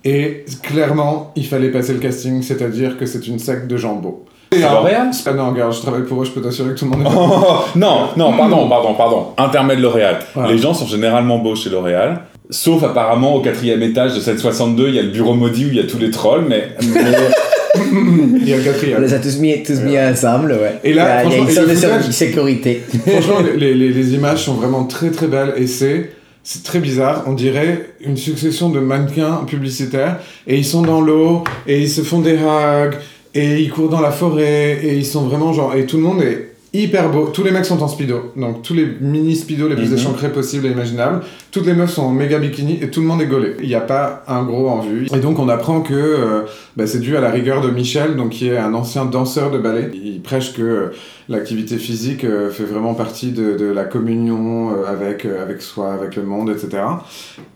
Et 0.04 0.44
clairement, 0.62 1.32
il 1.36 1.46
fallait 1.46 1.70
passer 1.70 1.92
le 1.92 1.98
casting, 1.98 2.42
c'est-à-dire 2.42 2.96
que 2.98 3.04
c'est 3.06 3.26
une 3.26 3.38
secte 3.38 3.66
de 3.66 3.76
gens 3.76 3.96
beaux. 3.96 4.24
C'est 4.52 4.60
L'Oréal 4.60 5.10
Ah 5.26 5.32
non, 5.34 5.50
regarde, 5.50 5.74
je 5.74 5.80
travaille 5.82 6.04
pour 6.04 6.22
eux, 6.22 6.24
je 6.24 6.30
peux 6.30 6.40
t'assurer 6.40 6.70
que 6.70 6.78
tout 6.78 6.86
le 6.86 6.92
monde 6.92 7.02
est 7.06 7.10
Oh, 7.16 7.64
non, 7.76 8.08
non, 8.16 8.32
pardon, 8.34 8.66
pardon, 8.68 8.94
pardon. 8.94 9.26
Intermède 9.36 9.78
L'Oréal. 9.80 10.20
Voilà. 10.34 10.50
Les 10.52 10.56
gens 10.58 10.72
sont 10.72 10.86
généralement 10.86 11.38
beaux 11.38 11.54
chez 11.54 11.68
L'Oréal. 11.68 12.22
Sauf 12.48 12.82
apparemment 12.82 13.34
au 13.34 13.40
quatrième 13.42 13.82
étage 13.82 14.14
de 14.14 14.20
762, 14.20 14.88
il 14.88 14.94
y 14.94 14.98
a 14.98 15.02
le 15.02 15.10
bureau 15.10 15.34
maudit 15.34 15.66
où 15.66 15.68
il 15.68 15.76
y 15.76 15.80
a 15.80 15.84
tous 15.84 15.98
les 15.98 16.10
trolls, 16.10 16.46
mais, 16.48 16.70
mais- 16.94 17.02
Il 18.40 18.48
y 18.48 18.52
a 18.52 18.56
le 18.56 18.62
On 18.62 18.64
quatrième. 18.64 19.02
les 19.02 19.14
a 19.14 19.18
tous 19.18 19.38
mis, 19.38 19.62
tous 19.62 19.80
mis 19.80 19.98
ensemble, 19.98 20.52
ouais. 20.52 20.78
Et 20.84 20.92
là, 20.92 21.24
il 21.24 21.32
y 21.32 21.34
a, 21.34 21.38
une 21.38 21.48
sorte 21.48 21.68
de 22.06 22.12
sécurité. 22.12 22.82
Franchement, 23.06 23.40
les, 23.56 23.74
les, 23.74 23.88
les 23.90 24.14
images 24.14 24.44
sont 24.44 24.54
vraiment 24.54 24.84
très 24.84 25.10
très 25.10 25.26
belles 25.26 25.54
et 25.56 25.66
c'est 25.66 26.10
c'est 26.42 26.62
très 26.62 26.78
bizarre. 26.78 27.24
On 27.26 27.34
dirait 27.34 27.90
une 28.00 28.16
succession 28.16 28.70
de 28.70 28.80
mannequins 28.80 29.44
publicitaires 29.46 30.18
et 30.46 30.56
ils 30.56 30.64
sont 30.64 30.80
dans 30.80 31.02
l'eau 31.02 31.44
et 31.66 31.80
ils 31.82 31.90
se 31.90 32.00
font 32.00 32.20
des 32.20 32.36
hugs 32.36 32.96
et 33.34 33.60
ils 33.60 33.70
courent 33.70 33.90
dans 33.90 34.00
la 34.00 34.10
forêt 34.10 34.78
et 34.82 34.94
ils 34.94 35.04
sont 35.04 35.24
vraiment 35.24 35.52
genre 35.52 35.74
et 35.74 35.84
tout 35.84 35.98
le 35.98 36.04
monde 36.04 36.22
est 36.22 36.47
hyper 36.74 37.10
beau. 37.10 37.28
Tous 37.32 37.42
les 37.42 37.50
mecs 37.50 37.64
sont 37.64 37.82
en 37.82 37.88
speedo, 37.88 38.32
donc 38.36 38.62
tous 38.62 38.74
les 38.74 38.86
mini 39.00 39.34
speedo 39.34 39.68
les 39.68 39.74
plus 39.74 39.88
Mhm. 39.88 39.94
échancrés 39.94 40.30
possibles 40.30 40.66
et 40.66 40.70
imaginables. 40.70 41.20
Toutes 41.50 41.66
les 41.66 41.72
meufs 41.74 41.90
sont 41.90 42.02
en 42.02 42.10
méga 42.10 42.38
bikini 42.38 42.78
et 42.82 42.90
tout 42.90 43.00
le 43.00 43.06
monde 43.06 43.22
est 43.22 43.26
gaulé. 43.26 43.54
Il 43.62 43.68
n'y 43.68 43.74
a 43.74 43.80
pas 43.80 44.22
un 44.28 44.42
gros 44.44 44.68
en 44.68 44.80
vue. 44.80 45.06
Et 45.14 45.18
donc 45.20 45.38
on 45.38 45.48
apprend 45.48 45.80
que 45.80 45.94
euh, 45.94 46.42
bah, 46.76 46.86
c'est 46.86 47.00
dû 47.00 47.16
à 47.16 47.20
la 47.20 47.30
rigueur 47.30 47.62
de 47.62 47.70
Michel, 47.70 48.16
donc 48.16 48.30
qui 48.30 48.48
est 48.48 48.58
un 48.58 48.74
ancien 48.74 49.06
danseur 49.06 49.50
de 49.50 49.58
ballet. 49.58 49.90
Il 49.94 50.20
prêche 50.20 50.52
que 50.52 50.62
euh, 50.62 50.86
l'activité 51.28 51.76
physique 51.78 52.24
euh, 52.24 52.50
fait 52.50 52.64
vraiment 52.64 52.94
partie 52.94 53.32
de, 53.32 53.56
de 53.56 53.66
la 53.66 53.84
communion 53.84 54.70
avec, 54.86 55.24
avec 55.24 55.62
soi, 55.62 55.92
avec 55.94 56.16
le 56.16 56.22
monde, 56.22 56.50
etc. 56.50 56.82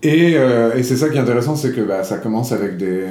Et, 0.03 0.35
euh, 0.37 0.75
et 0.75 0.83
c'est 0.83 0.97
ça 0.97 1.09
qui 1.11 1.17
est 1.19 1.21
intéressant, 1.21 1.55
c'est 1.57 1.73
que 1.75 1.81
bah, 1.83 2.03
ça 2.03 2.17
commence 2.19 2.53
avec 2.53 2.77
des 2.79 3.05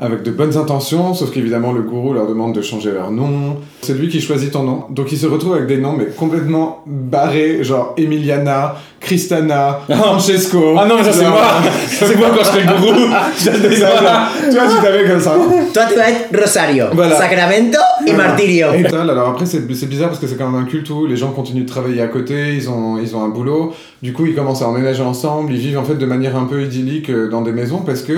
avec 0.00 0.22
de 0.22 0.30
bonnes 0.30 0.56
intentions, 0.56 1.12
sauf 1.12 1.32
qu'évidemment 1.32 1.72
le 1.72 1.82
gourou 1.82 2.12
leur 2.12 2.28
demande 2.28 2.54
de 2.54 2.62
changer 2.62 2.92
leur 2.92 3.10
nom. 3.10 3.56
C'est 3.82 3.94
lui 3.94 4.08
qui 4.08 4.20
choisit 4.20 4.52
ton 4.52 4.62
nom. 4.62 4.84
Donc 4.90 5.10
il 5.10 5.18
se 5.18 5.26
retrouve 5.26 5.54
avec 5.54 5.66
des 5.66 5.78
noms 5.78 5.94
mais 5.98 6.06
complètement 6.06 6.84
barrés, 6.86 7.64
genre 7.64 7.94
Emiliana, 7.96 8.76
Cristana, 9.00 9.80
Francesco. 9.90 10.76
Ah 10.78 10.86
non, 10.86 10.96
mais 10.98 11.04
ça 11.04 11.12
c'est 11.12 11.28
moi 11.28 11.42
C'est 11.88 12.16
moi 12.16 12.28
quand 12.30 12.44
je 12.44 12.50
fais 12.50 12.64
le 12.64 12.80
gourou 12.80 13.08
genre, 13.08 14.28
tu 14.44 14.56
vois, 14.56 14.68
tu 14.68 14.82
t'avais 14.82 15.08
comme 15.08 15.20
ça. 15.20 15.34
Toi, 15.74 15.82
tu 15.90 15.96
vas 15.96 16.10
être 16.10 16.40
Rosario, 16.40 16.84
Voilà. 16.92 17.16
Sacramento 17.16 17.78
et 18.06 18.12
Martirio. 18.12 18.68
Et 18.74 18.84
tal, 18.84 19.10
alors 19.10 19.30
après, 19.30 19.46
c'est 19.46 19.72
c'est 19.74 19.86
bizarre 19.86 20.08
parce 20.08 20.20
que 20.20 20.28
c'est 20.28 20.36
quand 20.36 20.48
même 20.48 20.62
un 20.62 20.66
culte 20.66 20.90
où 20.90 21.06
les 21.06 21.16
gens 21.16 21.32
continuent 21.32 21.64
de 21.64 21.68
travailler 21.68 22.02
à 22.02 22.08
côté, 22.08 22.54
ils 22.54 22.70
ont, 22.70 22.98
ils 22.98 23.16
ont 23.16 23.22
un 23.24 23.28
boulot. 23.28 23.72
Du 24.02 24.12
coup, 24.12 24.26
ils 24.26 24.34
commencent 24.34 24.62
à 24.62 24.68
emménager 24.68 25.02
ensemble, 25.02 25.52
ils 25.52 25.58
vivent 25.58 25.78
en 25.78 25.84
fait 25.84 25.96
de 25.96 26.06
manière 26.06 26.36
un 26.36 26.44
peu 26.44 26.62
idyllique 26.62 27.10
euh, 27.10 27.28
dans 27.28 27.42
des 27.42 27.52
maisons 27.52 27.78
parce 27.78 28.02
que 28.02 28.12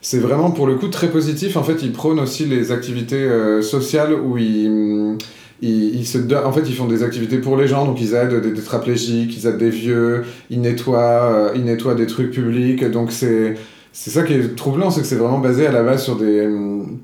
c'est 0.00 0.18
vraiment 0.18 0.50
pour 0.50 0.66
le 0.66 0.76
coup 0.76 0.88
très 0.88 1.08
positif. 1.08 1.56
En 1.56 1.62
fait, 1.62 1.82
ils 1.82 1.92
prônent 1.92 2.20
aussi 2.20 2.46
les 2.46 2.72
activités 2.72 3.16
euh, 3.16 3.62
sociales 3.62 4.14
où 4.14 4.38
ils. 4.38 5.18
ils 5.60 6.06
se 6.06 6.18
en 6.34 6.52
fait, 6.52 6.62
ils 6.66 6.74
font 6.74 6.86
des 6.86 7.02
activités 7.02 7.38
pour 7.38 7.56
les 7.56 7.68
gens, 7.68 7.84
donc 7.84 8.00
ils 8.00 8.14
aident 8.14 8.40
des 8.40 8.54
tétraplégiques, 8.54 9.36
ils 9.36 9.46
aident 9.46 9.58
des 9.58 9.70
vieux, 9.70 10.24
ils 10.48 10.60
nettoient, 10.60 10.98
euh, 10.98 11.52
ils 11.54 11.64
nettoient 11.64 11.94
des 11.94 12.06
trucs 12.06 12.30
publics. 12.30 12.84
Donc 12.90 13.12
c'est 13.12 13.54
c'est 13.92 14.10
ça 14.10 14.22
qui 14.22 14.32
est 14.34 14.56
troublant, 14.56 14.90
c'est 14.90 15.02
que 15.02 15.06
c'est 15.06 15.16
vraiment 15.16 15.38
basé 15.38 15.66
à 15.66 15.72
la 15.72 15.82
base 15.82 16.02
sur 16.02 16.16
des 16.16 16.46
hum, 16.46 16.98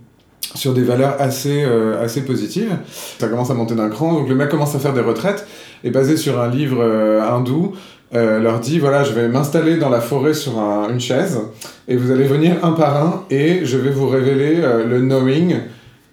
sur 0.55 0.73
des 0.73 0.83
valeurs 0.83 1.17
assez 1.19 1.65
euh, 1.65 2.03
assez 2.03 2.23
positives. 2.23 2.79
Ça 3.19 3.29
commence 3.29 3.51
à 3.51 3.55
monter 3.55 3.75
d'un 3.75 3.91
cran, 3.91 4.15
donc 4.15 4.29
le 4.29 4.35
mec 4.35 4.49
commence 4.49 4.75
à 4.75 4.79
faire 4.79 4.95
des 4.95 5.03
retraites 5.03 5.47
et 5.85 5.91
basé 5.91 6.17
sur 6.17 6.41
un 6.41 6.49
livre 6.49 6.83
hindou. 6.83 7.75
Euh, 8.15 8.39
leur 8.39 8.61
dit 8.61 8.79
voilà 8.79 9.03
je 9.03 9.13
vais 9.13 9.29
m'installer 9.29 9.77
dans 9.79 9.89
la 9.89 10.01
forêt 10.01 10.33
sur 10.35 10.59
un- 10.59 10.89
une 10.93 11.01
chaise 11.01 11.41
et 11.89 11.97
vous 11.97 12.11
allez 12.13 12.25
venir 12.25 12.57
un 12.63 12.73
par 12.73 12.97
un 13.03 13.25
et 13.31 13.65
je 13.65 13.77
vais 13.77 13.91
vous 13.91 14.07
révéler 14.09 14.57
euh, 14.59 14.85
le 14.87 15.01
knowing 15.01 15.57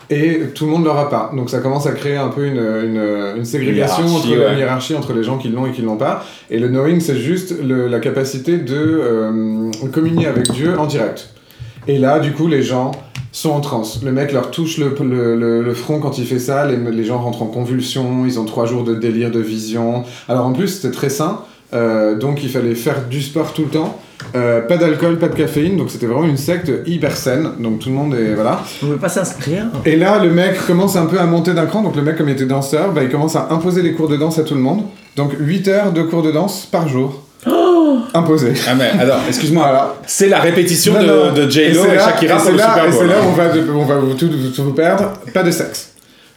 et 0.09 0.41
tout 0.53 0.65
le 0.65 0.71
monde 0.71 0.83
l'aura 0.85 1.09
pas. 1.09 1.31
Donc 1.35 1.49
ça 1.49 1.59
commence 1.59 1.87
à 1.87 1.91
créer 1.93 2.17
un 2.17 2.27
peu 2.27 2.45
une, 2.45 2.57
une, 2.57 3.37
une 3.37 3.45
ségrégation 3.45 4.03
Hiérarchie, 4.05 4.17
entre 4.33 4.37
ouais. 4.37 4.53
une 4.53 4.59
hiérarchie 4.59 4.95
entre 4.95 5.13
les 5.13 5.23
gens 5.23 5.37
qui 5.37 5.49
l'ont 5.49 5.65
et 5.65 5.71
qui 5.71 5.81
l'ont 5.81 5.95
pas. 5.97 6.23
Et 6.51 6.59
le 6.59 6.67
knowing 6.67 6.99
c'est 6.99 7.15
juste 7.15 7.55
le- 7.63 7.87
la 7.87 7.99
capacité 7.99 8.57
de 8.57 8.75
euh, 8.75 9.71
communier 9.91 10.27
avec 10.27 10.51
Dieu 10.51 10.77
en 10.77 10.87
direct. 10.87 11.29
Et 11.87 11.97
là 11.99 12.19
du 12.19 12.31
coup 12.33 12.47
les 12.47 12.63
gens 12.63 12.91
sont 13.31 13.49
en 13.51 13.61
transe. 13.61 14.03
Le 14.03 14.11
mec 14.11 14.31
leur 14.31 14.51
touche 14.51 14.77
le, 14.77 14.93
le, 14.99 15.35
le, 15.35 15.63
le 15.63 15.73
front 15.73 15.99
quand 15.99 16.17
il 16.19 16.25
fait 16.25 16.37
ça, 16.37 16.67
les, 16.67 16.77
les 16.77 17.03
gens 17.03 17.17
rentrent 17.19 17.41
en 17.41 17.47
convulsion, 17.47 18.25
ils 18.25 18.39
ont 18.39 18.45
trois 18.45 18.65
jours 18.67 18.83
de 18.83 18.93
délire, 18.93 19.31
de 19.31 19.39
vision. 19.39 20.03
Alors 20.27 20.45
en 20.45 20.53
plus 20.53 20.67
c'était 20.67 20.93
très 20.93 21.09
sain, 21.09 21.39
euh, 21.73 22.15
donc 22.15 22.43
il 22.43 22.49
fallait 22.49 22.75
faire 22.75 23.03
du 23.09 23.21
sport 23.21 23.53
tout 23.53 23.63
le 23.63 23.69
temps. 23.69 23.99
Euh, 24.35 24.61
pas 24.61 24.77
d'alcool, 24.77 25.17
pas 25.19 25.27
de 25.27 25.35
caféine, 25.35 25.75
donc 25.77 25.91
c'était 25.91 26.05
vraiment 26.05 26.23
une 26.25 26.37
secte 26.37 26.71
hyper 26.85 27.15
saine. 27.17 27.49
Donc 27.59 27.79
tout 27.79 27.89
le 27.89 27.95
monde 27.95 28.15
est 28.15 28.33
voilà. 28.35 28.61
On 28.81 28.87
ne 28.87 28.91
peut 28.93 28.97
pas 28.99 29.09
s'inscrire. 29.09 29.65
Et 29.85 29.95
là, 29.97 30.23
le 30.23 30.29
mec 30.31 30.55
commence 30.65 30.95
un 30.95 31.05
peu 31.07 31.19
à 31.19 31.25
monter 31.25 31.53
d'un 31.53 31.65
cran. 31.65 31.81
Donc 31.83 31.95
le 31.95 32.01
mec, 32.03 32.17
comme 32.17 32.29
il 32.29 32.33
était 32.33 32.45
danseur, 32.45 32.91
bah, 32.93 33.01
il 33.03 33.09
commence 33.09 33.35
à 33.35 33.47
imposer 33.51 33.81
les 33.81 33.93
cours 33.93 34.07
de 34.07 34.15
danse 34.15 34.39
à 34.39 34.43
tout 34.43 34.55
le 34.55 34.61
monde. 34.61 34.83
Donc 35.17 35.31
8 35.39 35.67
heures 35.67 35.91
de 35.91 36.03
cours 36.03 36.23
de 36.23 36.31
danse 36.31 36.65
par 36.71 36.87
jour. 36.87 37.21
Imposé. 38.15 38.53
Ah 38.67 38.75
mais 38.75 38.91
alors, 38.99 39.19
excuse-moi, 39.27 39.63
Voilà. 39.63 39.95
c'est 40.05 40.29
la 40.29 40.39
répétition 40.39 40.93
Non, 40.93 41.01
de, 41.01 41.05
non. 41.07 41.33
de 41.33 41.49
J-Lo 41.49 41.81
c'est 41.83 41.95
et, 41.95 41.99
Shakira 41.99 42.33
et 42.35 42.37
pour 42.37 42.45
c'est 42.45 42.51
le 42.51 42.57
là, 42.57 42.69
Super 42.69 42.85
et 42.85 42.89
Bowl. 42.91 42.99
c'est 43.01 43.07
là 43.07 43.15
où 43.21 43.27
on 43.29 43.31
va, 43.33 43.47
de- 43.49 43.71
on 43.71 43.85
va 43.85 43.95
vous, 43.95 44.13
tout, 44.13 44.29
tout 44.55 44.63
vous 44.63 44.73
perdre. 44.73 45.13
Pas 45.33 45.43
de 45.43 45.51
sexe. 45.51 45.92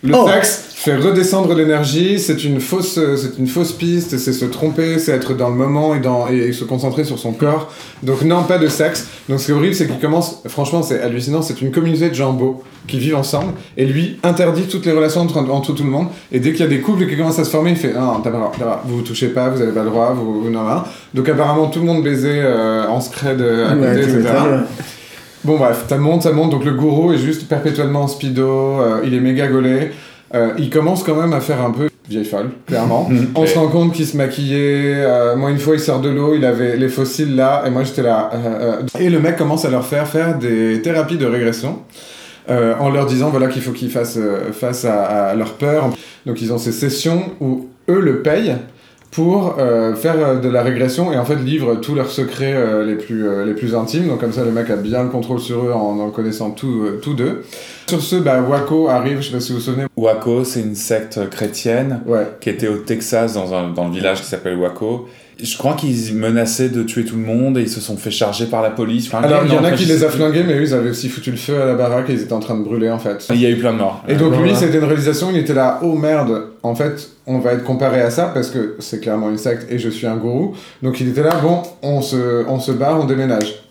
Le 0.07 0.15
Oh. 0.17 0.27
sexe 0.29 0.63
fait 0.77 0.97
redescendre 0.97 1.53
l'énergie, 1.55 2.21
c'est 2.21 2.45
une 2.45 2.61
fausse, 2.61 3.01
c'est 3.17 3.39
une 3.41 3.49
fausse 3.49 3.73
piste, 3.73 4.19
c'est 4.19 4.33
se 4.33 4.45
tromper, 4.45 4.99
c'est 5.01 5.11
être 5.13 5.35
dans 5.35 5.49
le 5.49 5.57
moment 5.57 5.97
et, 5.97 6.01
dans, 6.01 6.29
et 6.29 6.53
se 6.53 6.63
concentrer 6.65 7.03
sur 7.05 7.19
son 7.19 7.33
corps. 7.33 7.73
Donc 8.05 8.23
non, 8.23 8.45
pas 8.45 8.59
de 8.59 8.69
sexe. 8.69 9.09
Donc 9.29 9.41
ce 9.41 9.47
qui 9.47 9.51
est 9.51 9.55
horrible, 9.55 9.75
c'est 9.75 9.87
qu'il 9.89 9.99
commence, 9.99 10.43
franchement 10.47 10.83
c'est 10.83 11.01
hallucinant, 11.01 11.43
c'est 11.43 11.61
une 11.61 11.73
communauté 11.73 12.09
de 12.09 12.15
gens 12.15 12.33
beaux 12.33 12.63
qui 12.87 12.99
vivent 13.01 13.17
ensemble 13.17 13.55
et 13.77 13.85
lui 13.85 14.21
interdit 14.23 14.63
toutes 14.65 14.87
les 14.87 14.93
relations 14.93 15.23
entre, 15.23 15.39
entre 15.39 15.73
tout 15.73 15.83
le 15.83 15.91
monde. 15.91 16.07
Et 16.31 16.39
dès 16.39 16.53
qu'il 16.53 16.61
y 16.61 16.65
a 16.65 16.69
des 16.69 16.81
couples 16.81 17.07
qui 17.09 17.17
commencent 17.17 17.41
à 17.41 17.45
se 17.45 17.51
former, 17.51 17.71
il 17.71 17.77
fait 17.77 17.93
non, 17.93 18.21
t'as 18.23 18.31
pas 18.31 18.37
le 18.37 18.43
droit, 18.45 18.53
t'as 18.53 18.59
pas 18.65 18.65
droit. 18.67 18.83
vous 18.87 18.97
vous 18.99 19.03
touchez 19.03 19.29
pas, 19.29 19.49
vous 19.49 19.61
avez 19.61 19.73
pas 19.73 19.83
le 19.83 19.91
droit, 19.91 20.13
vous, 20.17 20.43
vous 20.45 20.51
non, 20.51 20.63
non. 20.63 20.83
Donc 21.15 21.29
apparemment 21.29 21.67
tout 21.67 21.81
le 21.81 21.87
monde 21.87 22.05
baisait 22.05 22.43
euh, 22.45 22.87
en 22.87 23.01
scred 23.01 23.41
euh, 23.41 23.71
à 23.71 23.75
côté, 23.75 23.87
Ouais, 23.87 24.03
etc. 24.03 24.23
Bon 25.47 25.59
bref, 25.59 25.85
ça 25.89 25.97
monte, 25.97 26.23
ça 26.23 26.33
monte, 26.33 26.51
donc 26.51 26.65
le 26.65 26.73
gourou 26.73 27.13
est 27.13 27.19
juste 27.19 27.47
perpétuellement 27.49 28.03
en 28.03 28.09
speedo, 28.09 28.81
euh, 28.81 29.01
il 29.05 29.15
est 29.15 29.21
méga 29.21 29.47
gaulé. 29.47 29.93
Euh, 30.35 30.51
il 30.59 30.71
commence 30.71 31.05
quand 31.05 31.15
même 31.15 31.33
à 31.33 31.39
faire 31.41 31.61
un 31.65 31.71
peu 31.71 31.89
vieille 32.09 32.25
folle, 32.25 32.51
clairement. 32.67 33.09
On 33.37 33.47
se 33.47 33.57
rend 33.57 33.69
compte 33.69 33.93
qu'il 33.93 34.07
se 34.07 34.17
maquillait. 34.17 34.95
euh, 34.97 35.37
moi, 35.37 35.53
une 35.53 35.59
fois, 35.59 35.75
il 35.75 35.81
sort 35.81 36.01
de 36.01 36.09
l'eau, 36.09 36.35
il 36.35 36.45
avait 36.45 36.77
les 36.77 36.89
fossiles 36.89 37.37
là, 37.37 37.63
et 37.65 37.71
moi, 37.71 37.85
j'étais 37.85 38.03
là. 38.03 38.29
Et 38.99 39.09
le 39.09 39.21
mec 39.21 39.37
commence 39.37 39.65
à 39.65 39.71
leur 39.71 39.87
faire 39.87 40.09
faire 40.09 40.37
des 40.37 40.83
thérapies 40.83 41.17
de 41.17 41.27
régression. 41.27 41.79
en 42.49 42.91
leur 42.91 43.07
disant 43.07 43.31
voilà 43.31 43.47
qu'il 43.47 43.63
faut 43.63 43.73
qu'ils 43.73 43.91
fassent 43.91 44.19
face 44.53 44.85
à, 44.85 45.29
à 45.29 45.35
leur 45.37 45.53
peur. 45.55 45.91
Donc 46.27 46.43
ils 46.43 46.53
ont 46.53 46.59
ces 46.59 46.73
sessions 46.73 47.23
où 47.41 47.69
eux 47.89 48.01
le 48.01 48.21
payent 48.23 48.57
pour 49.11 49.57
euh, 49.59 49.95
faire 49.95 50.17
euh, 50.19 50.37
de 50.41 50.49
la 50.49 50.63
régression 50.63 51.13
et 51.13 51.19
en 51.19 51.25
fait 51.25 51.37
livrent 51.37 51.77
tous 51.81 51.95
leurs 51.95 52.11
secrets 52.11 52.53
euh, 52.55 52.85
les, 52.85 52.97
plus, 52.97 53.27
euh, 53.27 53.45
les 53.47 53.55
plus 53.55 53.75
intimes. 53.75 54.09
Donc 54.09 54.21
comme 54.21 54.33
ça 54.33 54.45
le 54.45 54.51
mec 54.51 54.69
a 54.69 54.77
bien 54.77 55.03
le 55.05 55.09
contrôle 55.09 55.41
sur 55.41 55.65
eux 55.65 55.73
en 55.73 55.99
en 55.99 56.11
connaissant 56.11 56.55
euh, 56.65 56.99
tous 57.01 57.15
d'eux. 57.15 57.43
Sur 57.89 58.01
ce, 58.03 58.17
bah, 58.17 58.41
Waco 58.43 58.89
arrive, 58.89 59.21
je 59.21 59.29
sais 59.29 59.33
pas 59.33 59.41
si 59.41 59.53
vous 59.53 59.59
vous 59.59 59.65
souvenez. 59.65 59.85
Waco, 59.97 60.45
c'est 60.45 60.61
une 60.61 60.75
secte 60.75 61.31
chrétienne 61.31 62.01
Ouais. 62.07 62.27
qui 62.41 62.51
était 62.51 62.69
au 62.69 62.79
Texas, 62.79 63.35
dans, 63.35 63.55
un, 63.55 63.71
dans 63.71 63.87
le 63.89 63.95
village 63.95 64.21
qui 64.21 64.27
s'appelle 64.27 64.59
Waco. 64.59 65.09
Je 65.43 65.59
crois 65.59 65.75
qu'ils 65.75 66.15
menaçaient 66.15 66.71
de 66.71 66.83
tuer 66.83 67.05
tout 67.05 67.17
le 67.17 67.23
monde 67.23 67.59
et 67.59 67.63
ils 67.63 67.69
se 67.69 67.81
sont 67.81 67.97
fait 67.97 68.11
charger 68.11 68.47
par 68.47 68.63
la 68.63 68.71
police. 68.71 69.13
Alors 69.13 69.43
il 69.45 69.53
y 69.53 69.55
non, 69.55 69.61
en 69.61 69.65
a 69.65 69.73
qui 69.73 69.85
les 69.85 70.03
a 70.03 70.09
flingués, 70.09 70.45
mais 70.45 70.55
eux 70.55 70.63
ils 70.63 70.73
avaient 70.73 70.91
aussi 70.91 71.09
foutu 71.09 71.31
le 71.31 71.37
feu 71.37 71.61
à 71.61 71.67
la 71.67 71.75
baraque 71.75 72.09
et 72.09 72.15
ils 72.15 72.23
étaient 72.23 72.33
en 72.33 72.41
train 72.41 72.57
de 72.57 72.65
brûler 72.65 72.91
en 72.91 72.99
fait. 72.99 73.27
Il 73.31 73.41
y 73.41 73.47
a 73.47 73.51
eu 73.51 73.57
plein 73.57 73.73
de 73.73 73.79
morts. 73.79 74.03
Et 74.09 74.15
donc 74.15 74.37
lui, 74.41 74.55
c'était 74.55 74.79
une 74.79 74.85
réalisation, 74.85 75.29
il 75.31 75.37
était 75.39 75.55
là, 75.55 75.81
oh 75.83 75.95
merde, 75.95 76.45
en 76.63 76.75
fait, 76.75 77.11
on 77.27 77.39
va 77.39 77.53
être 77.53 77.65
comparé 77.65 78.01
à 78.01 78.11
ça 78.11 78.31
parce 78.33 78.51
que 78.51 78.77
c'est 78.79 79.01
clairement 79.01 79.29
une 79.29 79.39
secte 79.39 79.71
et 79.71 79.79
je 79.79 79.91
suis 79.91 80.07
un 80.07 80.17
gourou. 80.17 80.55
Donc 80.83 81.01
il 81.01 81.09
était 81.09 81.23
là, 81.23 81.37
bon, 81.43 81.63
on 81.83 82.01
se, 82.01 82.47
on 82.49 82.59
se 82.59 82.73
barre, 82.73 83.01
on 83.01 83.05
déménage. 83.05 83.66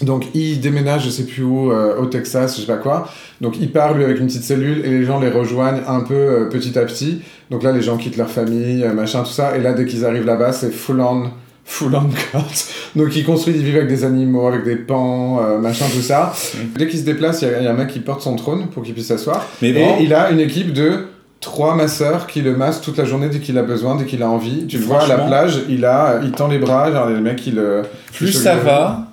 Donc 0.00 0.26
il 0.34 0.60
déménage, 0.60 1.04
je 1.04 1.10
sais 1.10 1.24
plus 1.24 1.42
où, 1.44 1.70
euh, 1.70 1.96
au 1.98 2.06
Texas, 2.06 2.56
je 2.56 2.62
sais 2.62 2.66
pas 2.66 2.76
quoi. 2.78 3.08
Donc 3.40 3.56
il 3.60 3.70
part 3.70 3.94
lui 3.94 4.02
avec 4.04 4.18
une 4.18 4.26
petite 4.26 4.42
cellule 4.42 4.82
et 4.84 4.90
les 4.90 5.04
gens 5.04 5.20
les 5.20 5.28
rejoignent 5.30 5.82
un 5.86 6.00
peu 6.00 6.14
euh, 6.14 6.48
petit 6.48 6.76
à 6.78 6.82
petit. 6.84 7.20
Donc 7.50 7.62
là, 7.62 7.70
les 7.72 7.82
gens 7.82 7.96
quittent 7.96 8.16
leur 8.16 8.30
famille, 8.30 8.82
euh, 8.82 8.92
machin, 8.94 9.20
tout 9.22 9.30
ça. 9.30 9.56
Et 9.56 9.60
là, 9.60 9.72
dès 9.74 9.84
qu'ils 9.84 10.04
arrivent 10.04 10.24
là-bas, 10.24 10.52
c'est 10.52 10.72
full 10.72 11.00
on, 11.00 11.30
full 11.64 11.94
on 11.94 12.08
cult. 12.08 12.68
Donc 12.96 13.14
ils 13.14 13.24
construisent, 13.24 13.56
ils 13.56 13.64
vivent 13.64 13.76
avec 13.76 13.88
des 13.88 14.04
animaux, 14.04 14.46
avec 14.48 14.64
des 14.64 14.76
pans, 14.76 15.40
machin, 15.60 15.84
tout 15.94 16.02
ça. 16.02 16.32
Dès 16.76 16.88
qu'il 16.88 16.98
se 16.98 17.04
déplace, 17.04 17.42
il 17.42 17.48
y, 17.48 17.54
a- 17.54 17.58
il 17.58 17.64
y 17.64 17.68
a 17.68 17.70
un 17.70 17.74
mec 17.74 17.88
qui 17.88 18.00
porte 18.00 18.22
son 18.22 18.34
trône 18.34 18.68
pour 18.68 18.82
qu'il 18.82 18.94
puisse 18.94 19.06
s'asseoir. 19.08 19.46
Mais 19.60 19.68
Et 19.70 19.72
bon, 19.74 19.96
il 20.00 20.14
a 20.14 20.30
une 20.30 20.40
équipe 20.40 20.72
de 20.72 21.06
trois 21.40 21.74
masseurs 21.74 22.26
qui 22.26 22.40
le 22.40 22.56
massent 22.56 22.80
toute 22.80 22.96
la 22.98 23.04
journée 23.04 23.28
dès 23.28 23.38
qu'il 23.40 23.58
a 23.58 23.62
besoin, 23.62 23.96
dès 23.96 24.04
qu'il 24.04 24.22
a 24.22 24.28
envie. 24.28 24.66
Tu 24.66 24.78
le 24.78 24.84
vois 24.84 25.02
à 25.02 25.06
la 25.08 25.18
plage, 25.28 25.60
il 25.68 25.84
a, 25.84 26.20
il 26.22 26.32
tend 26.32 26.48
les 26.48 26.58
bras, 26.58 26.90
genre 26.92 27.08
les 27.08 27.20
mecs 27.20 27.46
il 27.46 27.56
le. 27.56 27.82
plus 28.12 28.32
ça 28.32 28.54
va, 28.64 29.06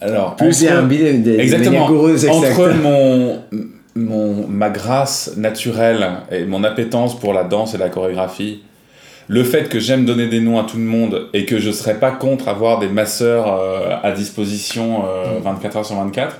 alors 0.00 0.36
Plus 0.36 0.60
de, 0.62 0.66
de 0.66 0.72
devenir 0.80 1.40
Exactement. 1.40 1.88
de 1.90 2.28
Entre 2.28 2.74
mon, 2.82 3.38
mon, 3.94 4.46
ma 4.48 4.70
grâce 4.70 5.32
naturelle 5.36 6.06
et 6.30 6.44
mon 6.44 6.64
appétence 6.64 7.18
pour 7.18 7.32
la 7.32 7.44
danse 7.44 7.74
et 7.74 7.78
la 7.78 7.88
chorégraphie 7.88 8.62
le 9.28 9.42
fait 9.42 9.68
que 9.68 9.80
j'aime 9.80 10.04
donner 10.04 10.28
des 10.28 10.40
noms 10.40 10.58
à 10.58 10.64
tout 10.64 10.76
le 10.76 10.84
monde 10.84 11.28
et 11.34 11.46
que 11.46 11.58
je 11.58 11.70
serais 11.72 11.94
pas 11.94 12.12
contre 12.12 12.48
avoir 12.48 12.78
des 12.78 12.88
masseurs 12.88 13.52
euh, 13.60 13.96
à 14.02 14.12
disposition 14.12 15.04
euh, 15.06 15.40
24 15.42 15.76
heures 15.78 15.86
sur 15.86 15.96
24, 15.96 16.36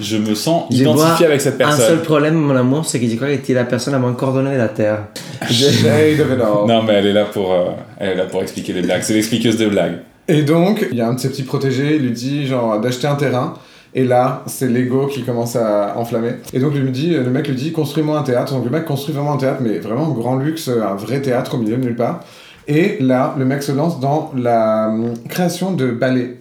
je 0.00 0.16
me 0.16 0.34
sens 0.34 0.64
Je 0.70 0.78
identifié 0.78 1.26
avec 1.26 1.42
cette 1.42 1.60
Un 1.60 1.70
seul 1.72 1.78
personne. 1.78 2.02
problème, 2.02 2.34
mon 2.36 2.56
amour, 2.56 2.86
c'est 2.86 2.98
que 2.98 3.06
je 3.06 3.16
crois 3.16 3.28
que 3.28 3.44
tu 3.44 3.52
es 3.52 3.54
la 3.54 3.64
personne 3.64 3.92
la 3.92 3.98
moins 3.98 4.14
coordonnée 4.14 4.52
de 4.52 4.56
la 4.56 4.68
Terre. 4.68 5.00
Shade 5.50 6.20
of 6.20 6.32
it 6.32 6.40
all. 6.40 6.66
Non, 6.66 6.82
mais 6.82 6.94
elle 6.94 7.08
est 7.08 7.12
là 7.12 7.26
pour, 7.26 7.52
euh, 7.52 7.66
elle 7.98 8.10
est 8.10 8.14
là 8.14 8.24
pour 8.24 8.40
expliquer 8.40 8.72
les 8.72 8.80
blagues. 8.80 9.02
C'est 9.02 9.12
l'expliqueuse 9.12 9.58
de 9.58 9.66
blagues. 9.66 9.98
Et 10.28 10.42
donc, 10.42 10.86
il 10.90 10.96
y 10.96 11.00
a 11.00 11.08
un 11.08 11.14
de 11.14 11.20
ses 11.20 11.28
petits 11.28 11.42
protégés, 11.42 11.96
il 11.96 12.02
lui 12.02 12.12
dit 12.12 12.46
genre 12.46 12.80
d'acheter 12.80 13.06
un 13.06 13.16
terrain. 13.16 13.54
Et 13.94 14.04
là, 14.04 14.42
c'est 14.46 14.68
l'ego 14.68 15.06
qui 15.06 15.22
commence 15.22 15.54
à 15.56 15.98
enflammer. 15.98 16.36
Et 16.54 16.60
donc, 16.60 16.74
lui 16.74 16.90
dit, 16.90 17.10
le 17.10 17.28
mec 17.28 17.46
lui 17.48 17.54
dit, 17.54 17.72
construis-moi 17.72 18.18
un 18.18 18.22
théâtre. 18.22 18.54
Donc, 18.54 18.64
le 18.64 18.70
mec 18.70 18.86
construit 18.86 19.14
vraiment 19.14 19.34
un 19.34 19.36
théâtre, 19.36 19.60
mais 19.62 19.78
vraiment 19.78 20.08
grand 20.12 20.36
luxe, 20.36 20.68
un 20.68 20.94
vrai 20.94 21.20
théâtre 21.20 21.56
au 21.56 21.58
milieu 21.58 21.76
de 21.76 21.82
nulle 21.82 21.96
part. 21.96 22.24
Et 22.68 22.96
là, 23.00 23.34
le 23.38 23.44
mec 23.44 23.62
se 23.62 23.72
lance 23.72 24.00
dans 24.00 24.32
la 24.34 24.88
hum, 24.88 25.12
création 25.28 25.72
de 25.72 25.90
ballets. 25.90 26.38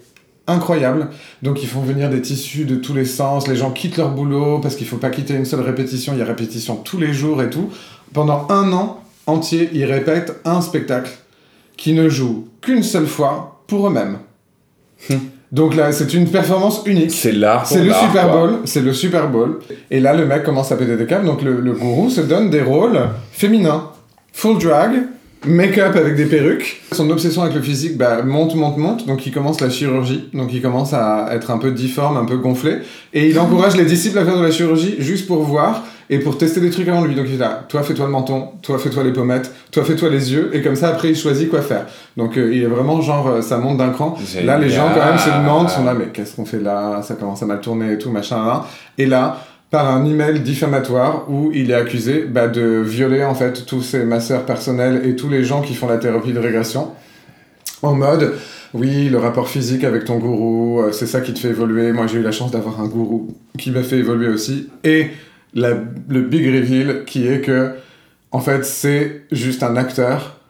Incroyable. 0.48 1.10
Donc, 1.42 1.62
ils 1.62 1.68
font 1.68 1.82
venir 1.82 2.10
des 2.10 2.22
tissus 2.22 2.66
de 2.66 2.76
tous 2.76 2.94
les 2.94 3.06
sens. 3.06 3.48
Les 3.48 3.56
gens 3.56 3.72
quittent 3.72 3.98
leur 3.98 4.12
boulot 4.12 4.60
parce 4.60 4.76
qu'il 4.76 4.88
faut 4.88 4.98
pas 4.98 5.10
quitter 5.10 5.34
une 5.34 5.46
seule 5.46 5.62
répétition. 5.62 6.14
Il 6.14 6.20
y 6.20 6.22
a 6.22 6.26
répétition 6.26 6.76
tous 6.78 6.98
les 6.98 7.14
jours 7.14 7.44
et 7.44 7.50
tout. 7.50 7.70
Pendant 8.14 8.48
un 8.50 8.72
an 8.72 9.02
entier, 9.28 9.70
ils 9.74 9.86
répètent 9.86 10.40
un 10.46 10.62
spectacle 10.62 11.12
qui 11.78 11.94
ne 11.94 12.10
joue 12.10 12.48
qu'une 12.62 12.84
seule 12.84 13.08
fois 13.08 13.61
pour 13.72 13.88
eux-mêmes. 13.88 14.18
Donc 15.54 15.76
là, 15.76 15.94
c'est 15.94 16.14
une 16.14 16.28
performance 16.30 16.82
unique. 16.86 17.12
C'est 17.12 17.32
l'art. 17.32 17.64
pour 17.64 17.70
C'est 17.70 17.84
le 17.84 17.94
Super. 17.94 18.30
Bowl, 18.30 18.60
c'est 18.66 18.82
le 18.82 18.94
Super 18.94 19.30
Bowl. 19.30 19.60
Et 19.90 20.02
là, 20.02 20.14
le 20.14 20.26
mec 20.26 20.44
commence 20.44 20.74
à 20.74 20.76
péter 20.76 20.98
des 20.98 21.06
câbles, 21.06 21.26
donc 21.26 21.42
le, 21.42 21.62
le 21.62 21.72
gourou 21.72 22.10
se 22.10 22.20
donne 22.20 22.50
des 22.50 22.62
rôles 22.62 23.00
féminins. 23.32 23.86
Full 24.34 24.60
drag, 24.60 24.92
make-up 25.46 25.96
avec 25.96 26.16
des 26.16 26.26
perruques. 26.26 26.82
Son 26.92 27.10
obsession 27.10 27.44
avec 27.44 27.56
le 27.56 27.62
physique 27.62 27.98
bah, 27.98 28.24
monte, 28.24 28.56
monte, 28.56 28.78
monte, 28.78 29.08
donc 29.08 29.26
il 29.26 29.32
commence 29.32 29.62
la 29.62 29.70
chirurgie. 29.70 30.30
Donc 30.34 30.52
il 30.54 30.62
commence 30.62 30.94
à 30.94 31.30
être 31.32 31.50
un 31.50 31.58
peu 31.58 31.72
difforme, 31.72 32.18
un 32.18 32.26
peu 32.26 32.38
gonflé. 32.38 32.80
Et 33.14 33.30
il 33.30 33.40
encourage 33.40 33.78
les 33.78 33.86
disciples 33.86 34.20
à 34.20 34.26
faire 34.26 34.38
de 34.38 34.44
la 34.44 34.52
chirurgie 34.52 34.96
juste 35.00 35.28
pour 35.28 35.44
voir 35.44 35.84
et 36.12 36.20
pour 36.20 36.38
tester 36.38 36.59
des 36.59 36.70
trucs 36.70 36.88
avant 36.89 37.05
lui. 37.05 37.16
Donc 37.16 37.26
il 37.30 37.36
est 37.36 37.38
là, 37.38 37.66
toi 37.68 37.82
fais-toi 37.82 38.05
le 38.05 38.12
menton, 38.12 38.49
toi 38.62 38.78
fais-toi 38.78 39.03
les 39.03 39.14
pommettes, 39.14 39.51
toi 39.72 39.84
fais-toi 39.84 40.09
les 40.09 40.34
yeux, 40.34 40.51
et 40.53 40.62
comme 40.62 40.76
ça 40.76 40.89
après 40.89 41.09
il 41.09 41.16
choisit 41.16 41.49
quoi 41.49 41.62
faire. 41.62 41.88
Donc 42.18 42.38
euh, 42.38 42.53
il 42.53 42.62
est 42.62 42.68
vraiment 42.68 43.01
genre, 43.01 43.28
euh, 43.28 43.41
ça 43.41 43.57
monte 43.57 43.78
d'un 43.78 43.89
cran. 43.89 44.16
Là, 44.43 44.59
les 44.59 44.70
gens, 44.70 44.89
quand 44.93 45.05
même, 45.05 45.18
se 45.18 45.30
demandent, 45.30 45.70
sont 45.70 45.86
là, 45.86 45.93
mais 45.93 46.07
qu'est-ce 46.14 46.36
qu'on 46.36 46.45
fait 46.45 46.59
là? 46.59 47.01
Ça 47.01 47.16
commence 47.16 47.41
à 47.41 47.45
mal 47.45 47.62
tourner 47.62 47.93
et 47.93 47.97
tout, 47.97 48.12
machin, 48.12 48.45
là. 48.45 48.66
Et 48.97 49.05
là, 49.05 49.38
par 49.70 49.89
un 49.89 50.03
email 50.05 50.41
diffamatoire 50.41 51.30
où 51.30 51.49
il 51.53 51.72
est 51.72 51.76
accusé 51.76 52.26
bah, 52.28 52.49
de 52.49 52.82
violer, 52.82 53.24
en 53.24 53.34
fait, 53.34 53.66
tous 53.66 53.82
ses 53.82 54.03
masseurs 54.03 54.45
personnels 54.45 55.03
et 55.05 55.16
tous 55.16 55.30
les 55.30 55.45
gens 55.45 55.62
qui 55.62 55.74
font 55.74 55.88
la 55.88 55.97
thérapie 55.97 56.34
de 56.34 56.39
régression. 56.39 56.89
En 57.82 57.95
mode, 57.95 58.34
oui, 58.74 59.07
le 59.07 59.18
rapport 59.18 59.47
physique 59.47 59.86
avec 59.86 60.03
ton 60.03 60.18
gourou, 60.18 60.82
euh, 60.82 60.91
c'est 60.91 61.07
ça 61.07 61.22
qui 61.22 61.34
te 61.34 61.39
fait 61.39 61.49
évoluer. 61.49 61.93
Moi, 61.93 62.07
j'ai 62.07 62.20
eu 62.20 62.22
la 62.22 62.34
chance 62.34 62.51
d'avoir 62.51 62.82
un 62.82 62.88
gourou 62.88 63.30
qui 63.57 63.72
m'a 63.72 63.82
fait 63.82 63.97
évoluer 63.97 64.28
aussi. 64.28 64.68
Et 64.84 65.07
la, 65.54 65.72
le 66.08 66.22
big 66.22 66.45
reveal 66.45 67.04
qui 67.06 67.28
est 67.28 67.41
que, 67.41 67.72
en 68.32 68.39
fait, 68.39 68.66
c'est 68.66 69.24
juste 69.32 69.64
un 69.64 69.76
acteur 69.76 70.41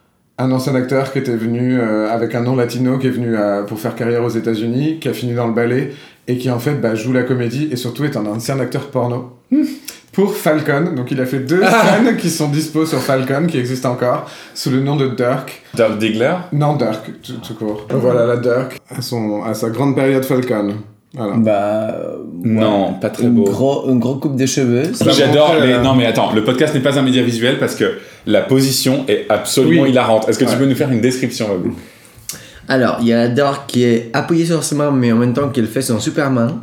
un 0.42 0.52
ancien 0.52 0.74
acteur 0.76 1.12
qui 1.12 1.20
était 1.20 1.36
venu 1.36 1.80
euh, 1.80 2.10
avec 2.10 2.34
un 2.36 2.42
nom 2.42 2.56
latino, 2.56 2.98
qui 2.98 3.08
est 3.08 3.12
venu 3.12 3.36
euh, 3.36 3.64
pour 3.64 3.80
faire 3.80 3.96
carrière 3.96 4.24
aux 4.24 4.30
États-Unis, 4.30 5.00
qui 5.00 5.08
a 5.08 5.14
fini 5.14 5.34
dans 5.34 5.48
le 5.48 5.54
ballet 5.54 5.94
et 6.28 6.38
qui 6.38 6.50
en 6.50 6.60
fait 6.60 6.76
bah, 6.76 6.96
joue 6.96 7.14
la 7.14 7.24
comédie 7.24 7.70
et 7.72 7.76
surtout 7.76 8.06
est 8.06 8.18
un 8.18 8.26
ancien 8.26 8.60
acteur 8.60 8.90
porno. 8.90 9.38
Pour 10.14 10.36
Falcon, 10.36 10.94
donc 10.96 11.12
il 11.12 11.22
a 11.22 11.26
fait 11.26 11.40
deux 11.40 11.62
scènes 11.64 12.18
qui 12.18 12.30
sont 12.30 12.50
dispo 12.50 12.86
sur 12.86 13.00
Falcon, 13.00 13.46
qui 13.48 13.58
existent 13.58 13.92
encore, 13.92 14.30
sous 14.54 14.70
le 14.70 14.82
nom 14.82 14.96
de 14.96 15.08
Dirk. 15.08 15.64
Dirk 15.74 15.98
Diggler? 16.00 16.36
Non, 16.52 16.76
Dirk, 16.76 17.22
tout, 17.22 17.34
tout 17.36 17.54
court. 17.54 17.88
Voilà, 17.90 18.26
la 18.26 18.38
Dirk, 18.38 18.80
à, 18.90 19.02
son, 19.02 19.44
à 19.44 19.54
sa 19.54 19.70
grande 19.70 19.96
période 19.96 20.26
Falcon. 20.26 20.76
Voilà. 21.14 21.36
Bah. 21.38 21.96
Non, 22.44 22.94
pas 22.94 23.10
très 23.10 23.24
une 23.24 23.32
beau. 23.36 23.44
Gros, 23.44 23.90
une 23.90 24.00
gros 24.00 24.16
coupe 24.16 24.38
de 24.38 24.46
cheveux. 24.46 24.84
Va 25.04 25.12
J'adore 25.12 25.56
les. 25.62 25.78
Non, 25.80 25.94
mais 25.94 26.06
attends, 26.06 26.32
le 26.34 26.44
podcast 26.44 26.74
n'est 26.74 26.80
pas 26.80 26.98
un 26.98 27.02
média 27.02 27.22
visuel 27.22 27.60
parce 27.60 27.76
que 27.76 27.98
la 28.26 28.42
position 28.42 29.04
est 29.08 29.26
absolument 29.30 29.84
Oui. 29.84 29.90
hilarante. 29.90 30.30
Est-ce 30.30 30.40
que 30.40 30.46
tu 30.50 30.56
peux 30.58 30.66
nous 30.66 30.76
faire 30.76 30.92
une 30.92 31.02
description, 31.02 31.48
Babou 31.50 31.76
Alors, 32.70 32.98
il 33.02 33.08
y 33.08 33.14
a 33.14 33.28
Dor 33.28 33.66
qui 33.66 33.84
est 33.84 34.10
appuyé 34.14 34.46
sur 34.46 34.64
ses 34.64 34.76
mains, 34.76 34.92
mais 34.92 35.12
en 35.12 35.18
même 35.18 35.34
temps 35.34 35.50
qu'elle 35.50 35.68
fait 35.68 35.82
son 35.82 36.00
Superman. 36.00 36.60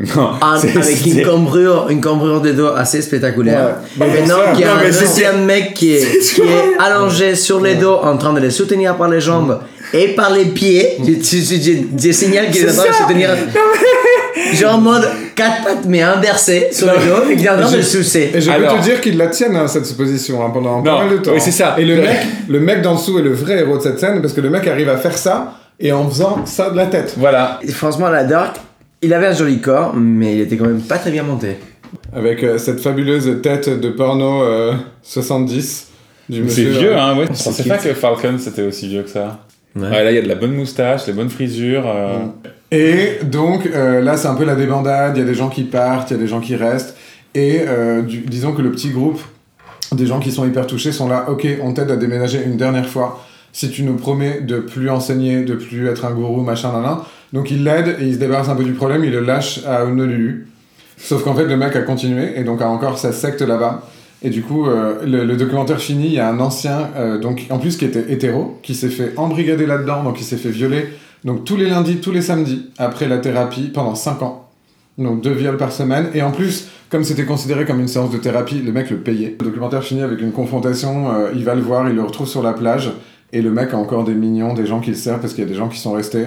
Non, 0.00 0.30
En- 0.40 0.56
c'est- 0.60 0.76
avec 0.76 0.96
c'est- 0.96 1.10
une 1.10 1.22
cambrure, 1.22 1.86
une 1.90 2.00
cambrure 2.00 2.40
de 2.40 2.52
dos 2.52 2.68
assez 2.68 3.02
spectaculaire. 3.02 3.76
Ouais. 4.00 4.06
Et 4.06 4.20
maintenant, 4.20 4.36
il 4.54 4.60
y 4.60 4.64
a 4.64 4.68
Non, 4.68 4.72
un 4.74 4.82
mais 4.84 4.90
deuxième 4.90 5.44
mec 5.44 5.74
qui 5.74 5.94
est, 5.94 6.20
qui 6.34 6.40
est 6.42 6.78
allongé 6.78 7.34
sur 7.34 7.60
les 7.60 7.74
dos 7.74 7.96
en 8.02 8.16
train 8.16 8.32
de 8.32 8.40
les 8.40 8.50
soutenir 8.50 8.96
par 8.96 9.08
les 9.08 9.20
jambes 9.20 9.58
et 9.92 10.08
par 10.14 10.32
les 10.32 10.44
pieds. 10.46 10.98
Je, 11.00 11.12
je, 11.14 11.38
je, 11.42 11.60
je- 11.62 12.06
je 12.08 12.12
signale 12.12 12.50
qu'il 12.50 12.64
est 12.64 12.70
en 12.70 12.74
train 12.74 12.88
de 12.90 12.94
soutenir. 12.94 13.30
Genre 14.54 14.74
en 14.76 14.78
mode 14.80 15.04
quatre 15.34 15.64
pattes 15.64 15.84
mais 15.86 16.00
inversées 16.00 16.68
sur 16.70 16.86
le 16.86 16.92
dos 16.92 17.28
et 17.30 17.36
qu'il 17.36 17.44
est 17.46 17.50
en 17.50 17.60
train 17.60 17.76
de 17.76 17.82
sucer. 17.82 18.30
Et 18.32 18.40
je 18.40 18.50
Alors- 18.50 18.74
peux 18.74 18.78
te 18.80 18.84
dire 18.84 19.00
qu'il 19.00 19.16
la 19.18 19.26
tienne, 19.26 19.56
hein, 19.56 19.66
cette 19.66 19.94
position, 19.96 20.44
hein, 20.44 20.50
pendant 20.54 20.80
pas 20.82 20.98
mal 21.00 21.10
de 21.10 21.16
temps. 21.18 21.32
oui, 21.34 21.40
c'est 21.40 21.50
ça. 21.50 21.74
Et 21.76 21.84
le 21.84 21.96
Le- 21.96 22.02
mec, 22.02 22.16
le 22.48 22.60
mec 22.60 22.82
d'en 22.82 22.94
dessous 22.94 23.18
est 23.18 23.22
le 23.22 23.32
vrai 23.32 23.58
héros 23.58 23.76
de 23.78 23.82
cette 23.82 23.98
scène, 23.98 24.20
parce 24.22 24.32
que 24.32 24.40
le 24.40 24.48
mec 24.48 24.66
arrive 24.68 24.88
à 24.88 24.96
faire 24.96 25.18
ça, 25.18 25.54
et 25.80 25.90
en 25.92 26.08
faisant 26.08 26.44
ça 26.46 26.70
de 26.70 26.76
la 26.76 26.86
tête. 26.86 27.14
Voilà. 27.16 27.58
Et 27.62 27.70
franchement, 27.72 28.08
la 28.08 28.24
Dark, 28.24 28.56
il 29.02 29.12
avait 29.14 29.26
un 29.26 29.32
joli 29.32 29.60
corps, 29.60 29.94
mais 29.96 30.34
il 30.34 30.40
était 30.40 30.56
quand 30.56 30.66
même 30.66 30.80
pas 30.80 30.98
très 30.98 31.10
bien 31.10 31.22
monté. 31.22 31.56
Avec 32.12 32.42
euh, 32.42 32.58
cette 32.58 32.80
fabuleuse 32.80 33.40
tête 33.42 33.68
de 33.68 33.88
porno 33.90 34.42
euh, 34.42 34.74
70 35.02 35.88
du 36.28 36.48
C'est 36.50 36.64
vieux, 36.64 36.92
euh, 36.92 37.00
hein, 37.00 37.16
ouais. 37.18 37.26
Je 37.30 37.34
C'est 37.34 37.44
pensais 37.50 37.68
pas 37.68 37.78
que 37.78 37.94
Falcon 37.94 38.36
c'était 38.38 38.62
aussi 38.62 38.88
vieux 38.88 39.02
que 39.02 39.08
ça. 39.10 39.40
Ouais. 39.76 39.82
Ouais, 39.88 40.04
là, 40.04 40.10
il 40.10 40.14
y 40.14 40.18
a 40.18 40.22
de 40.22 40.28
la 40.28 40.34
bonne 40.34 40.52
moustache, 40.52 41.06
les 41.06 41.12
bonnes 41.12 41.30
frisures. 41.30 41.84
euh, 41.86 42.18
Et 42.70 43.24
donc 43.24 43.66
euh, 43.66 44.00
là, 44.02 44.16
c'est 44.16 44.28
un 44.28 44.34
peu 44.34 44.44
la 44.44 44.54
débandade, 44.54 45.16
il 45.16 45.20
y 45.20 45.22
a 45.22 45.26
des 45.26 45.34
gens 45.34 45.48
qui 45.48 45.62
partent, 45.64 46.10
il 46.10 46.14
y 46.14 46.16
a 46.16 46.22
des 46.22 46.28
gens 46.28 46.40
qui 46.40 46.56
restent. 46.56 46.96
Et 47.34 47.60
euh, 47.66 48.02
du- 48.02 48.20
disons 48.20 48.52
que 48.52 48.60
le 48.62 48.70
petit 48.70 48.90
groupe 48.90 49.20
des 49.92 50.06
gens 50.06 50.18
qui 50.20 50.32
sont 50.32 50.46
hyper 50.46 50.66
touchés 50.66 50.92
sont 50.92 51.08
là, 51.08 51.26
ok, 51.30 51.46
on 51.62 51.72
t'aide 51.72 51.90
à 51.90 51.96
déménager 51.96 52.40
une 52.44 52.56
dernière 52.58 52.86
fois. 52.88 53.24
Si 53.52 53.70
tu 53.70 53.82
nous 53.82 53.94
promets 53.94 54.40
de 54.42 54.58
plus 54.58 54.90
enseigner, 54.90 55.42
de 55.44 55.54
plus 55.54 55.88
être 55.88 56.04
un 56.04 56.10
gourou, 56.10 56.42
machin, 56.42 56.72
nan, 56.72 56.82
nan. 56.82 56.96
Donc 57.32 57.50
il 57.50 57.64
l'aide 57.64 57.96
et 58.00 58.06
il 58.06 58.14
se 58.14 58.18
débarrasse 58.18 58.48
un 58.48 58.56
peu 58.56 58.64
du 58.64 58.72
problème, 58.72 59.04
il 59.04 59.12
le 59.12 59.20
lâche 59.20 59.60
à 59.66 59.84
Honolulu. 59.84 60.48
Sauf 60.96 61.22
qu'en 61.22 61.34
fait, 61.34 61.44
le 61.44 61.56
mec 61.56 61.76
a 61.76 61.82
continué 61.82 62.32
et 62.36 62.44
donc 62.44 62.60
a 62.60 62.68
encore 62.68 62.98
sa 62.98 63.12
secte 63.12 63.42
là-bas. 63.42 63.82
Et 64.22 64.30
du 64.30 64.42
coup, 64.42 64.66
euh, 64.66 64.96
le, 65.06 65.36
documentaire 65.36 65.78
fini, 65.78 66.06
il 66.06 66.14
y 66.14 66.18
a 66.18 66.28
un 66.28 66.40
ancien, 66.40 66.90
euh, 66.96 67.18
donc 67.18 67.46
en 67.50 67.58
plus 67.58 67.76
qui 67.76 67.84
était 67.84 68.12
hétéro, 68.12 68.58
qui 68.62 68.74
s'est 68.74 68.88
fait 68.88 69.12
embrigader 69.16 69.64
là-dedans, 69.64 70.02
donc 70.02 70.20
il 70.20 70.24
s'est 70.24 70.36
fait 70.36 70.50
violer. 70.50 70.88
Donc 71.24 71.44
tous 71.44 71.56
les 71.56 71.68
lundis, 71.68 71.98
tous 71.98 72.10
les 72.10 72.22
samedis, 72.22 72.70
après 72.78 73.06
la 73.06 73.18
thérapie, 73.18 73.70
pendant 73.72 73.94
5 73.94 74.22
ans. 74.22 74.48
Donc 74.98 75.22
deux 75.22 75.32
viols 75.32 75.56
par 75.56 75.70
semaine. 75.70 76.08
Et 76.14 76.22
en 76.22 76.32
plus, 76.32 76.68
comme 76.90 77.04
c'était 77.04 77.24
considéré 77.24 77.64
comme 77.64 77.78
une 77.78 77.88
séance 77.88 78.10
de 78.10 78.18
thérapie, 78.18 78.60
le 78.60 78.72
mec 78.72 78.90
le 78.90 78.96
payait. 78.96 79.36
Le 79.38 79.46
documentaire 79.46 79.84
finit 79.84 80.02
avec 80.02 80.20
une 80.20 80.32
confrontation, 80.32 81.12
euh, 81.12 81.30
il 81.34 81.44
va 81.44 81.54
le 81.54 81.60
voir, 81.60 81.88
il 81.88 81.94
le 81.94 82.02
retrouve 82.02 82.26
sur 82.26 82.42
la 82.42 82.52
plage. 82.52 82.90
Et 83.32 83.42
le 83.42 83.50
mec 83.50 83.72
a 83.72 83.76
encore 83.76 84.04
des 84.04 84.14
mignons, 84.14 84.54
des 84.54 84.66
gens 84.66 84.80
qui 84.80 84.90
le 84.90 84.96
servent 84.96 85.20
parce 85.20 85.34
qu'il 85.34 85.44
y 85.44 85.46
a 85.46 85.50
des 85.50 85.56
gens 85.56 85.68
qui 85.68 85.78
sont 85.78 85.92
restés. 85.92 86.26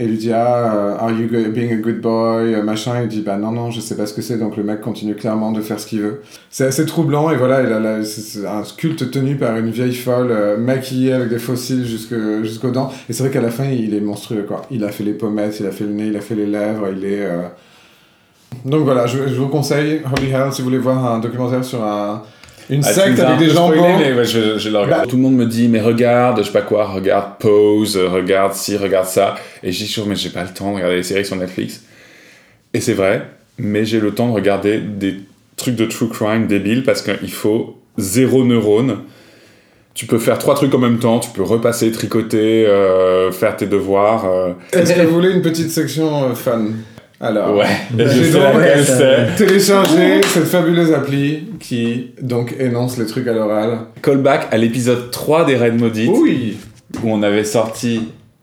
Et 0.00 0.06
lui 0.06 0.16
dit 0.16 0.32
Ah, 0.32 0.74
euh, 0.74 0.96
are 0.96 1.10
you 1.10 1.26
being 1.50 1.72
a 1.72 1.76
good 1.76 2.00
boy 2.00 2.54
euh, 2.54 2.62
Machin. 2.62 3.02
Il 3.02 3.08
dit 3.08 3.20
Bah 3.22 3.36
non, 3.36 3.50
non, 3.50 3.70
je 3.72 3.80
sais 3.80 3.96
pas 3.96 4.06
ce 4.06 4.14
que 4.14 4.22
c'est. 4.22 4.38
Donc 4.38 4.56
le 4.56 4.62
mec 4.62 4.80
continue 4.80 5.16
clairement 5.16 5.50
de 5.50 5.60
faire 5.60 5.80
ce 5.80 5.86
qu'il 5.86 6.00
veut. 6.00 6.22
C'est 6.50 6.66
assez 6.66 6.86
troublant. 6.86 7.30
Et 7.32 7.36
voilà, 7.36 7.62
il 7.62 7.72
a 7.72 7.80
la- 7.80 7.96
un 7.98 8.62
culte 8.76 9.10
tenu 9.10 9.34
par 9.36 9.56
une 9.56 9.70
vieille 9.70 9.94
folle, 9.94 10.28
euh, 10.30 10.56
maquillée 10.56 11.12
avec 11.12 11.28
des 11.30 11.38
fossiles 11.38 11.84
jusqu'aux 11.84 12.70
dents. 12.70 12.92
Et 13.08 13.12
c'est 13.12 13.24
vrai 13.24 13.32
qu'à 13.32 13.40
la 13.40 13.50
fin, 13.50 13.64
il 13.64 13.92
est 13.92 14.00
monstrueux, 14.00 14.44
quoi. 14.46 14.62
Il 14.70 14.84
a 14.84 14.88
fait 14.90 15.02
les 15.04 15.14
pommettes, 15.14 15.58
il 15.58 15.66
a 15.66 15.72
fait 15.72 15.84
le 15.84 15.90
nez, 15.92 16.06
il 16.06 16.16
a 16.16 16.20
fait 16.20 16.36
les 16.36 16.46
lèvres, 16.46 16.86
il 16.96 17.04
est. 17.04 17.26
Donc 18.64 18.84
voilà, 18.84 19.06
je, 19.06 19.28
je 19.28 19.34
vous 19.34 19.48
conseille 19.48 20.00
Holy 20.16 20.30
Hell 20.30 20.52
si 20.52 20.62
vous 20.62 20.68
voulez 20.68 20.78
voir 20.78 21.04
un 21.14 21.18
documentaire 21.18 21.64
sur 21.64 21.82
un, 21.84 22.22
une 22.70 22.82
Ah, 22.84 22.92
secte 22.92 23.18
avec 23.18 23.38
des 23.38 23.48
gens 23.50 23.66
spoilé, 23.72 23.80
bons. 23.80 23.98
mais 23.98 24.12
ouais, 24.12 24.24
je, 24.24 24.58
je 24.58 24.68
le 24.68 24.78
regarde. 24.78 25.02
Bah- 25.02 25.06
Tout 25.08 25.16
le 25.16 25.22
monde 25.22 25.34
me 25.36 25.46
dit, 25.46 25.68
mais 25.68 25.80
regarde, 25.80 26.38
je 26.38 26.42
sais 26.44 26.52
pas 26.52 26.62
quoi, 26.62 26.86
regarde 26.86 27.38
Pose, 27.38 27.96
regarde 27.96 28.52
ci, 28.54 28.76
regarde 28.76 29.06
ça. 29.06 29.36
Et 29.62 29.72
je 29.72 29.78
dis 29.84 29.88
toujours, 29.88 30.06
mais 30.06 30.16
j'ai 30.16 30.30
pas 30.30 30.42
le 30.44 30.50
temps 30.50 30.70
de 30.70 30.76
regarder 30.76 30.96
les 30.96 31.02
séries 31.02 31.24
sur 31.24 31.36
Netflix. 31.36 31.82
Et 32.74 32.80
c'est 32.80 32.92
vrai, 32.94 33.22
mais 33.58 33.84
j'ai 33.84 34.00
le 34.00 34.12
temps 34.12 34.28
de 34.28 34.34
regarder 34.34 34.78
des 34.80 35.16
trucs 35.56 35.76
de 35.76 35.86
true 35.86 36.08
crime 36.08 36.46
débiles 36.46 36.84
parce 36.84 37.02
qu'il 37.02 37.32
faut 37.32 37.76
zéro 37.96 38.44
neurone. 38.44 38.98
Tu 39.94 40.06
peux 40.06 40.18
faire 40.18 40.38
trois 40.38 40.54
trucs 40.54 40.72
en 40.74 40.78
même 40.78 41.00
temps, 41.00 41.18
tu 41.18 41.30
peux 41.30 41.42
repasser, 41.42 41.90
tricoter, 41.90 42.66
euh, 42.66 43.32
faire 43.32 43.56
tes 43.56 43.66
devoirs. 43.66 44.26
euh. 44.26 44.52
Est-ce 44.72 44.92
que 44.92 45.00
vous 45.00 45.14
voulez 45.14 45.32
une 45.32 45.42
petite 45.42 45.70
section 45.70 46.24
euh, 46.30 46.34
fun? 46.34 46.66
Alors, 47.20 47.56
Ouais, 47.56 47.64
je 47.98 48.06
j'ai 48.08 48.30
donc 48.30 48.42
c'est. 48.84 49.34
téléchargé 49.36 50.20
cette 50.22 50.44
fabuleuse 50.44 50.92
appli 50.92 51.48
qui 51.58 52.12
donc 52.22 52.54
énonce 52.60 52.96
les 52.96 53.06
trucs 53.06 53.26
à 53.26 53.32
l'oral. 53.32 53.78
Callback 54.02 54.46
à 54.52 54.56
l'épisode 54.56 55.10
3 55.10 55.44
des 55.44 55.56
Raids 55.56 55.72
Maudites. 55.72 56.10
Oui 56.12 56.56
où 57.04 57.10
on 57.12 57.22
avait 57.22 57.44
sorti 57.44 58.00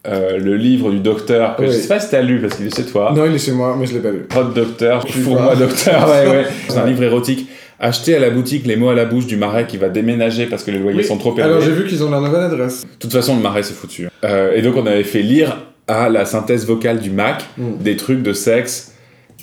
euh, 0.08 0.38
le 0.38 0.56
livre 0.56 0.92
du 0.92 1.00
docteur, 1.00 1.56
que 1.56 1.64
Oui. 1.64 1.68
je 1.70 1.74
sais 1.74 1.88
pas 1.88 2.00
si 2.00 2.12
t'as 2.12 2.22
lu 2.22 2.40
parce 2.40 2.56
qu'il 2.58 2.68
est 2.68 2.76
chez 2.76 2.84
toi. 2.86 3.12
Non, 3.16 3.26
il 3.26 3.34
est 3.34 3.40
chez 3.40 3.54
moi, 3.54 3.76
mais 3.80 3.88
je 3.88 3.94
l'ai 3.96 4.02
pas 4.02 4.12
lu. 4.12 4.28
Hot 4.38 4.54
Docteur, 4.54 5.04
Tu 5.04 5.18
pour 5.22 5.34
moi 5.34 5.46
vois. 5.46 5.56
Docteur, 5.56 6.08
ouais, 6.12 6.28
ouais. 6.30 6.46
C'est 6.70 6.78
un 6.78 6.86
livre 6.86 7.02
érotique 7.02 7.50
acheter 7.80 8.16
à 8.16 8.20
la 8.20 8.30
boutique 8.30 8.68
les 8.68 8.76
mots 8.76 8.90
à 8.90 8.94
la 8.94 9.06
bouche 9.06 9.26
du 9.26 9.36
marais 9.36 9.66
qui 9.66 9.78
va 9.78 9.90
déménager 9.90 10.46
parce 10.46 10.64
que 10.64 10.70
les 10.70 10.78
loyers 10.78 11.00
Oui. 11.00 11.04
sont 11.06 11.18
trop 11.18 11.34
Alors 11.40 11.58
élevés. 11.58 11.66
j'ai 11.76 11.82
vu 11.82 11.88
qu'ils 11.90 12.04
ont 12.04 12.12
leur 12.12 12.22
nouvelle 12.22 12.44
adresse. 12.44 12.84
De 12.84 12.88
toute 13.00 13.12
façon, 13.14 13.36
le 13.36 13.42
marais, 13.42 13.64
c'est 13.64 13.74
foutu. 13.74 14.08
Euh, 14.24 14.52
et 14.54 14.62
donc, 14.62 14.76
on 14.78 14.86
avait 14.86 15.04
fait 15.04 15.24
lire 15.24 15.58
à 15.88 16.10
la 16.10 16.26
synthèse 16.26 16.66
vocale 16.66 17.00
du 17.00 17.12
Mac 17.12 17.46
Mm. 17.58 17.78
des 17.82 17.96
trucs 17.98 18.22
de 18.24 18.34
sexe. 18.34 18.92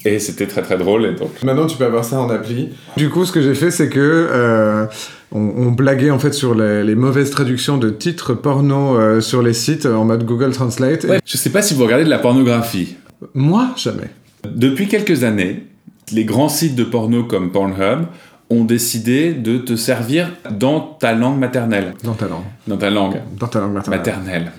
Et 0.05 0.19
c'était 0.19 0.47
très 0.49 0.63
très 0.63 0.77
drôle. 0.79 1.07
Et 1.07 1.13
donc, 1.13 1.31
Maintenant, 1.45 1.67
tu 1.67 1.77
peux 1.77 1.85
avoir 1.85 2.05
ça 2.05 2.19
en 2.21 2.29
appli. 2.29 2.71
Du 2.97 3.09
coup, 3.09 3.25
ce 3.25 3.31
que 3.31 3.41
j'ai 3.41 3.55
fait, 3.55 3.71
c'est 3.71 3.89
que 3.89 4.01
euh, 4.01 4.87
on, 5.31 5.39
on 5.41 5.71
blaguait 5.71 6.11
en 6.11 6.19
fait 6.19 6.33
sur 6.35 6.57
les, 6.57 6.83
les 6.83 6.97
mauvaises 6.97 7.31
traductions 7.31 7.79
de 7.79 7.89
titres 7.89 8.35
porno 8.35 8.99
euh, 8.99 9.21
sur 9.21 9.43
les 9.43 9.53
sites 9.53 9.87
euh, 9.87 9.95
en 9.95 10.05
mode 10.05 10.25
Google 10.27 10.51
Translate. 10.53 11.05
Et 11.05 11.19
je 11.25 11.37
sais 11.37 11.51
pas 11.51 11.63
si 11.63 11.75
vous 11.75 11.85
regardez 11.85 12.05
de 12.05 12.11
la 12.11 12.19
pornographie. 12.19 12.97
Moi, 13.35 13.69
jamais. 13.77 14.11
Depuis 14.45 14.89
quelques 14.89 15.23
années, 15.23 15.67
les 16.11 16.25
grands 16.25 16.49
sites 16.49 16.75
de 16.75 16.83
porno 16.83 17.23
comme 17.23 17.53
Pornhub 17.53 18.07
ont 18.51 18.65
décidé 18.65 19.33
de 19.33 19.57
te 19.57 19.77
servir 19.77 20.33
dans 20.51 20.81
ta 20.81 21.15
langue 21.15 21.39
maternelle. 21.39 21.95
Dans 22.03 22.15
ta 22.15 22.27
langue. 22.27 22.43
Dans 22.67 22.77
ta 22.77 22.91
langue 22.91 23.21
Dans 23.39 23.47
ta 23.47 23.61
langue 23.61 23.73
maternelle. 23.75 23.99
maternelle. 24.01 24.53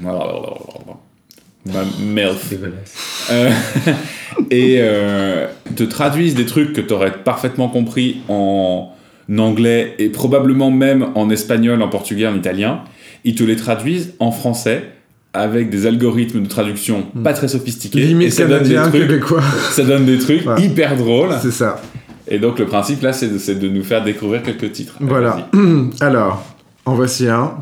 Ma 1.66 1.84
MILF. 2.00 2.54
Euh, 3.32 3.50
et 4.52 4.78
euh, 4.80 5.48
te 5.76 5.84
traduisent 5.84 6.36
des 6.36 6.46
trucs 6.46 6.74
que 6.74 6.82
tu 6.82 6.94
aurais 6.94 7.14
parfaitement 7.24 7.70
compris 7.70 8.18
en 8.28 8.92
anglais 9.38 9.96
et 10.00 10.10
probablement 10.10 10.72
même 10.72 11.08
en 11.16 11.30
espagnol, 11.30 11.82
en 11.82 11.88
portugais, 11.88 12.28
en 12.28 12.36
italien. 12.36 12.82
Ils 13.24 13.36
te 13.36 13.44
les 13.44 13.56
traduisent 13.56 14.14
en 14.20 14.32
français 14.32 14.84
avec 15.34 15.70
des 15.70 15.88
algorithmes 15.88 16.44
de 16.44 16.48
traduction 16.48 17.04
pas 17.24 17.34
très 17.34 17.48
sophistiqués. 17.48 18.02
et 18.02 18.06
Limite 18.06 18.34
ça 18.34 18.46
donne, 18.46 18.64
des 18.64 18.76
trucs, 18.76 18.92
québécois. 18.92 19.42
ça 19.72 19.84
donne 19.84 20.06
des 20.06 20.20
trucs 20.20 20.46
Ouais. 20.46 20.62
hyper 20.62 20.96
drôles. 20.98 21.34
C'est 21.42 21.52
ça. 21.52 21.82
Et 22.28 22.38
donc 22.40 22.60
le 22.60 22.66
principe 22.66 23.02
là, 23.02 23.14
c'est 23.14 23.30
de, 23.30 23.38
c'est 23.38 23.56
de 23.56 23.68
nous 23.70 23.84
faire 23.84 24.04
découvrir 24.04 24.44
quelques 24.44 24.72
titres. 24.74 24.96
Voilà. 25.00 25.50
Alors, 26.02 26.44
en 26.86 26.94
voici 26.96 27.28
un. 27.28 27.54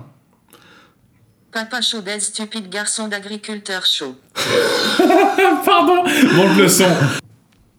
Papa 1.52 1.82
chaudez 1.82 2.20
stupide 2.22 2.70
garçon 2.70 3.08
d'agriculteur 3.08 3.86
chaud. 3.86 4.16
Pardon, 5.66 6.04
monte 6.36 6.58
le 6.58 6.68
son. 6.70 6.88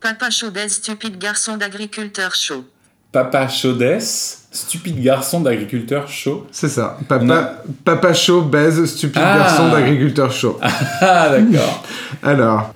Papa 0.01 0.31
chaudez 0.31 0.69
stupide 0.69 1.19
garçon 1.19 1.57
d'agriculteur 1.57 2.35
chaud. 2.35 2.65
Papa 3.13 3.47
Chaudès, 3.47 4.39
stupide 4.51 5.03
garçon 5.03 5.41
d'agriculteur 5.43 6.09
chaud. 6.09 6.47
C'est 6.51 6.71
ça. 6.71 6.97
Papa, 7.09 7.63
papa 7.85 8.15
chaud 8.15 8.41
baise 8.41 8.87
stupide 8.87 9.21
Ah. 9.23 9.37
garçon 9.39 9.69
d'agriculteur 9.69 10.33
chaud. 10.33 10.59
Ah 11.03 11.29
d'accord. 11.29 11.85
Alors, 12.23 12.75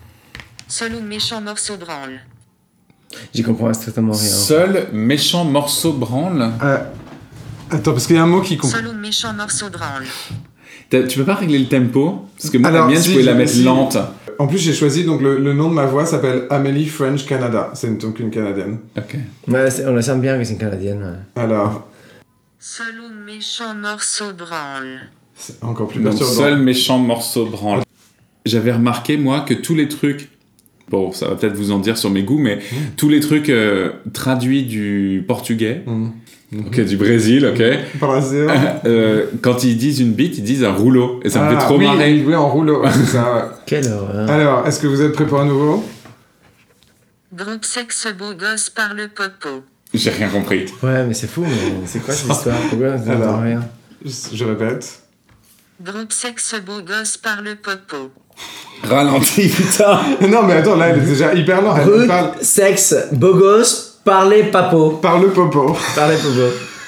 Seul 0.68 0.94
ou 0.96 1.00
méchant 1.00 1.40
morceau 1.40 1.78
branle. 1.78 2.20
J'y 3.32 3.42
comprends 3.42 3.72
strictement 3.72 4.12
rien. 4.12 4.28
Seul 4.28 4.88
méchant 4.92 5.44
morceau 5.46 5.94
branle. 5.94 6.52
euh, 6.62 6.78
attends, 7.70 7.92
parce 7.92 8.06
qu'il 8.06 8.16
y 8.16 8.18
a 8.18 8.22
un 8.22 8.26
mot 8.26 8.42
qui 8.42 8.58
comprend. 8.58 8.76
Seul 8.76 8.88
ou 8.88 8.92
méchant 8.92 9.32
morceau 9.32 9.70
branle. 9.70 10.04
Tu 10.90 11.18
peux 11.18 11.24
pas 11.24 11.34
régler 11.34 11.58
le 11.58 11.66
tempo 11.66 12.26
Parce 12.36 12.50
que 12.50 12.58
moi, 12.58 12.68
Alors, 12.70 12.86
la 12.86 12.92
mienne, 12.92 13.02
si, 13.02 13.08
je 13.08 13.12
pouvais 13.14 13.24
la 13.24 13.34
mettre 13.34 13.52
si. 13.52 13.62
lente. 13.64 13.96
En 14.38 14.46
plus, 14.46 14.58
j'ai 14.58 14.72
choisi, 14.74 15.04
donc 15.04 15.20
le, 15.22 15.38
le 15.38 15.52
nom 15.54 15.68
de 15.70 15.74
ma 15.74 15.86
voix 15.86 16.04
s'appelle 16.06 16.44
Amélie 16.50 16.86
French 16.86 17.24
Canada. 17.26 17.70
C'est 17.74 17.88
une- 17.88 17.98
donc 17.98 18.20
une 18.20 18.30
Canadienne. 18.30 18.78
Ok. 18.96 19.16
Ouais, 19.48 19.66
on 19.86 19.92
le 19.94 20.02
sent 20.02 20.18
bien 20.18 20.38
que 20.38 20.44
c'est 20.44 20.52
une 20.52 20.58
canadienne. 20.58 21.02
ouais. 21.02 21.42
Alors, 21.42 21.88
Seul 22.58 22.94
ou 23.00 23.24
méchant 23.24 23.74
morceau 23.74 24.32
branle. 24.36 25.00
c'est 25.34 25.62
encore 25.64 25.88
plus 25.88 26.00
Donc, 26.00 26.10
perturbant. 26.18 26.32
seul 26.32 26.58
méchant 26.58 26.98
morceau 26.98 27.46
branle. 27.46 27.82
J'avais 28.44 28.72
remarqué, 28.72 29.16
moi, 29.16 29.40
que 29.40 29.54
tous 29.54 29.74
les 29.74 29.88
trucs. 29.88 30.28
Bon, 30.88 31.10
ça 31.12 31.28
va 31.28 31.34
peut-être 31.34 31.56
vous 31.56 31.72
en 31.72 31.78
dire 31.80 31.98
sur 31.98 32.10
mes 32.10 32.22
goûts, 32.22 32.38
mais 32.38 32.60
tous 32.96 33.08
les 33.08 33.18
trucs 33.20 33.48
euh, 33.50 33.90
traduits 34.12 34.62
du 34.64 35.24
portugais, 35.26 35.82
Mhm. 35.86 36.12
Ok, 36.54 36.80
du 36.80 36.96
Brésil, 36.96 37.46
ok, 37.46 37.98
Brésil. 37.98 38.46
euh, 38.86 39.26
quand 39.42 39.64
ils 39.64 39.76
disent 39.76 40.00
une 40.00 40.12
bite, 40.12 40.38
ils 40.38 40.44
disent 40.44 40.64
un 40.64 40.72
rouleau. 40.72 41.20
Et 41.24 41.30
ça 41.30 41.42
me 41.44 41.50
fait 41.50 41.56
Ah, 41.58 41.64
trop 41.64 41.78
oui, 41.78 41.86
marrer. 41.86 42.22
Oui, 42.26 42.34
en 42.34 42.48
rouleau, 42.48 42.82
ouais, 42.82 42.90
c'est 42.92 43.12
ça. 43.16 43.34
ouais. 43.34 43.42
Quelle 43.66 43.90
horreur. 43.92 44.30
Alors, 44.30 44.66
est-ce 44.66 44.80
que 44.80 44.86
vous 44.86 45.02
êtes 45.02 45.12
prêts 45.12 45.26
pour 45.26 45.40
un 45.40 45.46
nouveau? 45.46 45.84
Groupe 47.34 47.64
sexe 47.64 48.06
beau 48.18 48.34
gosse 48.34 48.70
par 48.70 48.94
le 48.94 49.08
popo. 49.08 49.62
J'ai 49.92 50.10
rien 50.10 50.28
compris. 50.28 50.66
Ouais, 50.82 51.04
mais 51.04 51.14
c'est 51.14 51.26
fou, 51.26 51.42
mais 51.42 51.86
c'est 51.86 52.00
quoi 52.00 52.14
cette 52.14 52.30
histoire? 52.30 52.56
Pourquoi 52.70 52.92
Alors. 53.08 53.40
rien 53.40 53.60
je, 54.04 54.10
je 54.34 54.44
répète. 54.44 55.00
Groupe 55.82 56.12
sexe 56.12 56.54
beau 56.64 56.80
gosse 56.82 57.16
par 57.16 57.42
le 57.42 57.56
popo. 57.56 58.10
Ralenti, 58.84 59.48
putain. 59.48 60.00
Non, 60.28 60.42
mais 60.44 60.54
attends, 60.54 60.76
là, 60.76 60.88
elle 60.88 60.98
est 61.02 61.06
déjà 61.06 61.34
hyper 61.34 61.62
lente. 61.62 62.06
Parle 62.06 62.32
sexe, 62.42 62.94
beau 63.12 63.34
gosse, 63.34 63.85
parler 64.06 64.44
papo. 64.44 64.90
par 65.02 65.18
le 65.18 65.28
popo. 65.28 65.76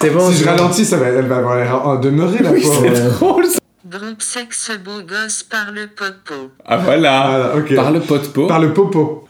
C'est 0.00 0.10
bon 0.10 0.30
si 0.30 0.38
je 0.38 0.44
ralentis, 0.46 0.84
ça 0.84 0.96
va, 0.96 1.06
elle 1.08 1.26
va 1.26 1.38
avoir 1.38 1.56
l'air 1.56 1.86
en 1.86 1.96
demeurer, 1.96 2.38
la 2.42 2.52
pauvre. 2.52 2.86
c'est- 2.94 3.10
Drôle, 3.18 3.46
ça. 3.46 3.58
Groupe 3.84 4.22
sexe 4.22 4.70
beau 4.84 5.00
gosse 5.02 5.42
par 5.42 5.72
le 5.72 5.88
popo. 5.88 6.50
Ah 6.64 6.76
voilà. 6.76 7.14
Voilà, 7.28 7.56
ok. 7.56 7.74
Par 7.74 7.90
le. 7.90 8.00
Par 8.46 8.60
le 8.60 8.72
popo. 8.72 9.28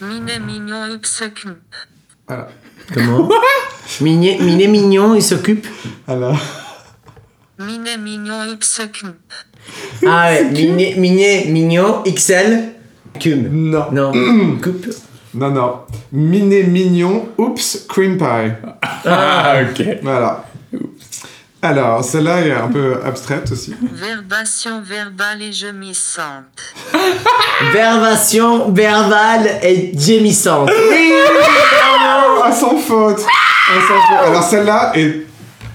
Minet 0.00 0.38
mignon 0.40 0.90
oups 0.92 1.22
cum. 1.34 1.54
Voilà. 2.28 2.48
Comment 2.92 3.28
Minet, 4.00 4.38
Minet 4.40 4.66
mignon, 4.68 5.14
il 5.14 5.22
s'occupe. 5.22 5.66
Alors, 6.08 6.36
Minet 7.58 7.96
mignon 7.96 8.40
oups 8.52 8.80
cum. 8.92 9.14
Ah 10.06 10.30
ouais, 10.30 10.44
Minet, 10.50 10.94
Minet 10.98 11.46
mignon, 11.48 12.02
XL, 12.04 12.72
cum. 13.20 13.70
non. 13.70 13.86
Non, 13.92 14.12
coupe. 14.62 14.86
Non, 15.36 15.50
non. 15.50 15.80
Miné 16.12 16.62
mignon, 16.62 17.28
oups, 17.36 17.84
cream 17.88 18.16
pie. 18.16 18.52
Ah, 19.04 19.56
ok. 19.70 19.98
Voilà. 20.02 20.46
Alors, 21.60 22.02
celle-là 22.02 22.40
est 22.40 22.52
un 22.52 22.68
peu 22.68 22.98
abstraite 23.04 23.50
aussi. 23.52 23.74
Verbation 23.92 24.80
verbale 24.80 25.42
et 25.42 25.52
gemissante. 25.52 26.74
Verbation 27.72 28.70
verbale 28.72 29.58
et 29.62 29.92
gémissante. 29.98 30.70
Ah, 32.48 32.52
sans 32.52 32.76
faute 32.78 33.20
Ah, 33.26 33.80
sans 33.88 34.00
faute. 34.00 34.28
Alors, 34.28 34.42
celle-là 34.44 34.92
est 34.94 35.26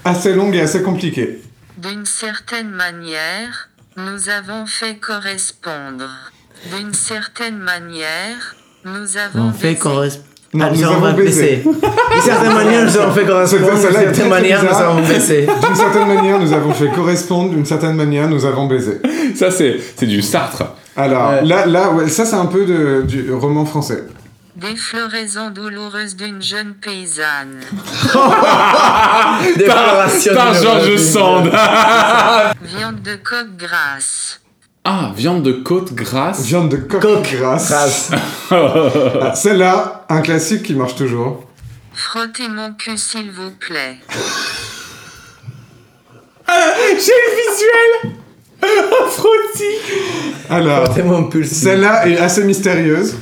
assez 0.04 0.32
longue 0.32 0.54
et 0.54 0.60
assez 0.62 0.82
compliquée. 0.82 1.42
D'une 1.76 2.06
certaine 2.06 2.70
manière, 2.70 3.68
nous 3.98 4.30
avons 4.30 4.64
fait 4.64 4.96
correspondre. 4.96 6.08
D'une 6.74 6.94
certaine 6.94 7.58
manière, 7.58 8.54
nous 8.84 9.16
avons 9.16 9.48
On 9.48 9.52
fait 9.52 9.76
correspondre. 9.76 10.26
Non, 10.54 10.66
Ah, 10.66 10.70
nous 10.74 10.80
nous 10.80 10.86
avons 10.86 11.12
baissé. 11.16 11.62
D'une 11.64 12.20
certaine 12.20 12.52
manière, 12.52 12.84
nous 12.84 12.96
avons 12.98 13.12
fait 13.12 13.24
correspondre. 13.24 13.70
D'une 13.70 13.80
certaine 13.80 14.28
manière, 14.28 14.62
nous 14.62 14.68
avons 14.76 15.00
baissé. 15.02 15.46
D'une 15.66 15.74
certaine 15.74 16.08
manière, 16.08 16.38
nous 16.38 16.52
avons 16.52 16.72
fait 16.74 16.90
correspondre. 16.90 17.50
D'une 17.50 17.64
certaine 17.64 17.96
manière, 17.96 18.28
nous 18.28 18.44
avons 18.44 18.66
baisé. 18.66 19.00
Ça, 19.34 19.50
c'est 19.50 19.78
c'est 19.96 20.04
du 20.06 20.20
Sartre. 20.20 20.64
Alors, 20.94 21.30
Ouais. 21.30 21.44
là, 21.46 21.64
là 21.64 21.90
ouais, 21.92 22.08
ça, 22.08 22.26
c'est 22.26 22.36
un 22.36 22.44
peu 22.46 22.66
de, 22.66 23.02
du 23.06 23.32
roman 23.32 23.64
français. 23.64 24.04
Des 24.56 24.76
floraisons 24.76 25.48
douloureuses 25.48 26.14
d'une 26.16 26.42
jeune 26.42 26.74
paysanne. 26.74 27.60
Par 28.12 29.38
d'une 30.52 30.62
Georges 30.62 30.96
Sand. 30.98 31.50
Viande 32.62 33.00
de 33.02 33.14
coque 33.16 33.56
grasse. 33.56 34.41
Ah, 34.84 35.12
viande 35.14 35.42
de 35.44 35.52
côte 35.52 35.92
grasse. 35.94 36.42
Viande 36.44 36.68
de 36.70 36.76
coque, 36.76 37.02
Coque 37.02 37.32
grasse. 37.36 37.68
Grasse. 37.70 38.10
Ah, 38.50 39.34
Celle-là, 39.34 40.04
un 40.10 40.20
classique 40.20 40.64
qui 40.64 40.74
marche 40.74 40.94
toujours. 40.96 41.44
Frottez 41.94 42.48
mon 42.48 42.74
cul 42.74 42.98
s'il 42.98 43.30
vous 43.30 43.50
plaît. 43.52 43.96
J'ai 46.48 47.12
le 47.12 47.30
visuel. 47.38 48.16
Frottis. 49.08 50.44
Alors, 50.50 50.92
C'est 50.94 51.02
mon 51.02 51.30
celle-là 51.44 52.06
est 52.08 52.18
assez 52.18 52.44
mystérieuse. 52.44 53.16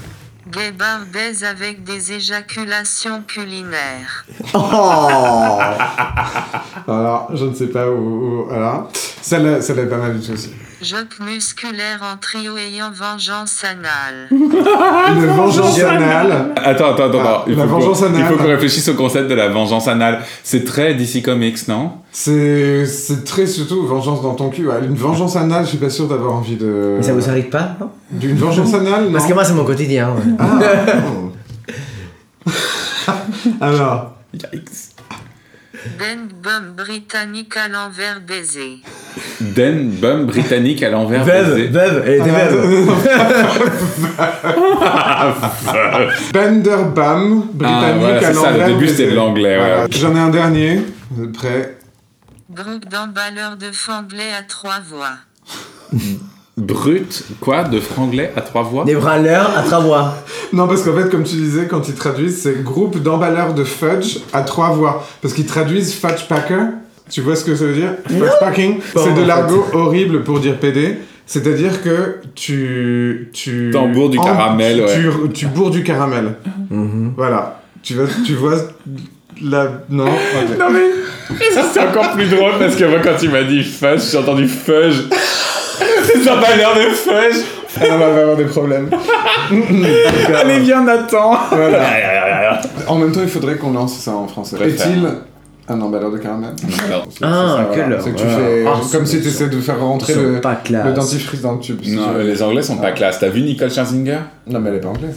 Gay 0.51 0.73
baise 1.13 1.45
avec 1.45 1.85
des 1.85 2.13
éjaculations 2.13 3.23
culinaires. 3.23 4.25
Oh 4.53 5.59
Alors, 6.89 7.31
je 7.35 7.45
ne 7.45 7.55
sais 7.55 7.69
pas 7.69 7.89
où. 7.89 7.93
où- 7.93 8.47
voilà. 8.49 8.89
Celle-là, 9.23 9.63
celle-là 9.63 9.83
est 9.85 9.89
pas 9.89 9.99
mal 9.99 10.19
du 10.19 10.27
tout 10.27 10.33
aussi. 10.33 10.51
Joc 10.83 11.21
musculaire 11.21 12.01
en 12.03 12.17
trio 12.17 12.57
ayant 12.57 12.91
vengeance 12.91 13.63
anale. 13.65 14.29
Une 14.31 15.27
vengeance 15.27 15.79
anale. 15.81 16.55
Attends, 16.57 16.93
attends, 16.95 17.05
attends. 17.09 17.21
Ah, 17.23 17.45
il, 17.47 17.55
la 17.55 17.65
faut 17.65 17.69
vengeance 17.71 18.01
qu'on- 18.01 18.15
il 18.15 18.17
anale. 18.17 18.33
faut 18.33 18.39
qu'on 18.43 18.49
réfléchisse 18.49 18.89
au 18.89 18.95
concept 18.95 19.29
de 19.29 19.35
la 19.35 19.49
vengeance 19.49 19.89
anale. 19.89 20.21
C'est 20.43 20.65
très 20.65 20.95
DC 20.95 21.23
Comics, 21.23 21.69
non? 21.69 21.93
C'est 22.13 22.87
c'est 22.87 23.25
très 23.25 23.47
surtout 23.47 23.87
vengeance 23.87 24.23
dans 24.23 24.35
ton 24.35 24.49
cul. 24.49 24.69
ouais. 24.69 24.77
Une 24.85 24.95
vengeance 24.95 25.37
anale, 25.37 25.65
je 25.65 25.71
suis 25.71 25.79
pas 25.79 25.91
sûr 25.91 26.09
d'avoir 26.09 26.35
envie 26.35 26.57
de. 26.57 26.95
Mais 26.97 27.03
ça 27.03 27.13
vous 27.13 27.29
arrive 27.29 27.51
pas, 27.51 27.77
D'une 28.11 28.37
vengeance 28.37 28.73
anale, 28.73 29.07
non 29.07 29.13
Parce 29.13 29.27
que 29.27 29.35
moi, 29.35 29.45
c'est 29.45 29.53
mon 29.55 29.65
quotidien. 29.65 30.11
ouais. 30.11 30.23
Ah. 30.39 30.59
Alors, 33.61 34.13
Yikes. 34.33 34.90
Ben 35.99 36.29
bomb 36.43 36.75
britannique 36.77 37.57
à 37.57 37.69
l'envers 37.69 38.21
baiser. 38.21 38.81
Den 39.41 39.91
Bum 39.91 40.27
britannique 40.27 40.83
à 40.83 40.91
l'envers. 40.91 41.25
Baisé. 41.25 41.69
veuve, 41.69 42.03
elle 42.07 42.21
était 42.21 42.31
veuve. 42.31 42.91
Benderbam, 46.33 47.43
Ah, 47.43 47.47
britannique 47.55 48.01
voilà, 48.01 48.19
à 48.19 48.21
c'est 48.21 48.35
ça, 48.35 48.51
l'envers. 48.51 48.67
le 48.69 48.75
début 48.75 48.89
c'était 48.89 49.11
de 49.11 49.17
l'anglais. 49.17 49.57
Voilà. 49.57 49.81
ouais. 49.83 49.87
J'en 49.93 50.15
ai 50.15 50.19
un 50.19 50.29
dernier. 50.31 50.83
Vous 51.11 51.25
êtes 51.25 51.33
prêts 51.33 51.77
Groupe 52.51 52.89
d'emballeurs 52.89 53.57
de 53.57 53.71
franglais 53.71 54.33
à 54.39 54.43
trois 54.43 54.81
voix. 54.81 55.17
Brut, 56.61 57.25
quoi, 57.41 57.65
de 57.65 57.81
franglais 57.81 58.33
à 58.37 58.41
trois 58.43 58.63
voix? 58.63 58.85
Des 58.85 58.95
branleurs 58.95 59.51
à 59.57 59.63
trois 59.63 59.81
voix. 59.81 60.15
Non, 60.53 60.67
parce 60.67 60.83
qu'en 60.83 60.95
fait, 60.97 61.09
comme 61.09 61.23
tu 61.23 61.37
disais, 61.37 61.67
quand 61.69 61.89
ils 61.89 61.95
traduisent, 61.95 62.43
c'est 62.43 62.63
groupe 62.65 63.01
d'emballeurs 63.01 63.55
de 63.55 63.63
fudge 63.63 64.19
à 64.33 64.43
trois 64.43 64.71
voix. 64.71 65.07
Parce 65.23 65.33
qu'ils 65.33 65.47
traduisent 65.47 65.95
fudge 65.95 66.27
packer. 66.29 66.57
Tu 67.09 67.21
vois 67.21 67.37
ce 67.37 67.45
que 67.45 67.55
ça 67.55 67.65
veut 67.67 67.75
dire? 67.75 67.95
Fudge 68.09 68.39
packing, 68.41 68.79
Bon, 68.95 69.01
c'est 69.05 69.15
de 69.15 69.25
l'argot 69.27 69.65
horrible 69.73 70.23
pour 70.25 70.41
dire 70.41 70.57
PD. 70.59 70.97
C'est-à-dire 71.27 71.83
que 71.83 72.17
tu. 72.35 73.31
tu 73.33 73.71
bourres 73.93 74.11
du 74.11 74.19
en- 74.19 74.25
caramel, 74.25 74.81
ouais. 74.81 74.87
tu, 74.95 75.31
tu 75.33 75.47
bourres 75.47 75.71
du 75.71 75.85
caramel. 75.85 76.35
Voilà. 77.17 77.61
Tu, 77.83 77.95
vas, 77.95 78.05
tu 78.27 78.35
vois 78.35 78.57
la. 79.43 79.83
Non. 79.89 80.05
Non 80.07 80.71
mais 80.71 80.91
c'est 81.73 81.81
encore 81.81 82.11
plus 82.13 82.27
drôle 82.29 82.53
parce 82.59 82.75
que 82.75 82.85
moi 82.85 82.99
quand 83.03 83.17
tu 83.19 83.29
m'as 83.29 83.45
dit 83.45 83.63
fudge, 83.63 84.03
j'ai 84.11 84.19
entendu 84.19 84.49
fudge. 84.49 84.97
C'est 86.05 86.23
ça 86.23 86.37
pas 86.37 86.57
l'air 86.57 86.75
de 86.75 86.91
fudge. 86.91 87.45
Ah, 87.77 87.85
on 87.93 87.99
va 87.99 88.07
avoir 88.07 88.37
des 88.37 88.45
problèmes. 88.45 88.91
Allez 90.37 90.61
viens 90.61 90.85
Nathan. 90.85 91.37
Voilà. 91.51 92.61
En 92.87 92.97
même 92.97 93.13
temps, 93.13 93.23
il 93.23 93.29
faudrait 93.29 93.57
qu'on 93.57 93.73
lance 93.73 93.99
ça 93.99 94.13
en 94.15 94.27
français. 94.27 94.57
Est-il 94.61 95.07
un 95.69 95.81
emballeur 95.81 96.11
de 96.11 96.19
caramel 96.19 96.51
Ah, 97.23 97.69
quelle 97.73 97.87
voilà. 97.87 98.01
C'est 98.01 98.11
que 98.11 98.17
tu 98.17 98.27
fais 98.27 98.65
Ah, 98.67 98.81
comme 98.91 99.07
si 99.07 99.21
tu 99.21 99.29
essaies 99.29 99.49
de 99.49 99.61
faire 99.61 99.81
rentrer 99.81 100.15
le, 100.15 100.41
dentifrice 100.93 101.43
dans 101.43 101.53
le 101.53 101.61
tube. 101.61 101.79
si 101.83 101.95
Non, 101.95 102.09
tu 102.09 102.15
veux. 102.15 102.23
les 102.25 102.43
Anglais 102.43 102.63
sont 102.63 102.79
pas 102.79 102.91
classe. 102.93 103.21
T'as 103.21 103.29
vu 103.29 103.43
Nicole 103.43 103.71
Scherzinger? 103.71 104.19
Non, 104.49 104.59
mais 104.59 104.71
elle 104.71 104.77
est 104.77 104.81
pas 104.81 104.89
anglaise. 104.89 105.17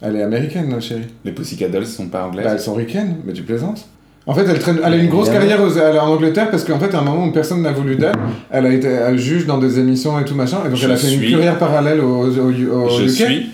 Elle 0.00 0.16
est 0.16 0.22
américaine, 0.22 0.80
chérie. 0.80 1.08
Les 1.24 1.32
Pussycat 1.32 1.68
Dolls 1.68 1.86
sont 1.86 2.06
pas 2.06 2.24
anglaises? 2.24 2.46
Bah, 2.46 2.52
elles 2.52 2.60
sont 2.60 2.74
ricaines, 2.74 3.16
mais 3.24 3.32
tu 3.32 3.42
plaisantes. 3.42 3.84
En 4.28 4.34
fait, 4.34 4.44
elle, 4.46 4.58
traîne, 4.58 4.78
elle 4.84 4.92
a 4.92 4.96
une 4.96 5.08
grosse 5.08 5.30
carrière 5.30 5.60
aux- 5.62 5.70
elle 5.76 5.96
est 5.96 5.98
en 5.98 6.08
Angleterre 6.08 6.50
parce 6.50 6.62
qu'en 6.62 6.78
fait, 6.78 6.94
à 6.94 6.98
un 6.98 7.02
moment 7.02 7.24
où 7.26 7.32
personne 7.32 7.62
n'a 7.62 7.72
voulu 7.72 7.96
d'elle, 7.96 8.14
elle 8.50 8.66
a 8.66 8.72
été 8.72 8.88
juge 9.16 9.46
dans 9.46 9.56
des 9.58 9.78
émissions 9.80 10.20
et 10.20 10.24
tout 10.24 10.34
machin, 10.34 10.58
et 10.66 10.68
donc 10.68 10.76
Je 10.76 10.84
elle 10.84 10.92
a 10.92 10.96
fait 10.96 11.14
une 11.14 11.30
carrière 11.30 11.58
parallèle 11.58 12.00
au, 12.00 12.26
au, 12.26 12.26
au 12.26 12.88
Je 12.90 13.04
UK. 13.04 13.08
suis 13.08 13.50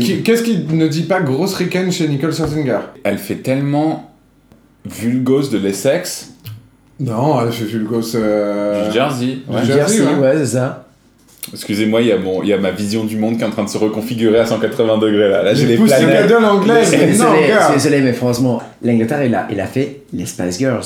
qui- 0.00 0.22
Qu'est-ce 0.22 0.42
qui 0.42 0.58
ne 0.70 0.88
dit 0.88 1.02
pas 1.04 1.20
grosse 1.20 1.54
ricaine 1.54 1.92
chez 1.92 2.08
Nicole 2.08 2.34
Scherzinger? 2.34 2.78
Elle 3.04 3.18
fait 3.18 3.36
tellement 3.36 4.10
vulgose 4.84 5.50
de 5.50 5.58
l'Essex, 5.58 6.32
Non, 6.98 7.40
elle 7.40 7.52
fait 7.52 7.64
Vulgos. 7.66 8.14
Euh... 8.16 8.88
du 8.88 8.94
Jersey. 8.94 9.38
Ouais. 9.48 9.60
Du 9.60 9.66
Jersey, 9.66 9.98
Jersey, 9.98 10.14
ouais. 10.14 10.18
ouais, 10.20 10.34
c'est 10.38 10.46
ça. 10.56 10.85
Excusez-moi, 11.52 12.00
il 12.02 12.08
y, 12.08 12.12
a 12.12 12.18
mon- 12.18 12.42
il 12.42 12.48
y 12.48 12.52
a 12.52 12.58
ma 12.58 12.70
vision 12.70 13.04
du 13.04 13.16
monde 13.16 13.36
qui 13.36 13.42
est 13.42 13.46
en 13.46 13.50
train 13.50 13.64
de 13.64 13.68
se 13.68 13.78
reconfigurer 13.78 14.38
à 14.40 14.46
180 14.46 14.98
degrés 14.98 15.28
là. 15.28 15.42
Là, 15.42 15.54
j'ai 15.54 15.66
les 15.66 15.76
Pussycat 15.84 16.00
planètes. 16.06 16.30
Mais 16.66 16.84
non, 16.96 17.06
désolé, 17.06 17.38
je 17.40 17.44
suis 17.44 17.54
gars 17.54 17.72
désolé, 17.74 18.00
mais 18.00 18.12
franchement, 18.12 18.62
l'Angleterre, 18.82 19.24
il 19.24 19.34
a, 19.34 19.46
il 19.50 19.60
a 19.60 19.66
fait 19.66 20.02
les 20.12 20.26
Spice 20.26 20.58
Girls. 20.58 20.84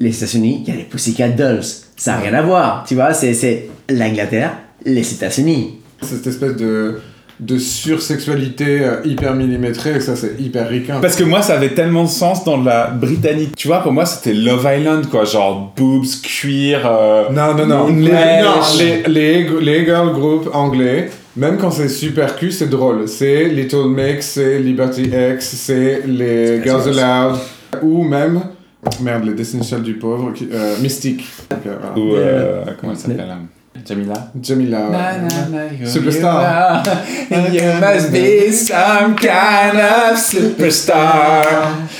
Les 0.00 0.16
États-Unis, 0.16 0.64
il 0.66 0.72
y 0.72 0.76
a 0.76 0.78
les 0.78 0.84
Pussycat 0.84 1.28
Dolls. 1.30 1.62
Ça 1.96 2.12
n'a 2.12 2.18
rien 2.18 2.34
à 2.34 2.42
voir, 2.42 2.84
tu 2.86 2.94
vois, 2.94 3.12
c'est- 3.14 3.34
c'est 3.34 3.68
l'Angleterre, 3.88 4.52
les 4.84 5.12
États-Unis. 5.12 5.78
Cette 6.00 6.26
espèce 6.26 6.56
de, 6.56 7.00
de 7.40 7.58
sursexualité 7.58 8.80
euh, 8.84 8.96
hyper 9.04 9.34
millimétrée, 9.34 10.00
ça 10.00 10.14
c'est 10.16 10.36
hyper 10.40 10.68
ricain. 10.68 10.98
Parce 11.00 11.16
que 11.16 11.24
moi, 11.24 11.42
ça 11.42 11.54
avait 11.54 11.74
tellement 11.74 12.04
de 12.04 12.08
sens 12.08 12.44
dans 12.44 12.60
la 12.60 12.88
britannique. 12.88 13.56
Tu 13.56 13.68
vois, 13.68 13.82
pour 13.82 13.92
moi, 13.92 14.06
c'était 14.06 14.34
Love 14.34 14.68
Island, 14.78 15.06
quoi. 15.08 15.24
Genre 15.24 15.72
boobs, 15.76 16.06
cuir. 16.22 16.82
euh, 16.84 17.24
Non, 17.30 17.54
non, 17.54 17.66
non. 17.66 17.86
Les, 17.88 18.10
non, 18.10 18.60
les, 18.78 19.02
les, 19.08 19.60
les 19.60 19.84
girl 19.84 20.12
groups 20.12 20.48
anglais, 20.52 21.10
même 21.36 21.56
quand 21.58 21.70
c'est 21.70 21.88
super 21.88 22.36
cul, 22.36 22.52
c'est 22.52 22.68
drôle. 22.68 23.08
C'est 23.08 23.44
Little 23.46 23.88
Mix, 23.88 24.26
c'est 24.32 24.58
Liberty 24.60 25.10
X, 25.34 25.44
c'est 25.56 26.02
les 26.06 26.62
Girls. 26.62 26.98
Aloud, 26.98 27.38
ou 27.82 28.02
même, 28.04 28.42
merde, 29.00 29.24
les 29.24 29.32
Destiny 29.34 29.64
Child 29.64 29.82
du 29.82 29.94
pauvre, 29.94 30.32
qui, 30.32 30.48
euh, 30.52 30.76
Mystique. 30.82 31.24
Donc, 31.50 31.60
euh, 31.66 31.76
voilà. 31.80 31.98
Ou. 31.98 32.14
euh, 32.16 32.64
comment 32.80 32.92
elle 32.92 32.98
s'appelle 32.98 33.36
Jamila 33.84 34.30
Jamila. 34.40 34.78
Superstar. 35.84 36.82
Superstar. 36.84 37.52
You 37.52 37.80
must 37.80 38.12
be 38.12 38.52
some 38.52 39.16
kind 39.16 39.78
of 39.78 40.16
superstar. 40.18 41.42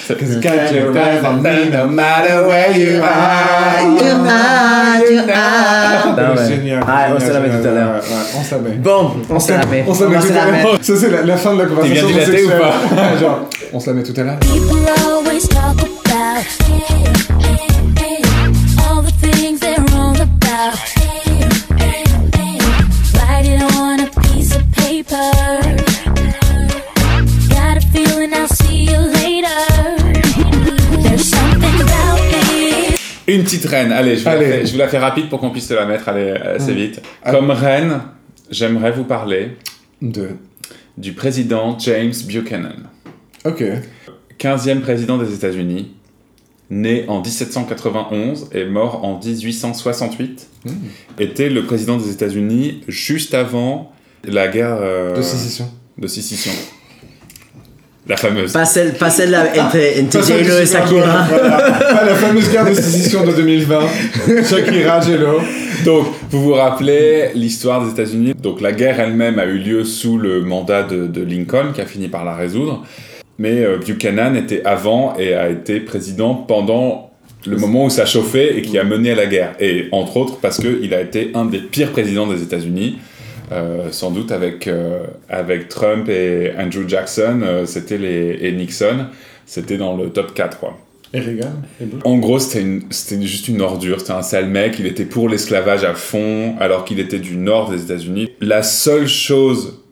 Cause 0.08 0.36
got 0.40 0.72
your 0.72 0.96
eyes 0.98 1.24
on 1.24 1.42
me 1.42 1.70
no 1.70 1.88
matter 1.88 2.46
where 2.46 2.70
you 2.76 3.00
are? 3.02 3.80
You 3.88 4.12
are, 4.28 5.00
you 5.10 5.20
are. 5.32 6.36
Ouais. 6.36 6.48
Génial. 6.48 6.84
Ah, 6.86 7.08
on 7.14 7.20
se 7.20 7.32
la 7.32 7.40
met 7.40 7.48
tout 7.48 7.66
à 7.66 7.70
l'heure. 7.72 7.94
ouais, 7.94 8.38
on 8.38 8.44
se 8.44 8.54
la 8.54 8.60
met. 8.60 8.70
Bon, 8.76 9.10
on 9.30 9.40
se 9.40 9.52
la 9.52 9.66
met. 9.66 9.84
On 9.88 9.94
se 9.94 10.04
la 10.04 10.10
met 10.10 10.18
tout 10.20 10.32
à 10.38 10.50
l'heure. 10.50 10.78
Ça, 10.82 10.96
c'est 10.96 11.10
la, 11.10 11.22
la 11.22 11.36
fin 11.36 11.54
de 11.54 11.62
la 11.62 11.66
conversation. 11.66 12.06
bien 12.08 12.24
dilaté 12.24 12.44
ou 12.44 12.50
pas 12.50 13.16
Genre, 13.20 13.48
on 13.72 13.80
se 13.80 13.86
la 13.90 13.94
met 13.94 14.02
tout 14.02 14.20
à 14.20 14.22
l'heure. 14.24 14.38
People 14.40 14.86
always 15.08 15.48
talk 15.48 15.80
about 15.80 16.44
all 16.68 17.31
Reine, 33.72 33.92
allez, 33.92 34.16
je 34.16 34.22
vous, 34.22 34.28
Allez. 34.28 34.48
La, 34.48 34.56
fais, 34.58 34.66
je 34.66 34.72
vous 34.72 34.78
la 34.78 34.88
fais 34.88 34.98
rapide 34.98 35.28
pour 35.28 35.40
qu'on 35.40 35.50
puisse 35.50 35.66
se 35.68 35.74
la 35.74 35.86
mettre 35.86 36.08
allez, 36.08 36.30
assez 36.30 36.72
vite. 36.74 37.00
Allez. 37.22 37.36
Comme 37.38 37.50
reine, 37.50 38.00
j'aimerais 38.50 38.92
vous 38.92 39.04
parler 39.04 39.56
Deux. 40.00 40.36
du 40.98 41.12
président 41.12 41.78
James 41.78 42.12
Buchanan, 42.26 42.74
Ok. 43.44 43.64
15e 44.38 44.80
président 44.80 45.18
des 45.18 45.32
États-Unis, 45.34 45.94
né 46.70 47.04
en 47.08 47.20
1791 47.20 48.48
et 48.52 48.64
mort 48.64 49.04
en 49.04 49.18
1868, 49.18 50.48
Hmm. 50.64 50.70
était 51.18 51.48
le 51.48 51.64
président 51.64 51.96
des 51.96 52.10
États-Unis 52.12 52.82
juste 52.86 53.34
avant 53.34 53.90
la 54.24 54.46
guerre 54.46 54.78
euh, 54.80 55.16
De 55.16 55.20
sécession. 55.22 55.68
de 55.98 56.06
sécession. 56.06 56.52
La 58.12 58.18
fameuse. 58.18 58.52
Pas 58.52 58.66
celle, 58.66 58.92
pas 58.92 59.08
celle 59.08 59.30
là 59.30 59.44
entre, 59.58 59.78
entre 60.02 60.18
Pas 60.20 60.38
J-Lo 60.38 60.58
et 60.58 60.66
Super 60.66 60.86
Bowl, 60.86 61.00
Shakira. 61.00 61.26
voilà. 61.30 61.56
Pas 61.96 62.04
la 62.04 62.14
fameuse 62.14 62.50
guerre 62.50 62.68
de 62.68 62.74
sécession 62.74 63.24
de 63.24 63.32
2020. 63.32 63.80
Shakira, 64.50 65.00
Jello. 65.00 65.40
Donc, 65.86 66.08
vous 66.28 66.42
vous 66.42 66.52
rappelez 66.52 67.30
l'histoire 67.34 67.82
des 67.82 67.90
États-Unis. 67.92 68.34
Donc, 68.34 68.60
la 68.60 68.72
guerre 68.72 69.00
elle-même 69.00 69.38
a 69.38 69.46
eu 69.46 69.56
lieu 69.56 69.84
sous 69.84 70.18
le 70.18 70.42
mandat 70.42 70.82
de, 70.82 71.06
de 71.06 71.22
Lincoln, 71.22 71.72
qui 71.74 71.80
a 71.80 71.86
fini 71.86 72.08
par 72.08 72.26
la 72.26 72.34
résoudre. 72.34 72.84
Mais 73.38 73.64
euh, 73.64 73.78
Buchanan 73.78 74.36
était 74.36 74.60
avant 74.66 75.14
et 75.18 75.32
a 75.32 75.48
été 75.48 75.80
président 75.80 76.34
pendant 76.34 77.12
le 77.46 77.56
moment 77.56 77.86
où 77.86 77.90
ça 77.90 78.04
chauffait 78.04 78.58
et 78.58 78.60
qui 78.60 78.76
a 78.78 78.84
mené 78.84 79.12
à 79.12 79.14
la 79.14 79.24
guerre. 79.24 79.54
Et 79.58 79.88
entre 79.90 80.18
autres 80.18 80.36
parce 80.38 80.58
qu'il 80.58 80.92
a 80.92 81.00
été 81.00 81.30
un 81.32 81.46
des 81.46 81.60
pires 81.60 81.92
présidents 81.92 82.26
des 82.26 82.42
États-Unis. 82.42 82.98
Euh, 83.52 83.88
sans 83.90 84.10
doute 84.10 84.32
avec, 84.32 84.66
euh, 84.66 85.04
avec 85.28 85.68
Trump 85.68 86.08
et 86.08 86.52
Andrew 86.58 86.88
Jackson, 86.88 87.40
euh, 87.42 87.66
c'était 87.66 87.98
les, 87.98 88.38
et 88.40 88.52
Nixon, 88.52 89.06
c'était 89.46 89.76
dans 89.76 89.96
le 89.96 90.10
top 90.10 90.34
4. 90.34 90.58
Quoi. 90.58 90.78
Et 91.12 91.20
Reagan. 91.20 91.52
Et. 91.80 91.84
En 92.04 92.16
gros, 92.16 92.38
c'était 92.38 93.22
juste 93.22 93.48
une 93.48 93.60
ordure, 93.60 94.00
c'était 94.00 94.12
un 94.12 94.22
sale 94.22 94.48
mec, 94.48 94.76
il 94.78 94.86
était 94.86 95.04
pour 95.04 95.28
l'esclavage 95.28 95.84
à 95.84 95.94
fond, 95.94 96.56
alors 96.58 96.84
qu'il 96.84 97.00
était 97.00 97.18
du 97.18 97.36
nord 97.36 97.70
des 97.70 97.82
États-Unis. 97.82 98.30
La 98.40 98.62
seule 98.62 99.06
chose 99.06 99.82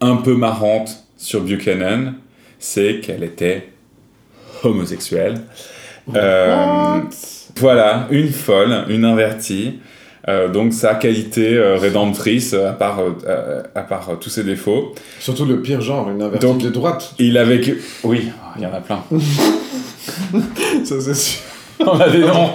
un 0.00 0.16
peu 0.16 0.34
marrante 0.34 1.04
sur 1.16 1.40
Buchanan, 1.40 2.14
c'est 2.58 3.00
qu'elle 3.00 3.24
était 3.24 3.68
homosexuelle. 4.62 5.40
Euh, 6.14 7.00
voilà, 7.56 8.08
une 8.10 8.28
folle, 8.28 8.84
une 8.88 9.04
invertie. 9.04 9.80
Euh, 10.28 10.48
donc 10.48 10.72
sa 10.72 10.94
qualité 10.94 11.54
euh, 11.56 11.76
rédemptrice, 11.76 12.54
à 12.54 12.72
part, 12.72 13.00
euh, 13.00 13.10
euh, 13.26 13.62
à 13.74 13.82
part 13.82 14.08
euh, 14.10 14.14
tous 14.18 14.30
ses 14.30 14.42
défauts. 14.42 14.94
Surtout 15.20 15.44
le 15.44 15.60
pire 15.60 15.80
genre, 15.82 16.08
une 16.10 16.22
invertie 16.22 16.46
Donc- 16.46 16.58
de 16.62 16.70
droite. 16.70 17.14
Il 17.18 17.36
a 17.36 17.44
vécu... 17.44 17.82
Oui, 18.04 18.30
il 18.56 18.62
y 18.62 18.66
en 18.66 18.72
a 18.72 18.80
plein. 18.80 19.02
Ça, 20.84 20.94
c'est 21.00 21.14
sûr. 21.14 21.40
On 21.86 21.98
a 21.98 22.08
des 22.08 22.20
noms. 22.20 22.50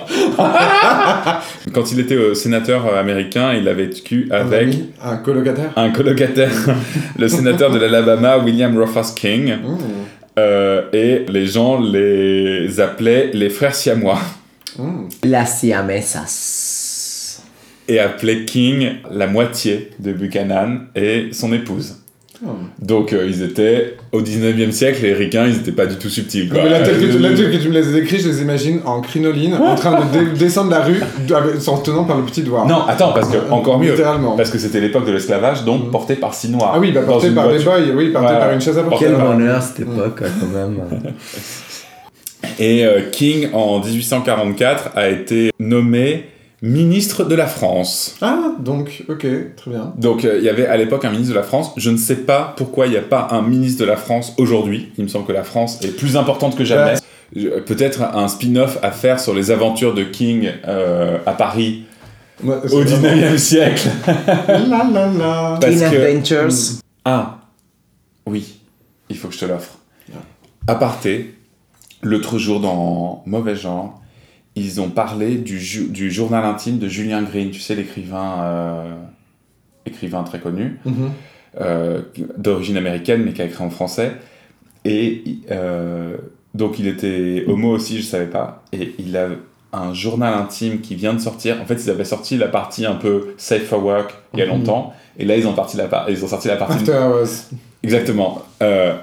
Quand 1.74 1.92
il 1.92 2.00
était 2.00 2.16
euh, 2.16 2.34
sénateur 2.34 2.86
euh, 2.88 3.00
américain, 3.00 3.54
il 3.54 3.68
a 3.68 3.74
vécu 3.74 4.28
avec 4.32 4.70
Un 5.04 5.18
colocataire. 5.18 5.72
un 5.76 5.90
colocataire, 5.90 6.52
le 7.20 7.28
sénateur 7.28 7.70
de 7.70 7.78
l'Alabama, 7.80 8.38
William 8.40 8.76
Rufus 8.78 9.14
King. 9.16 9.56
Mmh. 9.56 9.78
Euh, 10.40 10.84
et 10.94 11.26
les 11.28 11.46
gens 11.48 11.80
les 11.82 12.80
appelaient 12.80 13.30
les 13.34 13.50
frères 13.50 13.76
siamois. 13.76 14.20
Mmh. 14.78 15.10
La 15.26 15.46
siamesas. 15.46 16.59
Et 17.90 18.00
appelaient 18.00 18.46
King 18.46 18.92
la 19.12 19.28
moitié 19.28 19.90
de 20.00 20.14
Buchanan 20.14 20.82
et 20.96 21.30
son 21.34 21.52
épouse. 21.52 21.96
Oh. 22.46 22.52
Donc 22.82 23.12
euh, 23.12 23.28
ils 23.28 23.44
étaient 23.44 23.98
au 24.14 24.22
19e 24.22 24.72
siècle, 24.72 25.00
les 25.04 25.14
ricains, 25.14 25.46
ils 25.48 25.58
étaient 25.58 25.74
pas 25.74 25.88
du 25.88 25.98
tout 25.98 26.08
subtils. 26.08 26.48
Quoi. 26.48 26.60
Non, 26.60 26.64
mais 26.64 26.70
là, 26.70 26.80
tel 26.86 26.96
que, 26.98 27.06
tu, 27.08 27.12
que 27.60 27.68
me 27.68 27.74
les 27.74 27.98
écris, 27.98 28.20
je 28.20 28.30
les 28.30 28.42
imagine 28.42 28.80
en 28.86 29.02
crinoline, 29.02 29.56
en 29.56 29.76
train 29.76 30.00
de 30.00 30.06
dé- 30.18 30.32
descendre 30.40 30.72
la 30.72 30.80
rue, 30.86 31.02
s'en 31.60 31.80
tenant 31.80 32.06
par 32.06 32.16
le 32.18 32.24
petit 32.24 32.42
doigt. 32.44 32.66
Non, 32.66 32.84
attends, 32.88 33.12
parce 33.12 33.28
que 33.30 33.36
Euh, 33.38 33.50
encore 33.52 33.78
mieux. 33.78 33.92
Littéralement. 33.92 34.38
Parce 34.38 34.52
que 34.52 34.58
c'était 34.58 34.80
l'époque 34.80 35.06
de 35.06 35.12
l'esclavage, 35.12 35.66
donc 35.66 35.86
Mhm. 35.86 35.92
porté 35.92 36.16
par 36.16 36.34
six 36.34 36.50
noirs. 36.50 36.72
Ah 36.76 36.80
oui, 36.80 36.94
bah, 36.94 37.02
porté 37.02 37.32
par 37.32 37.50
des 37.50 37.58
voiture. 37.58 37.72
boys, 37.88 37.96
oui, 37.98 38.10
porté 38.12 38.34
Ouais, 38.34 38.40
par 38.40 38.52
une 38.54 38.62
chaise 38.62 38.78
à 38.78 38.84
porter. 38.84 39.06
Quel 39.08 39.16
bonheur 39.18 39.62
cette 39.62 39.82
époque, 39.82 40.22
quand 40.40 40.48
même. 40.58 40.78
Et 42.60 42.86
euh, 42.86 43.02
King, 43.12 43.50
en 43.54 43.80
1844, 43.80 44.92
a 44.96 45.10
été 45.10 45.52
nommé 45.60 46.26
ministre 46.62 47.24
de 47.24 47.36
la 47.36 47.48
France. 47.48 48.16
Ah, 48.22 48.52
donc, 48.60 49.04
ok, 49.08 49.26
très 49.56 49.72
bien. 49.72 49.94
Donc 49.98 50.26
euh, 50.26 50.38
il 50.40 50.44
y 50.44 50.50
avait 50.50 50.66
à 50.68 50.76
l'époque 50.78 51.06
un 51.06 51.12
ministre 51.12 51.34
de 51.34 51.38
la 51.40 51.44
France. 51.46 51.72
Je 51.78 51.90
ne 51.90 51.98
sais 51.98 52.18
pas 52.18 52.54
pourquoi 52.58 52.88
il 52.88 52.92
n'y 52.92 52.98
a 52.98 53.02
pas 53.02 53.28
un 53.32 53.42
ministre 53.42 53.80
de 53.82 53.86
la 53.86 53.96
France 53.98 54.34
aujourd'hui. 54.38 54.92
Il 54.98 55.04
me 55.06 55.10
semble 55.10 55.26
que 55.26 55.32
la 55.32 55.44
France 55.44 55.80
est 55.84 55.96
plus 55.96 56.18
importante 56.18 56.58
que 56.58 56.66
jamais. 56.66 56.96
Je- 57.36 57.48
Peut-être 57.60 58.02
un 58.02 58.28
spin-off 58.28 58.78
à 58.82 58.92
faire 58.92 59.20
sur 59.20 59.34
les 59.34 59.52
aventures 59.52 59.94
de 59.94 60.04
King 60.04 60.50
euh, 60.68 61.18
à 61.26 61.34
Paris 61.34 61.84
au 62.44 62.48
vraiment- 62.48 62.84
19e 62.84 63.38
siècle. 63.38 63.88
La 64.48 64.58
la 64.92 65.08
la. 65.12 65.58
Parce 65.62 65.76
Teen 65.78 65.92
que- 65.92 65.96
Adventures. 65.96 66.50
Ah, 67.06 67.38
oui, 68.26 68.60
il 69.10 69.16
faut 69.18 69.28
que 69.30 69.34
je 69.34 69.40
te 69.40 69.46
l'offre. 69.46 69.78
Aparté, 70.68 71.34
l'autre 72.04 72.38
jour 72.38 72.60
dans 72.60 73.24
Mauvais 73.26 73.56
Genre, 73.56 73.99
ils 74.60 74.82
ont 74.82 74.90
parlé 74.90 75.36
du, 75.36 75.60
ju- 75.60 75.88
du 75.90 76.12
journal 76.12 76.44
intime 76.46 76.78
de 76.80 76.88
Julien 76.88 77.22
Green, 77.24 77.50
tu 77.52 77.60
sais, 77.60 77.76
l'écrivain 77.76 78.42
euh, 78.44 78.96
écrivain 79.86 80.24
très 80.24 80.40
connu, 80.40 80.80
Mhm. 80.86 81.12
euh, 81.62 82.02
d'origine 82.38 82.78
américaine 82.78 83.24
mais 83.24 83.34
qui 83.34 83.42
a 83.42 83.46
écrit 83.46 83.64
en 83.64 83.70
français. 83.70 84.14
Et 84.86 85.24
euh, 85.52 86.16
donc 86.54 86.80
il 86.80 86.88
était 86.88 87.44
homo 87.48 87.72
aussi, 87.72 87.98
je 87.98 88.04
savais 88.04 88.28
pas. 88.28 88.64
Et 88.74 88.96
il 89.00 89.16
a 89.18 89.30
un 89.72 89.94
journal 89.94 90.34
intime 90.34 90.82
qui 90.82 90.96
vient 90.96 91.14
de 91.14 91.20
sortir. 91.20 91.62
En 91.62 91.66
fait, 91.66 91.76
ils 91.76 91.90
avaient 91.90 92.06
sorti 92.06 92.38
la 92.38 92.48
partie 92.48 92.86
un 92.86 92.96
peu 92.96 93.34
safe 93.38 93.66
for 93.66 93.84
work 93.84 94.14
il 94.34 94.40
y 94.40 94.42
a 94.42 94.46
Mhm. 94.46 94.52
longtemps. 94.54 94.94
Et 95.18 95.26
là, 95.26 95.36
ils 95.38 95.46
ont, 95.48 95.54
parti 95.54 95.78
la 95.78 95.88
par- 95.88 96.10
ils 96.10 96.24
ont 96.24 96.28
sorti 96.28 96.48
la 96.48 96.56
partie 96.56 96.78
After 96.80 96.94
Hours. 96.94 97.50
Exactement. 97.84 98.42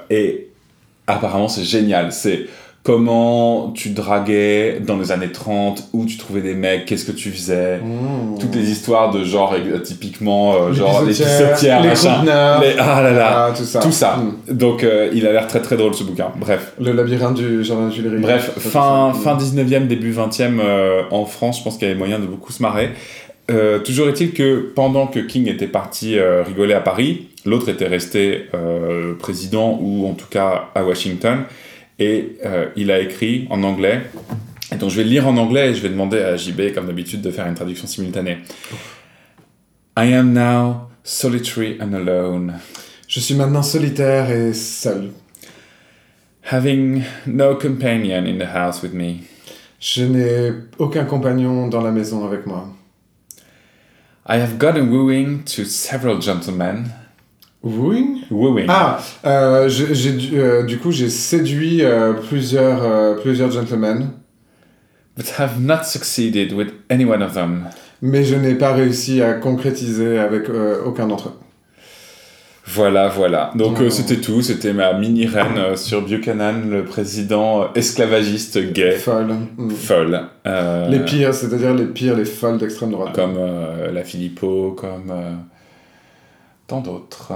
Et 0.09 0.47
apparemment, 1.05 1.47
c'est 1.47 1.63
génial. 1.63 2.11
C'est 2.11 2.47
comment 2.87 3.73
tu 3.75 3.89
draguais 3.89 4.79
dans 4.79 4.97
les 4.97 5.11
années 5.11 5.29
30, 5.29 5.89
où 5.91 6.05
tu 6.05 6.15
trouvais 6.15 6.39
des 6.39 6.53
mecs, 6.53 6.85
qu'est-ce 6.85 7.03
que 7.03 7.11
tu 7.11 7.31
faisais? 7.31 7.79
Mmh. 7.79 8.39
Toutes 8.39 8.55
les 8.55 8.71
histoires 8.71 9.11
de 9.11 9.25
genre, 9.25 9.53
euh, 9.55 9.79
typiquement, 9.79 10.53
euh, 10.55 10.71
genre 10.71 11.01
les 11.01 11.09
pissotières, 11.09 11.81
les 11.81 11.89
machin. 11.89 12.23
Les- 12.23 12.75
Ah 12.79 13.01
là 13.01 13.11
là. 13.11 13.47
Ah, 13.49 13.53
tout 13.53 13.65
ça. 13.65 13.79
Tout 13.81 13.91
ça. 13.91 14.15
Mm. 14.15 14.53
Donc, 14.53 14.85
euh, 14.85 15.09
il 15.13 15.27
a 15.27 15.33
l'air 15.33 15.47
très 15.47 15.61
très 15.61 15.75
drôle 15.75 15.95
ce 15.95 16.05
bouquin. 16.05 16.31
Bref. 16.37 16.75
Le 16.79 16.93
labyrinthe 16.93 17.35
du 17.35 17.61
jardin 17.61 17.89
de. 17.89 18.17
Bref, 18.19 18.51
fin, 18.57 19.11
fin 19.13 19.35
19e, 19.35 19.87
début 19.87 20.13
20e 20.13 20.61
euh, 20.61 21.01
en 21.11 21.25
France, 21.25 21.59
je 21.59 21.63
pense 21.65 21.77
qu'il 21.77 21.89
y 21.89 21.91
avait 21.91 21.99
moyen 21.99 22.19
de 22.19 22.25
beaucoup 22.25 22.53
se 22.53 22.63
marrer. 22.63 22.91
Toujours 23.83 24.07
est-il 24.07 24.31
que 24.31 24.71
pendant 24.75 25.07
que 25.07 25.19
King 25.19 25.49
était 25.49 25.67
parti 25.67 26.17
rigoler 26.19 26.73
à 26.73 26.81
Paris, 26.81 27.27
l'autre 27.45 27.69
était 27.69 27.87
resté 27.87 28.45
président 29.19 29.77
ou 29.81 30.05
en 30.07 30.13
tout 30.13 30.27
cas 30.29 30.65
à 30.75 30.83
Washington 30.83 31.39
et 31.99 32.37
euh, 32.45 32.69
il 32.75 32.91
a 32.91 32.99
écrit 32.99 33.47
en 33.49 33.63
anglais. 33.63 34.03
Et 34.71 34.75
donc 34.75 34.89
je 34.89 34.97
vais 34.97 35.03
le 35.03 35.09
lire 35.09 35.27
en 35.27 35.37
anglais 35.37 35.69
et 35.71 35.73
je 35.75 35.81
vais 35.81 35.89
demander 35.89 36.19
à 36.19 36.35
JB, 36.35 36.73
comme 36.73 36.87
d'habitude, 36.87 37.21
de 37.21 37.31
faire 37.31 37.47
une 37.47 37.55
traduction 37.55 37.87
simultanée. 37.87 38.37
I 39.97 40.13
am 40.13 40.33
now 40.33 40.89
solitary 41.03 41.77
and 41.81 41.93
alone, 41.93 42.53
Je 43.07 43.19
suis 43.21 43.35
maintenant 43.35 43.63
solitaire 43.63 44.29
et 44.29 44.53
seul. 44.53 45.11
having 46.51 47.03
no 47.25 47.55
companion 47.55 48.25
in 48.25 48.37
the 48.37 48.45
house 48.47 48.81
with 48.81 48.93
me. 48.93 49.23
Je 49.79 50.03
n'ai 50.03 50.51
aucun 50.79 51.05
compagnon 51.05 51.67
dans 51.67 51.81
la 51.81 51.91
maison 51.91 52.25
avec 52.25 52.45
moi. 52.45 52.67
I 54.27 54.37
have 54.39 54.57
gotten 54.57 54.89
wooing 54.91 55.43
to 55.55 55.63
several 55.65 56.19
gentlemen. 56.21 56.91
Wooing 57.63 58.19
Wooing. 58.31 58.65
Ah, 58.69 58.99
euh, 59.25 59.67
j'ai 59.67 60.17
euh, 60.37 60.63
du 60.63 60.77
coup, 60.77 60.91
j'ai 60.91 61.09
séduit 61.09 61.83
euh, 61.83 62.13
plusieurs, 62.13 63.19
plusieurs 63.21 63.51
gentlemen, 63.51 64.11
But 65.17 65.33
have 65.39 65.59
not 65.59 65.83
succeeded 65.83 66.53
with 66.53 66.69
any 66.89 67.03
one 67.05 67.23
of 67.23 67.33
them. 67.33 67.65
mais 68.01 68.23
je 68.23 68.35
n'ai 68.35 68.53
pas 68.55 68.73
réussi 68.73 69.21
à 69.23 69.33
concrétiser 69.33 70.19
avec 70.19 70.43
aucun 70.85 71.07
d'entre 71.07 71.29
eux. 71.29 71.33
Voilà, 72.69 73.07
voilà. 73.07 73.51
Donc 73.55 73.77
Oh. 73.79 73.83
euh, 73.83 73.89
c'était 73.89 74.17
tout. 74.17 74.41
C'était 74.41 74.73
ma 74.73 74.91
mini 74.93 75.25
reine 75.25 75.57
euh, 75.57 75.75
sur 75.77 76.01
Buchanan, 76.05 76.69
le 76.69 76.83
président 76.83 77.73
esclavagiste 77.73 78.59
gay, 78.73 78.91
Folle. 78.97 79.33
Mm. 79.57 79.69
folle. 79.71 80.21
Euh, 80.45 80.87
Les 80.89 80.99
pires, 80.99 81.33
c'est-à-dire 81.33 81.73
les 81.73 81.85
pires, 81.85 82.15
les 82.17 82.25
folles 82.25 82.57
d'extrême 82.57 82.91
droite. 82.91 83.15
Comme 83.15 83.39
la 83.91 84.03
Filippo, 84.03 84.75
comme 84.77 85.13
tant 86.67 86.81
d'autres. 86.81 87.31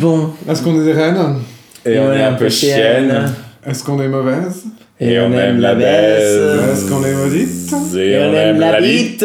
Bon, 0.00 0.30
Est-ce 0.48 0.62
qu'on 0.62 0.80
est 0.80 0.84
des 0.84 0.92
reines? 0.92 1.36
Et, 1.84 1.98
on 1.98 2.12
est 2.12 2.22
un 2.22 2.34
peu 2.34 2.48
chienne. 2.48 3.32
Est-ce 3.66 3.82
qu'on 3.82 4.00
est 4.00 4.08
mauvaise? 4.08 4.64
Et, 5.00 5.18
on 5.18 5.32
aime 5.32 5.60
la 5.60 5.74
baisse. 5.74 6.72
Est-ce 6.72 6.88
qu'on 6.88 7.04
est 7.04 7.14
maudite? 7.14 7.72
Et, 7.96 8.10
Et 8.10 8.18
on 8.18 8.34
aime 8.34 8.60
la 8.60 8.80
bite. 8.80 9.24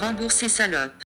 Rembourser 0.00 0.48
salope. 0.48 1.07